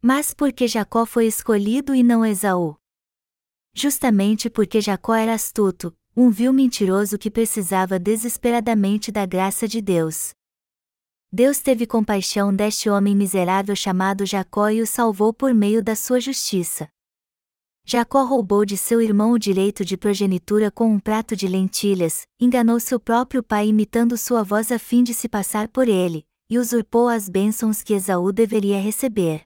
Mas 0.00 0.32
por 0.32 0.52
que 0.52 0.68
Jacó 0.68 1.04
foi 1.04 1.26
escolhido 1.26 1.94
e 1.94 2.02
não 2.02 2.24
Esaú? 2.24 2.76
Justamente 3.74 4.48
porque 4.48 4.80
Jacó 4.80 5.14
era 5.14 5.34
astuto, 5.34 5.96
um 6.16 6.30
vil 6.30 6.52
mentiroso 6.52 7.18
que 7.18 7.30
precisava 7.30 7.98
desesperadamente 7.98 9.10
da 9.10 9.26
graça 9.26 9.66
de 9.66 9.80
Deus. 9.80 10.30
Deus 11.32 11.58
teve 11.58 11.84
compaixão 11.84 12.54
deste 12.54 12.88
homem 12.88 13.16
miserável 13.16 13.74
chamado 13.74 14.24
Jacó 14.24 14.68
e 14.68 14.80
o 14.80 14.86
salvou 14.86 15.34
por 15.34 15.52
meio 15.52 15.82
da 15.82 15.96
sua 15.96 16.20
justiça. 16.20 16.88
Jacó 17.84 18.24
roubou 18.24 18.64
de 18.64 18.76
seu 18.76 19.02
irmão 19.02 19.32
o 19.32 19.38
direito 19.38 19.84
de 19.84 19.96
progenitura 19.96 20.70
com 20.70 20.88
um 20.92 21.00
prato 21.00 21.34
de 21.34 21.48
lentilhas, 21.48 22.22
enganou 22.40 22.78
seu 22.78 23.00
próprio 23.00 23.42
pai 23.42 23.66
imitando 23.66 24.16
sua 24.16 24.44
voz 24.44 24.70
a 24.70 24.78
fim 24.78 25.02
de 25.02 25.12
se 25.12 25.28
passar 25.28 25.66
por 25.68 25.88
ele, 25.88 26.24
e 26.54 26.58
usurpou 26.58 27.08
as 27.08 27.28
bênçãos 27.28 27.82
que 27.82 27.94
Esaú 27.94 28.30
deveria 28.30 28.80
receber. 28.80 29.42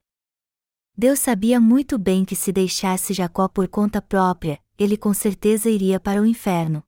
Deus 0.95 1.19
sabia 1.21 1.59
muito 1.59 1.99
bem 1.99 2.23
que 2.23 2.37
se 2.37 2.53
deixasse 2.53 3.15
Jacó 3.15 3.49
por 3.49 3.67
conta 3.67 4.03
própria, 4.03 4.63
ele 4.79 4.95
com 4.95 5.15
certeza 5.15 5.71
iria 5.71 5.99
para 5.99 6.21
o 6.21 6.27
inferno. 6.27 6.85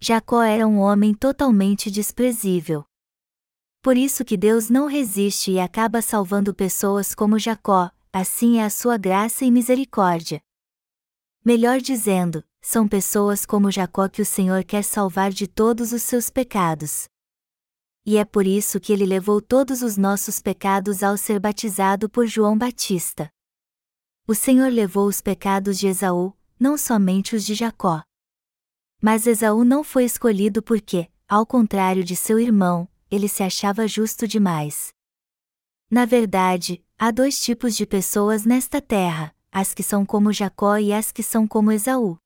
Jacó 0.00 0.40
era 0.40 0.66
um 0.66 0.78
homem 0.78 1.12
totalmente 1.12 1.90
desprezível. 1.90 2.86
Por 3.82 3.98
isso 3.98 4.24
que 4.24 4.34
Deus 4.34 4.70
não 4.70 4.86
resiste 4.86 5.50
e 5.50 5.60
acaba 5.60 6.00
salvando 6.00 6.54
pessoas 6.54 7.14
como 7.14 7.38
Jacó, 7.38 7.90
assim 8.10 8.60
é 8.60 8.64
a 8.64 8.70
sua 8.70 8.96
graça 8.96 9.44
e 9.44 9.50
misericórdia. 9.50 10.40
Melhor 11.44 11.82
dizendo, 11.82 12.42
são 12.62 12.88
pessoas 12.88 13.44
como 13.44 13.70
Jacó 13.70 14.08
que 14.08 14.22
o 14.22 14.26
Senhor 14.26 14.64
quer 14.64 14.84
salvar 14.84 15.30
de 15.32 15.46
todos 15.46 15.92
os 15.92 16.00
seus 16.00 16.30
pecados 16.30 17.10
e 18.08 18.16
é 18.16 18.24
por 18.24 18.46
isso 18.46 18.80
que 18.80 18.90
ele 18.90 19.04
levou 19.04 19.38
todos 19.38 19.82
os 19.82 19.98
nossos 19.98 20.40
pecados 20.40 21.02
ao 21.02 21.14
ser 21.18 21.38
batizado 21.38 22.08
por 22.08 22.26
João 22.26 22.56
Batista. 22.56 23.30
O 24.26 24.34
Senhor 24.34 24.72
levou 24.72 25.06
os 25.06 25.20
pecados 25.20 25.78
de 25.78 25.88
Esaú, 25.88 26.32
não 26.58 26.78
somente 26.78 27.36
os 27.36 27.44
de 27.44 27.54
Jacó. 27.54 28.02
Mas 28.98 29.26
Esaú 29.26 29.62
não 29.62 29.84
foi 29.84 30.06
escolhido 30.06 30.62
porque, 30.62 31.10
ao 31.28 31.44
contrário 31.44 32.02
de 32.02 32.16
seu 32.16 32.40
irmão, 32.40 32.88
ele 33.10 33.28
se 33.28 33.42
achava 33.42 33.86
justo 33.86 34.26
demais. 34.26 34.88
Na 35.90 36.06
verdade, 36.06 36.82
há 36.98 37.10
dois 37.10 37.38
tipos 37.38 37.76
de 37.76 37.84
pessoas 37.84 38.46
nesta 38.46 38.80
terra: 38.80 39.36
as 39.52 39.74
que 39.74 39.82
são 39.82 40.06
como 40.06 40.32
Jacó 40.32 40.78
e 40.78 40.94
as 40.94 41.12
que 41.12 41.22
são 41.22 41.46
como 41.46 41.70
Esaú. 41.70 42.18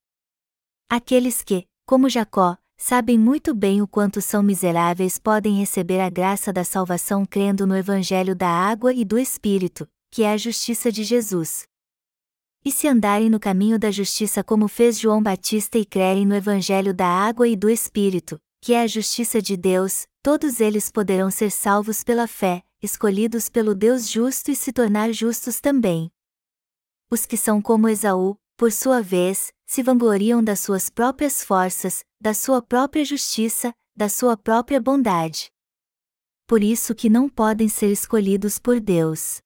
Aqueles 0.89 1.41
que, 1.41 1.67
como 1.85 2.07
Jacó, 2.07 2.57
sabem 2.85 3.17
muito 3.17 3.55
bem 3.55 3.81
o 3.81 3.87
quanto 3.87 4.21
são 4.21 4.43
miseráveis 4.43 5.17
podem 5.17 5.57
receber 5.57 6.01
a 6.01 6.09
graça 6.09 6.51
da 6.51 6.65
salvação 6.65 7.25
crendo 7.25 7.65
no 7.65 7.77
Evangelho 7.77 8.35
da 8.35 8.49
água 8.49 8.93
e 8.93 9.05
do 9.05 9.17
Espírito, 9.17 9.87
que 10.11 10.21
é 10.21 10.33
a 10.33 10.35
justiça 10.35 10.91
de 10.91 11.01
Jesus. 11.01 11.63
E 12.65 12.73
se 12.73 12.85
andarem 12.85 13.29
no 13.29 13.39
caminho 13.39 13.79
da 13.79 13.89
justiça 13.89 14.43
como 14.43 14.67
fez 14.67 14.99
João 14.99 15.23
Batista 15.23 15.77
e 15.77 15.85
crerem 15.85 16.25
no 16.25 16.35
Evangelho 16.35 16.93
da 16.93 17.07
água 17.07 17.47
e 17.47 17.55
do 17.55 17.69
Espírito, 17.69 18.37
que 18.59 18.73
é 18.73 18.81
a 18.81 18.87
justiça 18.87 19.41
de 19.41 19.55
Deus, 19.55 20.05
todos 20.21 20.59
eles 20.59 20.91
poderão 20.91 21.31
ser 21.31 21.51
salvos 21.51 22.03
pela 22.03 22.27
fé, 22.27 22.63
escolhidos 22.81 23.47
pelo 23.47 23.73
Deus 23.73 24.09
justo 24.09 24.51
e 24.51 24.57
se 24.57 24.73
tornar 24.73 25.13
justos 25.13 25.61
também. 25.61 26.11
Os 27.09 27.25
que 27.25 27.37
são 27.37 27.61
como 27.61 27.87
Esaú, 27.87 28.37
por 28.55 28.71
sua 28.71 29.01
vez, 29.01 29.51
se 29.65 29.81
vangloriam 29.81 30.43
das 30.43 30.59
suas 30.59 30.89
próprias 30.89 31.43
forças, 31.43 32.03
da 32.21 32.33
sua 32.33 32.61
própria 32.61 33.03
justiça, 33.03 33.73
da 33.95 34.07
sua 34.07 34.37
própria 34.37 34.79
bondade. 34.79 35.49
Por 36.47 36.63
isso 36.63 36.93
que 36.93 37.09
não 37.09 37.27
podem 37.27 37.67
ser 37.67 37.91
escolhidos 37.91 38.59
por 38.59 38.79
Deus. 38.79 39.39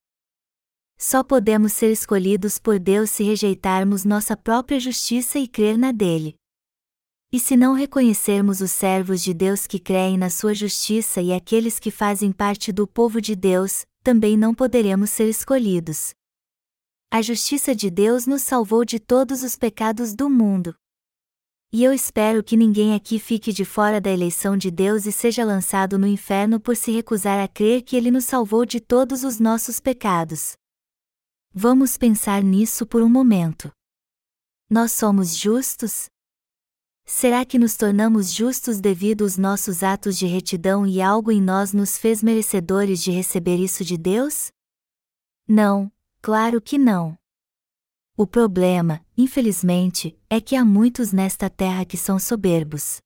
Só 0.97 1.23
podemos 1.23 1.73
ser 1.73 1.91
escolhidos 1.91 2.57
por 2.57 2.79
Deus 2.79 3.11
se 3.11 3.23
rejeitarmos 3.23 4.03
nossa 4.03 4.35
própria 4.35 4.79
justiça 4.79 5.37
e 5.37 5.47
crer 5.47 5.77
na 5.77 5.91
dele. 5.91 6.35
E 7.31 7.39
se 7.39 7.55
não 7.55 7.73
reconhecermos 7.73 8.61
os 8.61 8.71
servos 8.71 9.21
de 9.21 9.33
Deus 9.33 9.67
que 9.67 9.79
creem 9.79 10.17
na 10.17 10.29
sua 10.29 10.53
justiça 10.53 11.21
e 11.21 11.33
aqueles 11.33 11.77
que 11.77 11.91
fazem 11.91 12.31
parte 12.31 12.71
do 12.71 12.87
povo 12.87 13.21
de 13.21 13.35
Deus, 13.35 13.85
também 14.01 14.37
não 14.37 14.55
poderemos 14.55 15.09
ser 15.09 15.29
escolhidos. 15.29 16.13
A 17.09 17.21
justiça 17.21 17.73
de 17.73 17.89
Deus 17.89 18.27
nos 18.27 18.41
salvou 18.41 18.83
de 18.83 18.99
todos 18.99 19.41
os 19.41 19.55
pecados 19.55 20.13
do 20.13 20.29
mundo. 20.29 20.75
E 21.71 21.81
eu 21.81 21.93
espero 21.93 22.43
que 22.43 22.57
ninguém 22.57 22.93
aqui 22.93 23.17
fique 23.17 23.53
de 23.53 23.63
fora 23.63 24.01
da 24.01 24.11
eleição 24.11 24.57
de 24.57 24.69
Deus 24.69 25.05
e 25.05 25.11
seja 25.11 25.45
lançado 25.45 25.97
no 25.97 26.05
inferno 26.05 26.59
por 26.59 26.75
se 26.75 26.91
recusar 26.91 27.41
a 27.41 27.47
crer 27.47 27.81
que 27.83 27.95
Ele 27.95 28.11
nos 28.11 28.25
salvou 28.25 28.65
de 28.65 28.81
todos 28.81 29.23
os 29.23 29.39
nossos 29.39 29.79
pecados. 29.79 30.57
Vamos 31.53 31.97
pensar 31.97 32.43
nisso 32.43 32.85
por 32.85 33.01
um 33.01 33.09
momento. 33.09 33.71
Nós 34.69 34.91
somos 34.91 35.33
justos? 35.33 36.07
Será 37.05 37.45
que 37.45 37.57
nos 37.57 37.77
tornamos 37.77 38.33
justos 38.33 38.81
devido 38.81 39.23
aos 39.23 39.37
nossos 39.37 39.81
atos 39.81 40.17
de 40.17 40.25
retidão 40.25 40.85
e 40.85 41.01
algo 41.01 41.31
em 41.31 41.41
nós 41.41 41.71
nos 41.71 41.97
fez 41.97 42.21
merecedores 42.21 43.01
de 43.01 43.11
receber 43.11 43.55
isso 43.55 43.85
de 43.85 43.97
Deus? 43.97 44.49
Não, 45.47 45.89
claro 46.21 46.61
que 46.61 46.77
não. 46.77 47.17
O 48.15 48.25
problema, 48.25 49.05
infelizmente, 49.15 50.19
é 50.29 50.41
que 50.41 50.55
há 50.55 50.65
muitos 50.65 51.11
nesta 51.11 51.49
terra 51.49 51.85
que 51.85 51.95
são 51.95 52.17
soberbos. 52.17 52.99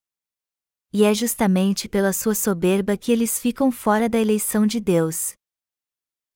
E 0.94 1.04
é 1.04 1.14
justamente 1.14 1.90
pela 1.90 2.14
sua 2.14 2.34
soberba 2.34 2.96
que 2.96 3.12
eles 3.12 3.38
ficam 3.38 3.72
fora 3.72 4.08
da 4.08 4.18
eleição 4.18 4.66
de 4.66 4.80
Deus. 4.80 5.34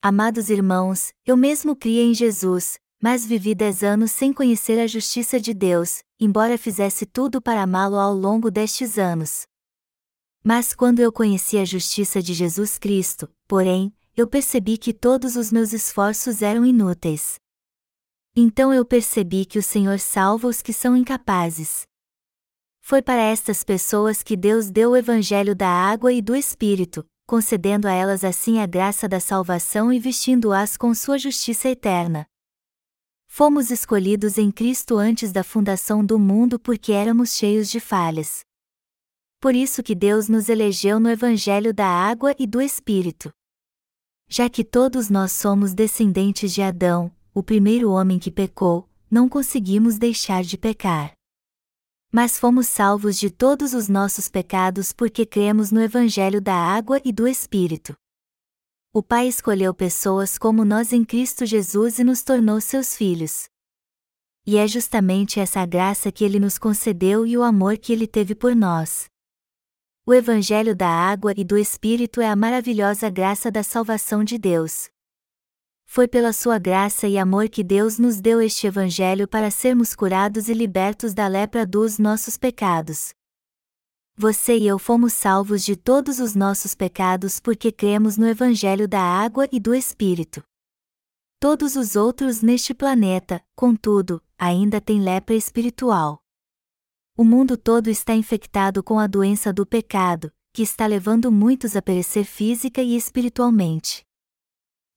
Amados 0.01 0.49
irmãos, 0.49 1.13
eu 1.25 1.37
mesmo 1.37 1.75
criei 1.75 2.05
em 2.05 2.13
Jesus, 2.13 2.77
mas 3.01 3.25
vivi 3.25 3.55
dez 3.55 3.81
anos 3.81 4.11
sem 4.11 4.33
conhecer 4.33 4.77
a 4.79 4.87
justiça 4.87 5.39
de 5.39 5.53
Deus, 5.53 6.03
embora 6.19 6.57
fizesse 6.57 7.05
tudo 7.05 7.41
para 7.41 7.63
amá-lo 7.63 7.95
ao 7.95 8.13
longo 8.13 8.51
destes 8.51 8.97
anos. 8.97 9.47
Mas 10.43 10.73
quando 10.73 10.99
eu 10.99 11.11
conheci 11.11 11.57
a 11.57 11.65
justiça 11.65 12.21
de 12.21 12.33
Jesus 12.33 12.77
Cristo, 12.77 13.31
porém, 13.47 13.94
eu 14.17 14.25
percebi 14.25 14.77
que 14.77 14.93
todos 14.93 15.35
os 15.35 15.51
meus 15.51 15.73
esforços 15.73 16.41
eram 16.41 16.65
inúteis. 16.65 17.35
Então 18.33 18.73
eu 18.73 18.85
percebi 18.85 19.45
que 19.45 19.59
o 19.59 19.63
Senhor 19.63 19.99
salva 19.99 20.47
os 20.47 20.61
que 20.61 20.71
são 20.71 20.95
incapazes. 20.95 21.83
Foi 22.81 23.01
para 23.01 23.21
estas 23.21 23.63
pessoas 23.63 24.23
que 24.23 24.37
Deus 24.37 24.69
deu 24.69 24.91
o 24.91 24.95
Evangelho 24.95 25.55
da 25.55 25.67
água 25.67 26.13
e 26.13 26.21
do 26.21 26.35
Espírito, 26.35 27.05
concedendo 27.27 27.87
a 27.87 27.91
elas 27.91 28.23
assim 28.23 28.59
a 28.59 28.65
graça 28.65 29.07
da 29.07 29.19
salvação 29.19 29.91
e 29.91 29.99
vestindo-as 29.99 30.77
com 30.77 30.93
sua 30.93 31.17
justiça 31.17 31.67
eterna. 31.67 32.25
Fomos 33.27 33.69
escolhidos 33.69 34.37
em 34.37 34.49
Cristo 34.49 34.97
antes 34.97 35.33
da 35.33 35.43
fundação 35.43 36.05
do 36.05 36.17
mundo 36.17 36.57
porque 36.57 36.93
éramos 36.93 37.33
cheios 37.35 37.69
de 37.69 37.81
falhas. 37.81 38.45
Por 39.41 39.53
isso 39.53 39.83
que 39.83 39.93
Deus 39.93 40.29
nos 40.29 40.47
elegeu 40.47 41.01
no 41.01 41.09
Evangelho 41.09 41.73
da 41.73 41.87
água 41.87 42.33
e 42.39 42.47
do 42.47 42.61
Espírito. 42.61 43.33
Já 44.27 44.49
que 44.49 44.63
todos 44.63 45.09
nós 45.09 45.31
somos 45.31 45.73
descendentes 45.73 46.53
de 46.53 46.61
Adão, 46.61 47.11
o 47.33 47.43
primeiro 47.43 47.91
homem 47.91 48.19
que 48.19 48.31
pecou, 48.31 48.89
não 49.09 49.29
conseguimos 49.29 49.97
deixar 49.97 50.43
de 50.43 50.57
pecar 50.57 51.15
mas 52.15 52.39
fomos 52.39 52.67
salvos 52.69 53.19
de 53.19 53.29
todos 53.29 53.73
os 53.73 53.89
nossos 53.89 54.29
pecados 54.29 54.93
porque 54.93 55.25
cremos 55.25 55.69
no 55.69 55.81
Evangelho 55.81 56.39
da 56.39 56.55
água 56.55 57.01
e 57.03 57.11
do 57.11 57.27
Espírito. 57.27 57.93
O 58.93 59.03
Pai 59.03 59.27
escolheu 59.27 59.73
pessoas 59.73 60.37
como 60.37 60.63
nós 60.63 60.93
em 60.93 61.03
Cristo 61.03 61.45
Jesus 61.45 61.99
e 61.99 62.05
nos 62.05 62.23
tornou 62.23 62.61
seus 62.61 62.95
filhos. 62.95 63.49
E 64.47 64.55
é 64.55 64.65
justamente 64.65 65.41
essa 65.41 65.65
graça 65.65 66.09
que 66.09 66.23
Ele 66.23 66.39
nos 66.39 66.57
concedeu 66.57 67.27
e 67.27 67.37
o 67.37 67.43
amor 67.43 67.77
que 67.77 67.91
Ele 67.91 68.07
teve 68.07 68.33
por 68.33 68.55
nós. 68.55 69.07
O 70.07 70.13
Evangelho 70.13 70.75
da 70.75 70.87
água 70.87 71.33
e 71.35 71.43
do 71.43 71.57
Espírito 71.57 72.21
é 72.21 72.29
a 72.29 72.35
maravilhosa 72.35 73.09
graça 73.09 73.49
da 73.49 73.63
salvação 73.63 74.23
de 74.23 74.37
Deus. 74.37 74.87
Foi 75.83 76.07
pela 76.07 76.31
sua 76.31 76.59
graça 76.59 77.07
e 77.07 77.17
amor 77.17 77.49
que 77.49 77.63
Deus 77.63 77.97
nos 77.97 78.21
deu 78.21 78.39
este 78.39 78.67
Evangelho 78.67 79.27
para 79.27 79.49
sermos 79.49 79.95
curados 79.95 80.47
e 80.47 80.53
libertos 80.53 81.15
da 81.15 81.27
lepra 81.27 81.65
dos 81.65 81.97
nossos 81.97 82.37
pecados. 82.37 83.15
Você 84.15 84.55
e 84.55 84.67
eu 84.67 84.77
fomos 84.77 85.11
salvos 85.11 85.65
de 85.65 85.75
todos 85.75 86.19
os 86.19 86.35
nossos 86.35 86.75
pecados 86.75 87.39
porque 87.39 87.71
cremos 87.71 88.15
no 88.15 88.27
Evangelho 88.27 88.87
da 88.87 89.01
água 89.01 89.49
e 89.51 89.59
do 89.59 89.73
Espírito. 89.73 90.43
Todos 91.39 91.75
os 91.75 91.95
outros 91.95 92.43
neste 92.43 92.75
planeta, 92.75 93.43
contudo, 93.55 94.21
ainda 94.37 94.79
têm 94.79 95.01
lepra 95.01 95.33
espiritual. 95.33 96.21
O 97.17 97.23
mundo 97.23 97.57
todo 97.57 97.89
está 97.89 98.13
infectado 98.13 98.83
com 98.83 98.99
a 98.99 99.07
doença 99.07 99.53
do 99.53 99.65
pecado, 99.65 100.31
que 100.53 100.61
está 100.61 100.85
levando 100.85 101.31
muitos 101.31 101.75
a 101.75 101.81
perecer 101.81 102.25
física 102.25 102.81
e 102.81 102.95
espiritualmente 102.95 104.05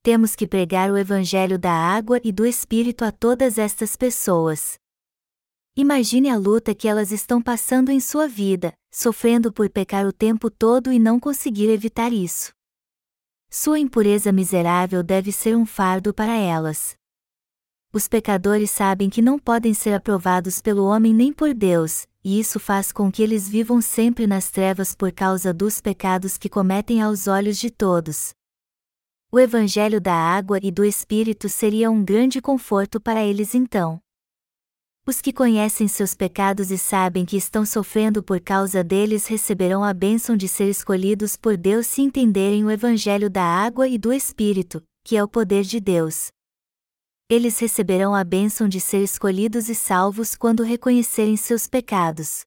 temos 0.09 0.35
que 0.35 0.47
pregar 0.47 0.91
o 0.91 0.97
Evangelho 0.97 1.59
da 1.59 1.71
água 1.71 2.19
e 2.25 2.33
do 2.33 2.47
Espírito 2.47 3.05
a 3.05 3.12
todas 3.12 3.59
estas 3.59 3.95
pessoas. 3.95 4.79
Imagine 5.77 6.31
a 6.31 6.37
luta 6.39 6.75
que 6.75 6.89
elas 6.89 7.12
estão 7.12 7.43
passando 7.43 7.91
em 7.91 8.01
sua 8.01 8.27
vida, 8.27 8.73
sofrendo 8.91 9.53
por 9.53 9.69
pecar 9.69 10.07
o 10.07 10.12
tempo 10.12 10.51
todo 10.51 10.91
e 10.91 10.99
não 10.99 11.21
conseguir 11.21 11.69
evitar 11.69 12.11
isso. 12.11 12.53
Sua 13.51 13.79
impureza 13.79 14.33
miserável 14.33 15.03
deve 15.03 15.31
ser 15.31 15.55
um 15.55 15.66
fardo 15.66 16.14
para 16.14 16.35
elas. 16.35 16.97
Os 17.93 18.09
pecadores 18.09 18.70
sabem 18.70 19.09
que 19.11 19.22
não 19.22 19.39
podem 19.39 19.74
ser 19.74 19.95
aprovados 19.95 20.61
pelo 20.61 20.84
homem 20.84 21.14
nem 21.14 21.32
por 21.32 21.55
Deus, 21.55 22.07
e 22.24 22.39
isso 22.39 22.61
faz 22.61 22.93
com 22.93 23.11
que 23.11 23.22
eles 23.22 23.49
vivam 23.49 23.80
sempre 23.80 24.26
nas 24.26 24.51
trevas 24.51 24.95
por 24.95 25.12
causa 25.12 25.53
dos 25.53 25.80
pecados 25.80 26.36
que 26.36 26.49
cometem 26.49 27.01
aos 27.01 27.26
olhos 27.26 27.59
de 27.59 27.70
todos 27.70 28.32
o 29.30 29.39
Evangelho 29.39 30.01
da 30.01 30.14
água 30.14 30.59
e 30.62 30.70
do 30.70 30.82
Espírito 30.82 31.51
seria 31.51 31.91
um 31.91 32.03
grande 32.03 32.41
conforto 32.41 32.99
para 32.99 33.22
eles 33.22 33.55
então. 33.55 34.01
Os 35.07 35.20
que 35.20 35.34
conhecem 35.34 35.86
seus 35.86 36.14
pecados 36.14 36.70
e 36.70 36.78
sabem 36.78 37.26
que 37.26 37.36
estão 37.36 37.64
sofrendo 37.66 38.22
por 38.22 38.41
causa 38.41 38.82
deles 38.82 39.26
receberão 39.26 39.84
a 39.84 39.93
bênção 39.93 40.34
de 40.34 40.49
ser 40.49 40.70
escolhidos 40.70 41.36
por 41.36 41.59
Deus 41.59 41.86
se 41.86 42.01
entenderem 42.01 42.64
o 42.64 42.70
Evangelho 42.70 43.28
da 43.28 43.45
água 43.45 43.86
e 43.86 43.99
do 43.99 44.14
Espírito, 44.14 44.82
que 45.05 45.14
é 45.14 45.22
o 45.22 45.28
poder 45.28 45.62
de 45.62 45.78
Deus. 45.78 46.28
Eles 47.31 47.59
receberão 47.59 48.14
a 48.14 48.24
bênção 48.24 48.66
de 48.66 48.81
ser 48.81 49.03
escolhidos 49.03 49.68
e 49.68 49.74
salvos 49.74 50.35
quando 50.35 50.62
reconhecerem 50.62 51.37
seus 51.37 51.66
pecados. 51.66 52.41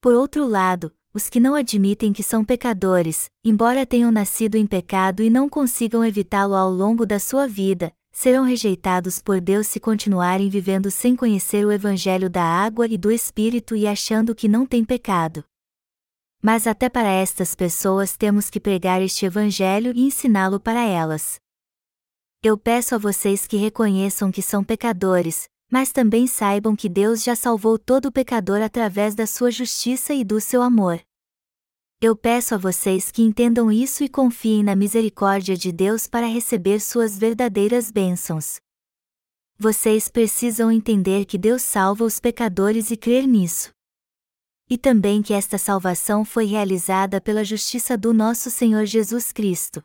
Por 0.00 0.12
outro 0.12 0.44
lado, 0.44 0.92
os 1.14 1.30
que 1.30 1.38
não 1.38 1.54
admitem 1.54 2.12
que 2.12 2.22
são 2.22 2.44
pecadores, 2.44 3.30
embora 3.44 3.86
tenham 3.86 4.10
nascido 4.10 4.56
em 4.56 4.66
pecado 4.66 5.22
e 5.22 5.30
não 5.30 5.48
consigam 5.48 6.04
evitá-lo 6.04 6.56
ao 6.56 6.68
longo 6.68 7.06
da 7.06 7.20
sua 7.20 7.46
vida, 7.46 7.92
serão 8.10 8.42
rejeitados 8.44 9.22
por 9.22 9.40
Deus 9.40 9.68
se 9.68 9.78
continuarem 9.78 10.50
vivendo 10.50 10.90
sem 10.90 11.14
conhecer 11.14 11.64
o 11.64 11.70
Evangelho 11.70 12.28
da 12.28 12.42
água 12.42 12.88
e 12.88 12.98
do 12.98 13.12
Espírito 13.12 13.76
e 13.76 13.86
achando 13.86 14.34
que 14.34 14.48
não 14.48 14.66
têm 14.66 14.84
pecado. 14.84 15.44
Mas 16.42 16.66
até 16.66 16.88
para 16.88 17.08
estas 17.08 17.54
pessoas 17.54 18.16
temos 18.16 18.50
que 18.50 18.58
pregar 18.58 19.00
este 19.00 19.26
Evangelho 19.26 19.92
e 19.94 20.02
ensiná-lo 20.02 20.58
para 20.58 20.84
elas. 20.84 21.38
Eu 22.48 22.56
peço 22.56 22.94
a 22.94 22.98
vocês 22.98 23.44
que 23.44 23.56
reconheçam 23.56 24.30
que 24.30 24.40
são 24.40 24.62
pecadores, 24.62 25.48
mas 25.68 25.90
também 25.90 26.28
saibam 26.28 26.76
que 26.76 26.88
Deus 26.88 27.24
já 27.24 27.34
salvou 27.34 27.76
todo 27.76 28.12
pecador 28.12 28.62
através 28.62 29.16
da 29.16 29.26
sua 29.26 29.50
justiça 29.50 30.14
e 30.14 30.22
do 30.22 30.40
seu 30.40 30.62
amor. 30.62 31.00
Eu 32.00 32.14
peço 32.14 32.54
a 32.54 32.56
vocês 32.56 33.10
que 33.10 33.20
entendam 33.20 33.72
isso 33.72 34.04
e 34.04 34.08
confiem 34.08 34.62
na 34.62 34.76
misericórdia 34.76 35.56
de 35.56 35.72
Deus 35.72 36.06
para 36.06 36.28
receber 36.28 36.78
suas 36.78 37.18
verdadeiras 37.18 37.90
bênçãos. 37.90 38.60
Vocês 39.58 40.06
precisam 40.06 40.70
entender 40.70 41.24
que 41.24 41.36
Deus 41.36 41.62
salva 41.62 42.04
os 42.04 42.20
pecadores 42.20 42.92
e 42.92 42.96
crer 42.96 43.26
nisso. 43.26 43.72
E 44.70 44.78
também 44.78 45.20
que 45.20 45.34
esta 45.34 45.58
salvação 45.58 46.24
foi 46.24 46.44
realizada 46.44 47.20
pela 47.20 47.42
justiça 47.42 47.98
do 47.98 48.14
nosso 48.14 48.52
Senhor 48.52 48.86
Jesus 48.86 49.32
Cristo. 49.32 49.82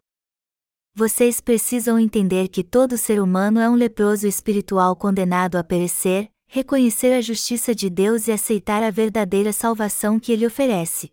Vocês 0.94 1.39
precisam 1.39 1.98
entender 1.98 2.50
que 2.50 2.66
todo 2.66 2.98
ser 2.98 3.22
humano 3.22 3.62
é 3.62 3.70
um 3.70 3.76
leproso 3.76 4.28
espiritual 4.28 4.94
condenado 4.94 5.56
a 5.56 5.64
perecer, 5.64 6.30
reconhecer 6.48 7.14
a 7.14 7.22
justiça 7.22 7.74
de 7.74 7.89
Deus 7.89 8.28
e 8.28 8.32
aceitar 8.32 8.84
a 8.84 8.92
verdadeira 8.92 9.54
salvação 9.54 10.20
que 10.20 10.34
ele 10.34 10.46
oferece. 10.46 11.10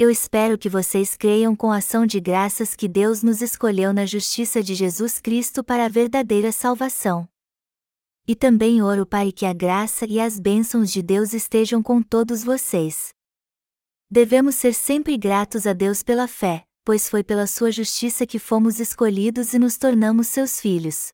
Eu 0.00 0.10
espero 0.10 0.58
que 0.58 0.68
vocês 0.68 1.16
creiam 1.16 1.54
com 1.54 1.70
ação 1.70 2.04
de 2.04 2.18
graças 2.18 2.74
que 2.74 2.88
Deus 2.88 3.22
nos 3.22 3.40
escolheu 3.40 3.92
na 3.92 4.04
justiça 4.04 4.60
de 4.60 4.74
Jesus 4.74 5.20
Cristo 5.20 5.62
para 5.62 5.84
a 5.84 5.88
verdadeira 5.88 6.50
salvação. 6.50 7.28
E 8.26 8.34
também 8.34 8.82
oro 8.82 9.06
para 9.06 9.30
que 9.30 9.46
a 9.46 9.52
graça 9.52 10.06
e 10.06 10.18
as 10.18 10.40
bênçãos 10.40 10.90
de 10.90 11.02
Deus 11.02 11.32
estejam 11.32 11.80
com 11.84 12.02
todos 12.02 12.42
vocês. 12.42 13.14
Devemos 14.10 14.56
ser 14.56 14.74
sempre 14.74 15.16
gratos 15.16 15.68
a 15.68 15.72
Deus 15.72 16.02
pela 16.02 16.26
fé, 16.26 16.66
pois 16.84 17.08
foi 17.08 17.22
pela 17.22 17.46
sua 17.46 17.70
justiça 17.70 18.26
que 18.26 18.38
fomos 18.38 18.80
escolhidos 18.80 19.54
e 19.54 19.58
nos 19.58 19.76
tornamos 19.76 20.26
seus 20.26 20.60
filhos. 20.60 21.12